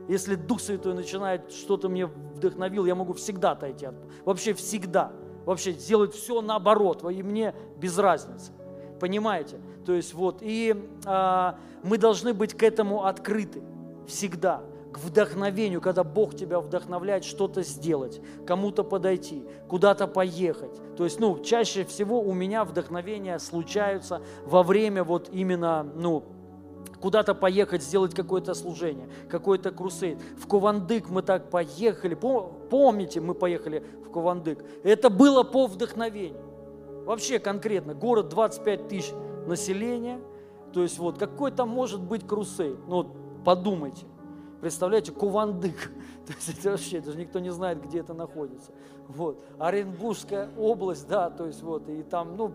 [0.08, 2.10] Если Дух Святой начинает что-то мне
[2.40, 3.96] вдохновил, я могу всегда отойти от...
[4.26, 5.12] Вообще всегда
[5.46, 8.52] вообще делать все наоборот, и мне без разницы.
[9.00, 9.60] Понимаете?
[9.86, 10.76] То есть вот, и
[11.06, 13.64] а, мы должны быть к этому открыты
[14.08, 14.62] всегда,
[14.94, 20.80] к вдохновению, когда Бог тебя вдохновляет что-то сделать, кому-то подойти, куда-то поехать.
[20.96, 26.26] То есть, ну, чаще всего у меня вдохновения случаются во время вот именно, ну,
[27.02, 30.20] куда-то поехать, сделать какое-то служение, какой-то крусейд.
[30.38, 32.16] В Кувандык мы так поехали.
[32.16, 34.64] Помните, мы поехали в Кувандык.
[34.84, 36.42] Это было по вдохновению.
[37.06, 39.12] Вообще конкретно, город 25 тысяч
[39.48, 40.20] населения.
[40.74, 42.78] То есть вот какой там может быть крусейд?
[42.88, 43.08] Ну вот
[43.44, 44.06] подумайте.
[44.62, 45.92] Представляете, Кувандык.
[46.28, 48.72] То есть это вообще, даже никто не знает, где это находится.
[49.08, 49.44] Вот.
[49.58, 52.52] Оренбургская область, да, то есть вот, и там, ну,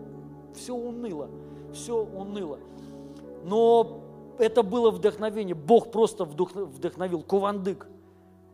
[0.53, 1.29] все уныло,
[1.73, 2.59] все уныло.
[3.43, 4.04] Но
[4.39, 5.55] это было вдохновение.
[5.55, 7.21] Бог просто вдохновил.
[7.21, 7.87] Кувандык.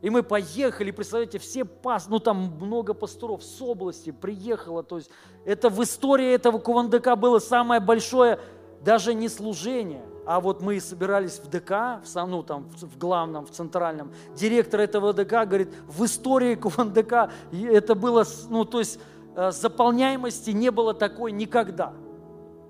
[0.01, 4.81] И мы поехали, представляете, все пас, ну там много пасторов с области приехало.
[4.81, 5.11] То есть
[5.45, 8.39] это в истории этого Кувандыка было самое большое,
[8.83, 13.51] даже не служение, а вот мы собирались в ДК, в, ну, там, в главном, в
[13.51, 14.11] центральном.
[14.35, 18.99] Директор этого ДК говорит, в истории Кувандыка это было, ну то есть
[19.35, 21.93] э, заполняемости не было такой никогда.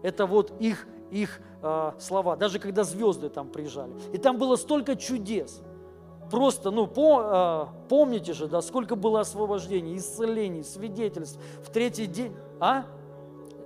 [0.03, 3.93] Это вот их, их э, слова, даже когда звезды там приезжали.
[4.13, 5.61] И там было столько чудес.
[6.31, 11.39] Просто, ну, по, э, помните же, да, сколько было освобождений, исцелений, свидетельств.
[11.63, 12.85] В третий день, а?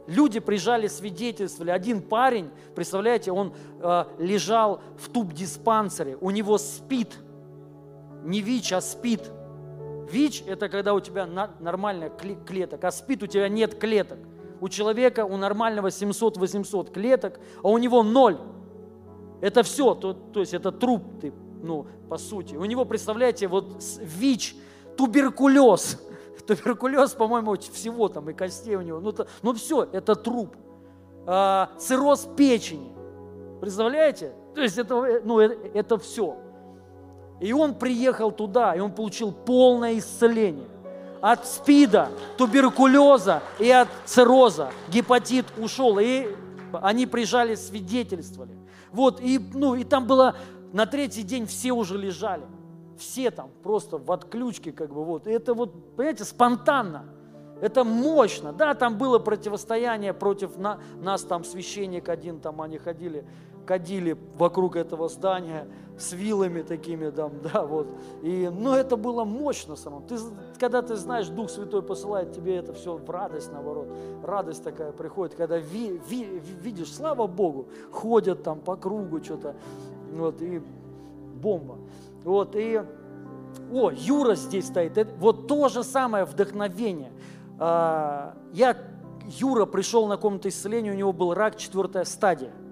[0.07, 1.71] Люди приезжали, свидетельствовали.
[1.71, 7.17] Один парень, представляете, он э, лежал в туб-диспансере, у него спит,
[8.23, 9.21] не ВИЧ, а спит.
[10.11, 11.25] ВИЧ– это когда у тебя
[11.59, 14.19] нормальная клеток, а спит у тебя нет клеток.
[14.61, 18.37] У человека, у нормального 700-800 клеток, а у него ноль.
[19.41, 22.55] Это все, то, то есть это труп, ты, ну, по сути.
[22.55, 24.55] У него, представляете, вот ВИЧ,
[24.97, 26.01] туберкулез.
[26.47, 28.99] Туберкулез, по-моему, всего там, и костей у него.
[28.99, 30.55] Ну, то, ну все, это труп.
[31.27, 32.93] А, цирроз печени.
[33.59, 34.33] Представляете?
[34.53, 36.37] То есть это, ну, это, это все.
[37.41, 40.67] И он приехал туда, и он получил полное исцеление
[41.25, 44.69] от СПИДа, туберкулеза и от цирроза.
[44.89, 46.27] Гепатит ушел, и
[46.71, 48.55] они приезжали, свидетельствовали.
[48.91, 50.35] Вот, и, ну, и там было,
[50.71, 52.45] на третий день все уже лежали.
[52.99, 55.25] Все там просто в отключке, как бы вот.
[55.25, 57.05] И это вот, понимаете, спонтанно.
[57.59, 58.53] Это мощно.
[58.53, 63.25] Да, там было противостояние против на, нас, там священник один, там они ходили
[63.65, 65.67] кадили вокруг этого здания
[65.97, 67.87] с вилами такими, там, да, вот.
[68.21, 70.01] И, ну, это было мощно само.
[70.07, 70.17] Ты,
[70.59, 73.87] когда ты знаешь, Дух Святой посылает тебе это все в радость, наоборот.
[74.23, 79.55] Радость такая приходит, когда ви, ви, видишь, слава Богу, ходят там по кругу что-то,
[80.13, 80.61] вот, и
[81.41, 81.77] бомба.
[82.23, 82.81] Вот, и,
[83.71, 84.97] о, Юра здесь стоит.
[84.97, 87.11] Это, вот то же самое вдохновение.
[87.57, 88.75] А, я,
[89.27, 92.51] Юра пришел на комнату исцеления, у него был рак четвертая стадия–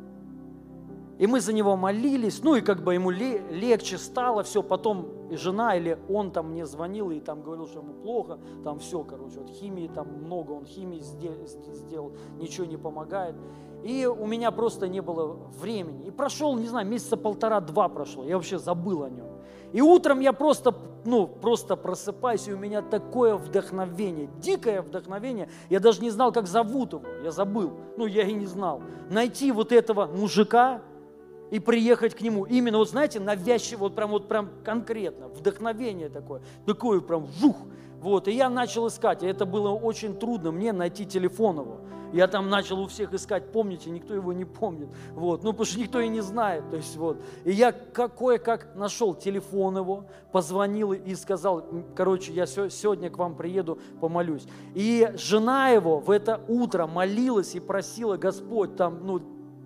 [1.20, 5.76] и мы за него молились, ну и как бы ему легче стало, все, потом жена
[5.76, 9.50] или он там мне звонил и там говорил, что ему плохо, там все, короче, вот
[9.50, 13.36] химии там много, он химии сделал, ничего не помогает.
[13.84, 16.08] И у меня просто не было времени.
[16.08, 19.28] И прошел, не знаю, месяца полтора-два прошло, я вообще забыл о нем.
[19.74, 20.74] И утром я просто,
[21.04, 25.50] ну, просто просыпаюсь, и у меня такое вдохновение, дикое вдохновение.
[25.70, 27.72] Я даже не знал, как зовут его, я забыл.
[27.98, 28.82] Ну, я и не знал.
[29.10, 30.82] Найти вот этого мужика,
[31.54, 32.46] и приехать к нему.
[32.46, 37.58] Именно, вот знаете, навязчиво, вот прям, вот прям конкретно, вдохновение такое, такое прям, жух,
[38.02, 41.78] Вот, и я начал искать, и это было очень трудно мне найти телефон его.
[42.12, 44.90] Я там начал у всех искать, помните, никто его не помнит.
[45.14, 46.70] Вот, ну, потому что никто и не знает.
[46.70, 47.18] То есть, вот.
[47.44, 51.66] И я кое-как нашел телефон его, позвонил и сказал,
[51.96, 54.46] короче, я сегодня к вам приеду, помолюсь.
[54.76, 59.22] И жена его в это утро молилась и просила, Господь, там, ну,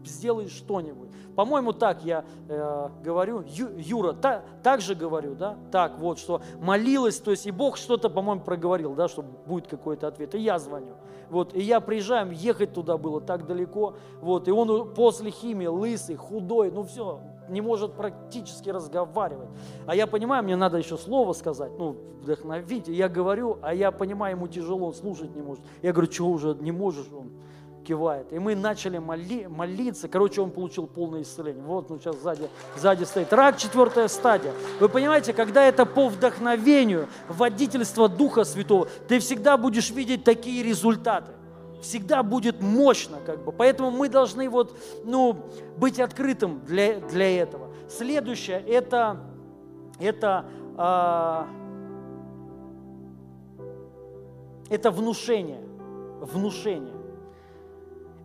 [0.05, 1.06] сделай что-нибудь.
[1.37, 3.43] По-моему, так я э, говорю.
[3.45, 5.55] Ю, Юра, та, так же говорю, да?
[5.71, 10.07] Так, вот, что молилась, то есть и Бог что-то, по-моему, проговорил, да, что будет какой-то
[10.07, 10.33] ответ.
[10.33, 10.95] И я звоню.
[11.29, 16.15] Вот, и я приезжаю, ехать туда было так далеко, вот, и он после химии лысый,
[16.15, 17.19] худой, ну все,
[17.49, 19.49] не может практически разговаривать.
[19.85, 22.87] А я понимаю, мне надо еще слово сказать, ну, вдохновить.
[22.87, 25.63] Я говорю, а я понимаю, ему тяжело, он слушать не может.
[25.83, 27.05] Я говорю, чего уже не можешь?
[27.15, 27.31] Он
[27.87, 28.33] кивает.
[28.33, 30.09] И мы начали моли, молиться.
[30.09, 31.63] Короче, он получил полное исцеление.
[31.63, 33.31] Вот, ну сейчас сзади, сзади стоит.
[33.31, 34.51] Рак, четвертая стадия.
[34.81, 41.31] Вы понимаете, когда это по вдохновению, водительство Духа Святого, ты всегда будешь видеть такие результаты.
[41.81, 43.51] Всегда будет мощно, как бы.
[43.53, 45.37] Поэтому мы должны вот, ну,
[45.77, 47.69] быть открытым для, для этого.
[47.87, 49.21] Следующее, это,
[49.99, 50.45] это,
[50.75, 51.47] а,
[54.69, 55.61] это внушение.
[56.19, 56.96] Внушение.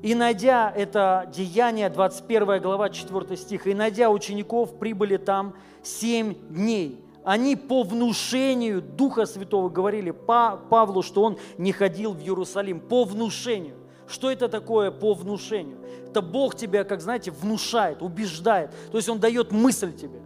[0.03, 7.05] И найдя это деяние, 21 глава, 4 стих, и найдя учеников, прибыли там семь дней.
[7.25, 12.81] Они по внушению Духа Святого говорили Павлу, что он не ходил в Иерусалим.
[12.81, 13.77] По внушению.
[14.09, 15.79] Что это такое по внушению?
[16.09, 18.73] Это Бог тебя, как знаете, внушает, убеждает.
[18.91, 20.21] То есть Он дает мысль тебе.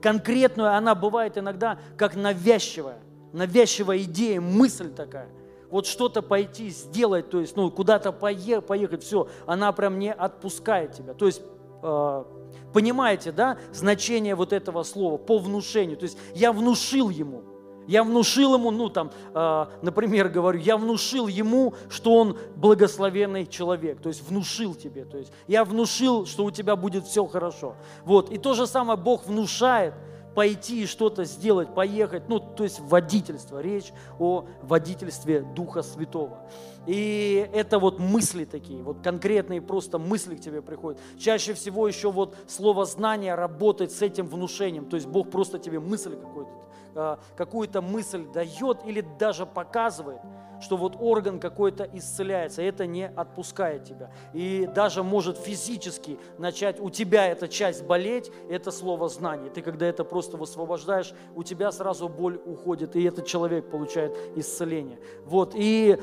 [0.00, 2.98] Конкретную она бывает иногда как навязчивая.
[3.34, 5.28] Навязчивая идея, мысль такая–
[5.70, 10.92] вот что-то пойти сделать, то есть, ну, куда-то поехать, поехать, все, она прям не отпускает
[10.92, 11.14] тебя.
[11.14, 11.42] То есть,
[11.82, 12.24] э,
[12.72, 15.96] понимаете, да, значение вот этого слова по внушению.
[15.96, 17.42] То есть, я внушил ему,
[17.86, 24.00] я внушил ему, ну там, э, например, говорю, я внушил ему, что он благословенный человек,
[24.00, 27.74] то есть внушил тебе, то есть я внушил, что у тебя будет все хорошо.
[28.04, 29.94] Вот, и то же самое Бог внушает,
[30.34, 36.38] пойти и что-то сделать, поехать, ну, то есть водительство, речь о водительстве Духа Святого.
[36.86, 41.00] И это вот мысли такие, вот конкретные просто мысли к тебе приходят.
[41.18, 45.78] Чаще всего еще вот слово знание работает с этим внушением, то есть Бог просто тебе
[45.78, 46.52] мысль какую-то,
[46.94, 50.20] а, какую-то мысль дает или даже показывает,
[50.60, 54.10] что вот орган какой-то исцеляется, это не отпускает тебя.
[54.32, 59.50] И даже может физически начать у тебя эта часть болеть, это слово знание.
[59.50, 64.98] Ты когда это просто высвобождаешь, у тебя сразу боль уходит, и этот человек получает исцеление.
[65.24, 65.98] Вот, и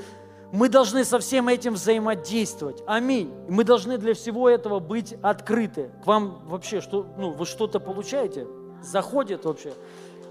[0.51, 2.81] мы должны со всем этим взаимодействовать.
[2.87, 3.33] Аминь.
[3.49, 5.91] Мы должны для всего этого быть открыты.
[6.03, 8.47] К вам вообще, что, ну, вы что-то получаете?
[8.81, 9.73] Заходит вообще?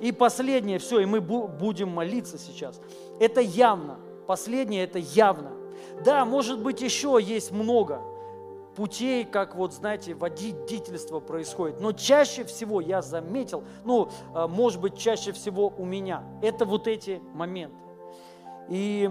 [0.01, 2.81] И последнее, все, и мы будем молиться сейчас.
[3.20, 3.98] Это явно.
[4.27, 5.53] Последнее– это явно.
[6.05, 8.01] Да, может быть, еще есть много
[8.77, 11.81] путей, как вот, знаете, водительство происходит.
[11.81, 16.86] Но чаще всего я заметил, ну, а, может быть, чаще всего у меня, это вот
[16.86, 17.77] эти моменты.
[18.69, 19.11] И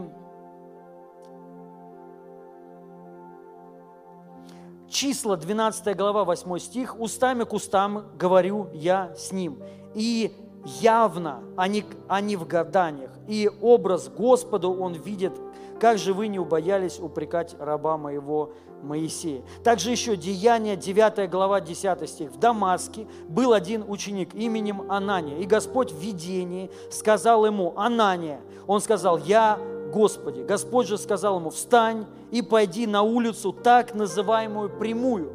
[4.87, 9.61] числа, 12 глава, 8 стих, «Устами к устам говорю я с ним,
[9.95, 10.31] и
[10.65, 13.11] явно, а не, а не в гаданиях.
[13.27, 15.33] И образ Господа он видит,
[15.79, 18.51] как же вы не убоялись упрекать раба моего
[18.81, 19.43] Моисея.
[19.63, 22.31] Также еще Деяние, 9 глава, 10 стих.
[22.31, 28.81] В Дамаске был один ученик именем Анания, и Господь в видении сказал ему, Анания, он
[28.81, 29.59] сказал, я
[29.91, 30.41] Господи.
[30.41, 35.31] Господь же сказал ему, встань и пойди на улицу, так называемую прямую,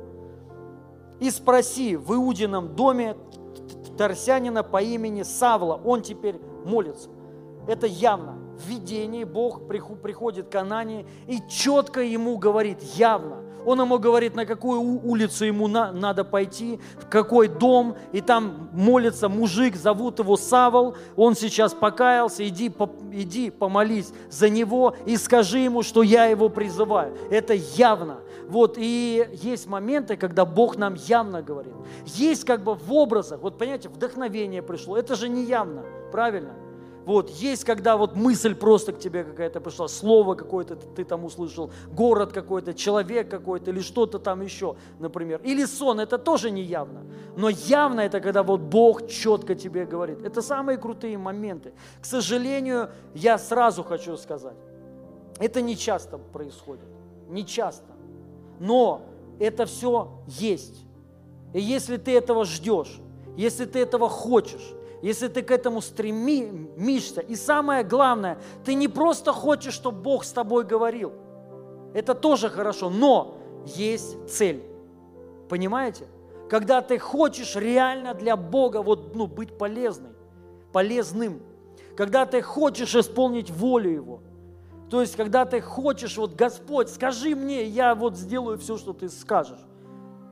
[1.19, 3.17] и спроси в Иудином доме
[4.01, 5.79] Тарсянина по имени Савла.
[5.85, 7.11] Он теперь молится.
[7.69, 8.39] Это явно.
[8.57, 13.45] В видении Бог приходит к Анании и четко ему говорит, явно.
[13.67, 18.71] Он ему говорит, на какую улицу ему на, надо пойти, в какой дом, и там
[18.73, 25.19] молится мужик, зовут его Савол, он сейчас покаялся, иди, по, иди помолись за него и
[25.19, 27.15] скажи ему, что я его призываю.
[27.31, 28.21] Это явно.
[28.51, 31.75] Вот, и есть моменты, когда Бог нам явно говорит.
[32.05, 36.55] Есть как бы в образах, вот понимаете, вдохновение пришло, это же не явно, правильно?
[37.07, 41.71] Вот, есть, когда вот мысль просто к тебе какая-то пришла, слово какое-то ты, там услышал,
[41.93, 45.41] город какой-то, человек какой-то или что-то там еще, например.
[45.45, 47.05] Или сон, это тоже не явно.
[47.37, 50.25] Но явно это, когда вот Бог четко тебе говорит.
[50.25, 51.73] Это самые крутые моменты.
[52.03, 54.57] К сожалению, я сразу хочу сказать,
[55.39, 56.89] это не часто происходит.
[57.29, 57.90] Не часто.
[58.61, 59.03] Но
[59.41, 60.85] это все есть.
[61.53, 63.01] И если ты этого ждешь,
[63.37, 69.33] если ты этого хочешь, если ты к этому стремишься, и самое главное, ты не просто
[69.33, 71.13] хочешь, чтобы Бог с тобой говорил.
[71.95, 74.63] Это тоже хорошо, но есть цель.
[75.49, 76.07] Понимаете?
[76.51, 80.11] Когда ты хочешь реально для Бога вот, ну, быть полезной,
[80.73, 81.41] полезным.
[81.97, 84.21] Когда ты хочешь исполнить волю Его.
[84.91, 89.09] То есть, когда ты хочешь, вот, Господь, скажи мне, я вот сделаю все, что ты
[89.09, 89.65] скажешь.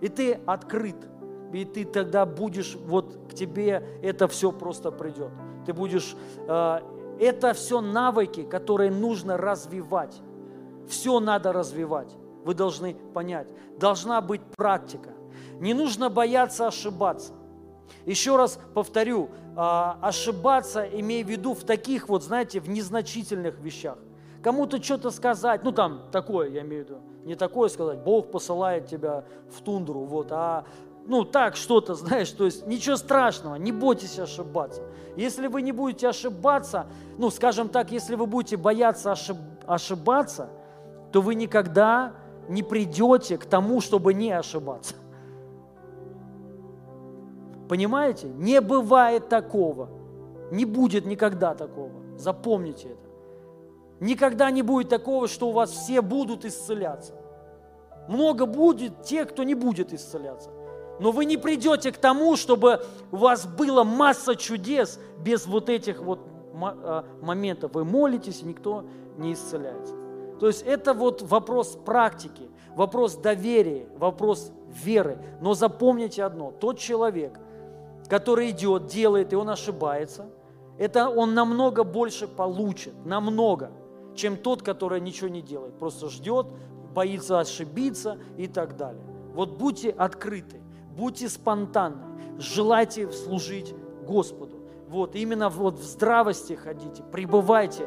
[0.00, 0.96] И ты открыт–
[1.52, 5.30] и ты тогда будешь, вот к тебе это все просто придет.
[5.64, 6.14] Ты будешь,
[6.46, 6.80] э,
[7.20, 10.20] это все навыки, которые нужно развивать.
[10.88, 12.14] Все надо развивать.
[12.44, 13.46] Вы должны понять.
[13.78, 15.10] Должна быть практика.
[15.60, 17.32] Не нужно бояться ошибаться.
[18.04, 23.96] Еще раз повторю, э, ошибаться, имея в виду в таких вот, знаете, в незначительных вещах.
[24.42, 28.86] Кому-то что-то сказать, ну там такое, я имею в виду, не такое сказать, Бог посылает
[28.86, 30.64] тебя в тундру, вот, а
[31.08, 34.82] ну, так что-то, знаешь, то есть ничего страшного, не бойтесь ошибаться.
[35.16, 36.86] Если вы не будете ошибаться,
[37.16, 39.36] ну, скажем так, если вы будете бояться ошиб,
[39.66, 40.50] ошибаться,
[41.10, 42.12] то вы никогда
[42.48, 44.94] не придете к тому, чтобы не ошибаться.
[47.68, 48.28] Понимаете?
[48.28, 49.88] Не бывает такого.
[50.50, 51.92] Не будет никогда такого.
[52.16, 53.07] Запомните это.
[54.00, 57.14] Никогда не будет такого, что у вас все будут исцеляться.
[58.08, 60.50] Много будет тех, кто не будет исцеляться.
[61.00, 66.00] Но вы не придете к тому, чтобы у вас была масса чудес без вот этих
[66.02, 66.20] вот
[66.54, 67.72] а, моментов.
[67.74, 68.84] Вы молитесь, и никто
[69.16, 69.94] не исцеляется.
[70.40, 75.18] То есть это вот вопрос практики, вопрос доверия, вопрос веры.
[75.40, 77.38] Но запомните одно, тот человек,
[78.08, 80.26] который идет, делает, и он ошибается,
[80.78, 83.70] это он намного больше получит, намного,
[84.18, 86.46] чем тот, который ничего не делает, просто ждет,
[86.94, 89.02] боится ошибиться и так далее.
[89.32, 90.60] Вот будьте открыты
[90.98, 92.02] будьте спонтанны,
[92.38, 93.74] желайте служить
[94.04, 94.56] Господу.
[94.88, 97.86] Вот, именно вот в здравости ходите, пребывайте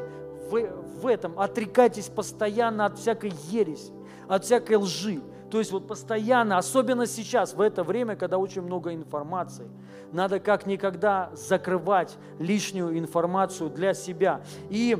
[0.50, 0.60] в,
[1.00, 3.92] в этом, отрекайтесь постоянно от всякой ереси,
[4.28, 5.20] от всякой лжи.
[5.50, 9.68] То есть вот постоянно, особенно сейчас, в это время, когда очень много информации,
[10.10, 14.40] надо как никогда закрывать лишнюю информацию для себя.
[14.70, 14.96] И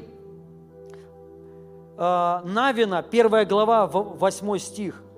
[1.96, 5.02] Навина, первая глава, 8 стих–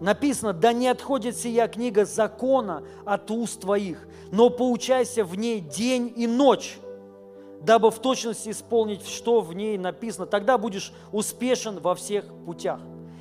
[0.00, 6.12] Написано, да не отходит сия книга закона от уст твоих, но поучайся в ней день
[6.14, 6.78] и ночь,
[7.62, 10.26] дабы в точности исполнить, что в ней написано.
[10.26, 12.80] Тогда будешь успешен во всех путях.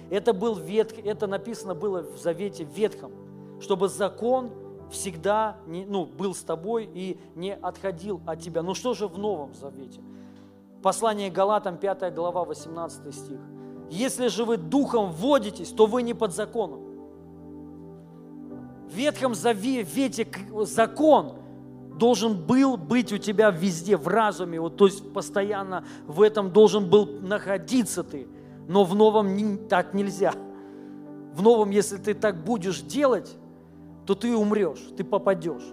[0.09, 3.13] Это, был ветх, это написано было в Завете Ветхом,
[3.61, 4.51] чтобы закон
[4.91, 8.61] всегда не, ну, был с тобой и не отходил от тебя.
[8.61, 10.01] Ну что же в Новом Завете?
[10.85, 13.39] Послание Галатам, 5 глава, 18 стих.
[13.89, 16.79] Если же вы духом вводитесь, то вы не под законом.
[18.87, 20.27] В Ветхом Завете
[20.61, 21.39] закон
[21.97, 26.87] должен был быть у тебя везде, в разуме, вот, то есть постоянно в этом должен
[26.87, 28.27] был находиться ты.
[28.67, 30.33] Но в новом не, так нельзя.
[31.33, 33.35] В новом, если ты так будешь делать,
[34.05, 35.63] то ты умрешь, ты попадешь.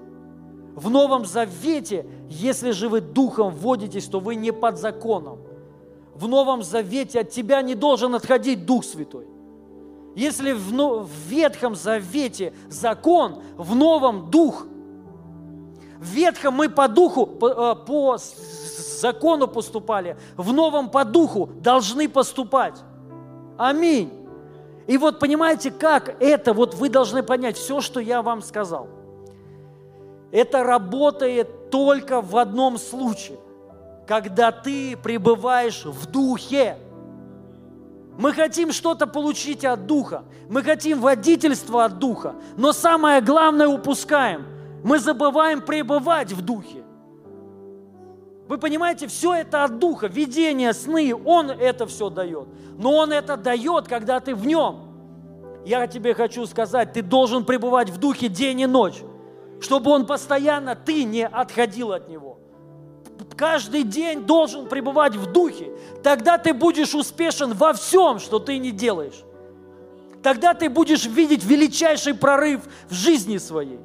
[0.75, 5.39] В Новом Завете, если же вы духом вводитесь, то вы не под законом
[6.15, 9.27] в Новом Завете от тебя не должен отходить Дух Святой.
[10.15, 14.67] Если в, Ветхом Завете закон, в Новом Дух.
[15.99, 18.19] В Ветхом мы по Духу, по, э, по
[19.01, 22.75] закону поступали, в Новом по Духу должны поступать.
[23.57, 24.13] Аминь.
[24.87, 28.89] И вот понимаете, как это, вот вы должны понять, все, что я вам сказал,
[30.33, 33.39] это работает только в одном случае–
[34.07, 36.77] когда ты пребываешь в духе.
[38.19, 40.25] Мы хотим что-то получить от Духа.
[40.49, 42.35] Мы хотим водительство от Духа.
[42.57, 44.45] Но самое главное упускаем.
[44.85, 46.83] Мы забываем пребывать в Духе.
[48.49, 50.09] Вы понимаете, все это от Духа.
[50.09, 52.49] Видение, сны, Он это все дает.
[52.77, 54.81] Но Он это дает, когда ты в Нем.
[55.65, 59.03] Я тебе хочу сказать, ты должен пребывать в Духе день и ночь,
[59.63, 62.43] чтобы Он постоянно, ты не отходил от Него
[63.43, 65.73] каждый день должен пребывать в духе.
[66.05, 69.25] Тогда ты будешь успешен во всем, что ты не делаешь.
[70.23, 73.81] Тогда ты будешь видеть величайший прорыв в жизни своей.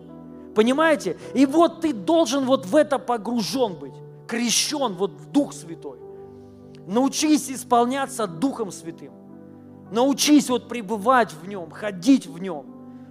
[0.55, 1.17] Понимаете?
[1.33, 3.95] И вот ты должен вот в это погружен быть,
[4.27, 5.97] крещен вот в Дух Святой.
[6.85, 9.11] Научись исполняться Духом Святым.
[9.91, 12.65] Научись вот пребывать в нем, ходить в нем.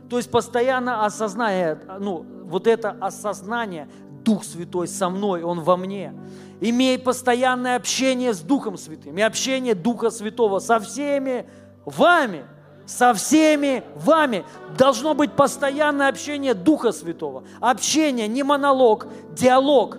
[0.08, 3.88] То есть постоянно осозная, ну, вот это осознание
[4.24, 6.14] Дух Святой со мной, Он во мне.
[6.60, 11.46] Имей постоянное общение с Духом Святым и общение Духа Святого со всеми
[11.84, 12.44] вами.
[12.86, 14.44] со всеми вами.
[14.78, 17.42] Должно быть постоянное общение Духа Святого.
[17.60, 19.98] Общение, не монолог, диалог.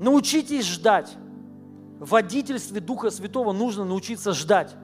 [0.00, 1.14] Научитесь ждать.
[2.00, 4.74] В водительстве Духа Святого нужно научиться ждать.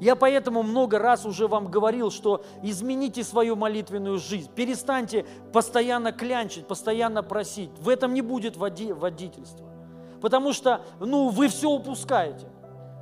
[0.00, 6.66] Я поэтому много раз уже вам говорил, что измените свою молитвенную жизнь, перестаньте постоянно клянчить,
[6.66, 7.70] постоянно просить.
[7.80, 9.66] В этом не будет води, водительства.
[10.20, 12.46] Потому что, ну, вы все упускаете.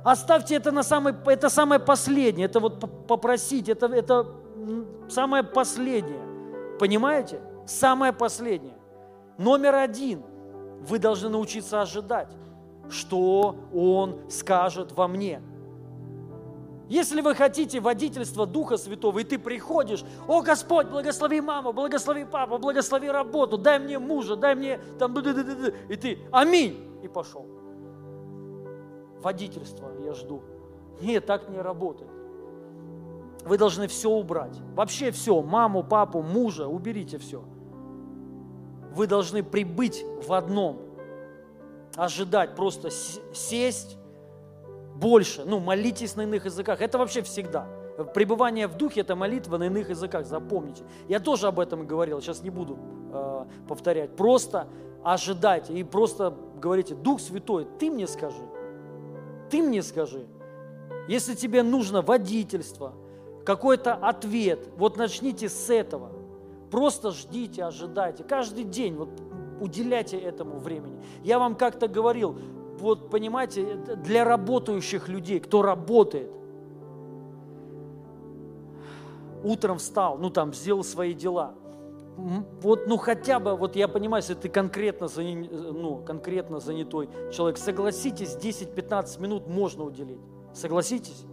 [0.05, 4.27] Оставьте это на самое, это самое последнее, это вот попросить, это, это
[5.09, 6.21] самое последнее.
[6.79, 7.41] Понимаете?
[7.65, 8.75] Самое последнее.
[9.37, 10.23] Номер один.
[10.87, 12.29] Вы должны научиться ожидать,
[12.89, 15.41] что Он скажет во мне–
[16.87, 22.57] если вы хотите водительства Духа Святого, и ты приходишь, о Господь, благослови маму, благослови папу,
[22.57, 27.47] благослови работу, дай мне мужа, дай мне там, и ты, аминь, и пошел.
[29.21, 30.43] Водительство я жду.
[31.01, 32.11] Нет, так не работает.
[33.43, 34.55] Вы должны все убрать.
[34.75, 35.41] Вообще все.
[35.41, 37.43] Маму, папу, мужа, уберите все.
[38.93, 40.79] Вы должны прибыть в одном.
[41.95, 43.97] Ожидать, просто сесть
[44.95, 46.81] больше, ну, молитесь на иных языках.
[46.81, 47.67] Это вообще всегда.
[48.13, 50.83] Пребывание в духе– это молитва на иных языках, запомните.
[51.07, 52.77] Я тоже об этом говорил, сейчас не буду
[53.13, 54.15] э, повторять.
[54.15, 54.67] Просто
[55.03, 58.43] ожидайте и просто говорите, Дух Святой, ты мне скажи,
[59.49, 60.25] ты мне скажи.
[61.07, 62.93] Если тебе нужно водительство,
[63.45, 66.11] какой-то ответ, вот начните с этого.
[66.71, 68.23] Просто ждите, ожидайте.
[68.23, 69.09] Каждый день вот
[69.61, 71.01] уделяйте этому времени.
[71.23, 72.37] Я вам как-то говорил,
[72.85, 76.31] вот понимаете, для работающих людей, кто работает.
[79.43, 81.55] Утром встал, ну там, сделал свои дела.
[82.61, 88.37] Вот, ну хотя бы, вот я понимаю, если ты конкретно, ну, конкретно занятой человек, согласитесь,
[88.37, 90.21] 10-15 минут можно уделить.
[90.53, 91.25] Согласитесь?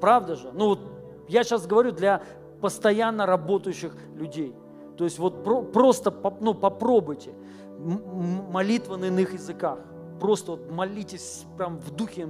[0.00, 0.50] Правда же?
[0.52, 0.80] Ну вот
[1.28, 2.22] я сейчас говорю для
[2.60, 4.54] постоянно работающих людей.
[4.96, 7.32] То есть вот про, просто ну, попробуйте
[7.78, 9.78] молитва на иных языках
[10.22, 12.28] просто вот молитесь прям в духе,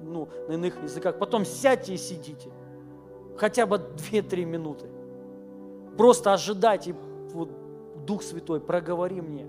[0.00, 1.18] ну, на иных языках.
[1.18, 2.52] Потом сядьте и сидите.
[3.36, 4.86] Хотя бы 2-3 минуты.
[5.98, 6.94] Просто ожидайте,
[7.34, 7.50] вот,
[8.06, 9.48] Дух Святой, проговори мне.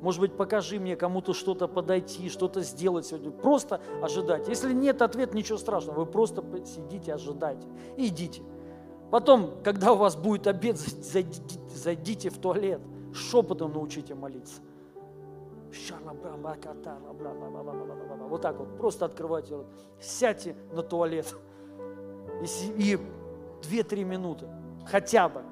[0.00, 3.32] Может быть, покажи мне кому-то что-то подойти, что-то сделать сегодня.
[3.32, 4.50] Просто ожидайте.
[4.50, 6.00] Если нет ответа, ничего страшного.
[6.00, 7.66] Вы просто сидите, ожидайте.
[7.96, 8.42] Идите.
[9.10, 12.80] Потом, когда у вас будет обед, зайдите, зайдите в туалет.
[13.12, 14.60] Шепотом научите молиться.
[18.28, 19.66] Вот так вот, просто открывайте рот.
[20.00, 21.34] Сядьте на туалет.
[22.42, 22.98] И, и
[23.62, 24.48] 2-3 минуты,
[24.86, 25.42] хотя бы.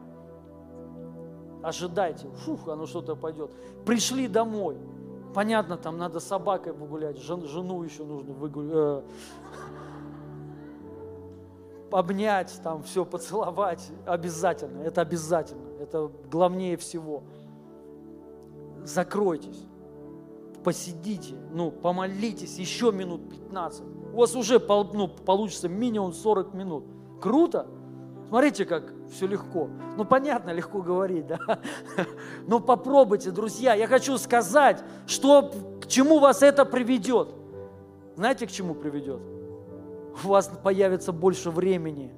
[1.62, 3.51] Ожидайте, фух, оно что-то пойдет.
[3.86, 4.77] Пришли домой,
[5.35, 9.03] понятно, там надо собакой погулять, жен, жену еще нужно выгулять, э,
[11.91, 17.23] обнять, там все поцеловать, обязательно, это обязательно, это главнее всего.
[18.85, 19.65] Закройтесь
[20.65, 23.82] посидите, ну, помолитесь еще минут 15.
[24.12, 26.85] У вас уже ну, получится минимум 40 минут.
[27.20, 27.66] Круто?
[28.28, 29.69] Смотрите, как все легко.
[29.97, 31.39] Ну, понятно, легко говорить, да?
[32.49, 33.74] Но попробуйте, друзья.
[33.74, 37.28] Я хочу сказать, что, к чему вас это приведет.
[38.16, 39.20] Знаете, к чему приведет?
[40.24, 42.12] У вас появится больше времени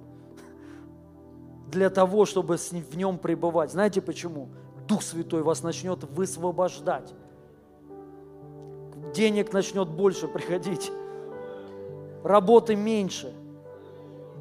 [1.69, 3.73] для того, чтобы в нем пребывать.
[3.73, 4.49] Знаете почему?
[4.87, 7.13] Дух Святой вас начнет высвобождать
[9.15, 10.91] денег начнет больше приходить,
[12.23, 13.33] работы меньше,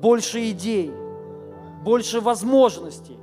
[0.01, 0.91] больше идей,
[1.83, 3.17] больше возможностей.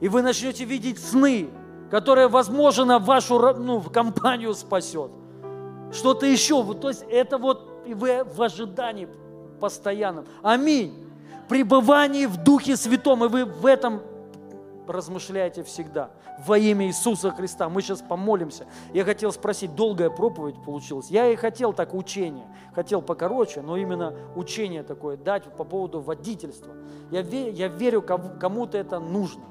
[0.00, 1.48] И вы начнете видеть сны,
[1.90, 5.10] которые, возможно, вашу ну, компанию спасет.
[5.92, 6.62] Что-то еще.
[6.74, 9.08] То есть это вот вы в ожидании
[9.58, 10.26] постоянном.
[10.42, 11.06] Аминь.
[11.48, 14.02] Пребывание в Духе Святом, и вы в этом
[14.88, 16.10] размышляйте всегда.
[16.44, 17.68] Во имя Иисуса Христа.
[17.68, 18.66] Мы сейчас помолимся.
[18.92, 21.10] Я хотел спросить, долгая проповедь получилась.
[21.10, 22.46] Я и хотел так учение.
[22.74, 26.74] Хотел покороче, но именно учение такое дать по поводу водительства.
[27.10, 29.42] Я, верю, я верю, кому-то это нужно.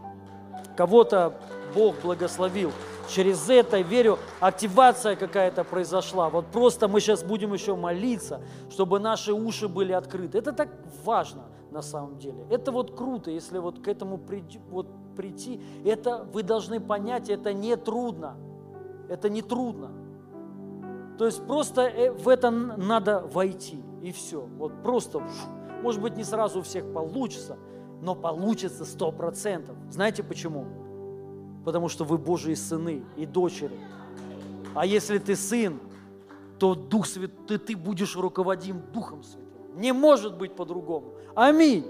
[0.76, 1.40] Кого-то
[1.74, 2.72] Бог благословил.
[3.10, 6.30] Через это, верю, активация какая-то произошла.
[6.30, 10.38] Вот просто мы сейчас будем еще молиться, чтобы наши уши были открыты.
[10.38, 10.70] Это так
[11.04, 12.46] важно на самом деле.
[12.50, 14.88] Это вот круто, если вот к этому прийти, вот
[15.18, 15.60] прийти.
[15.84, 18.38] Это вы должны понять, это не трудно.
[19.10, 19.92] Это не трудно.
[21.18, 24.48] То есть просто э, в это надо войти, и все.
[24.58, 25.22] Вот просто,
[25.82, 27.58] может быть, не сразу у всех получится,
[28.02, 29.76] но получится сто процентов.
[29.90, 30.66] Знаете почему?
[31.66, 33.78] Потому что вы Божьи сыны и дочери.
[34.76, 35.80] А если ты сын,
[36.60, 39.48] то Дух Святой, ты, ты будешь руководим Духом Святым.
[39.80, 41.14] Не может быть по-другому.
[41.36, 41.86] Аминь.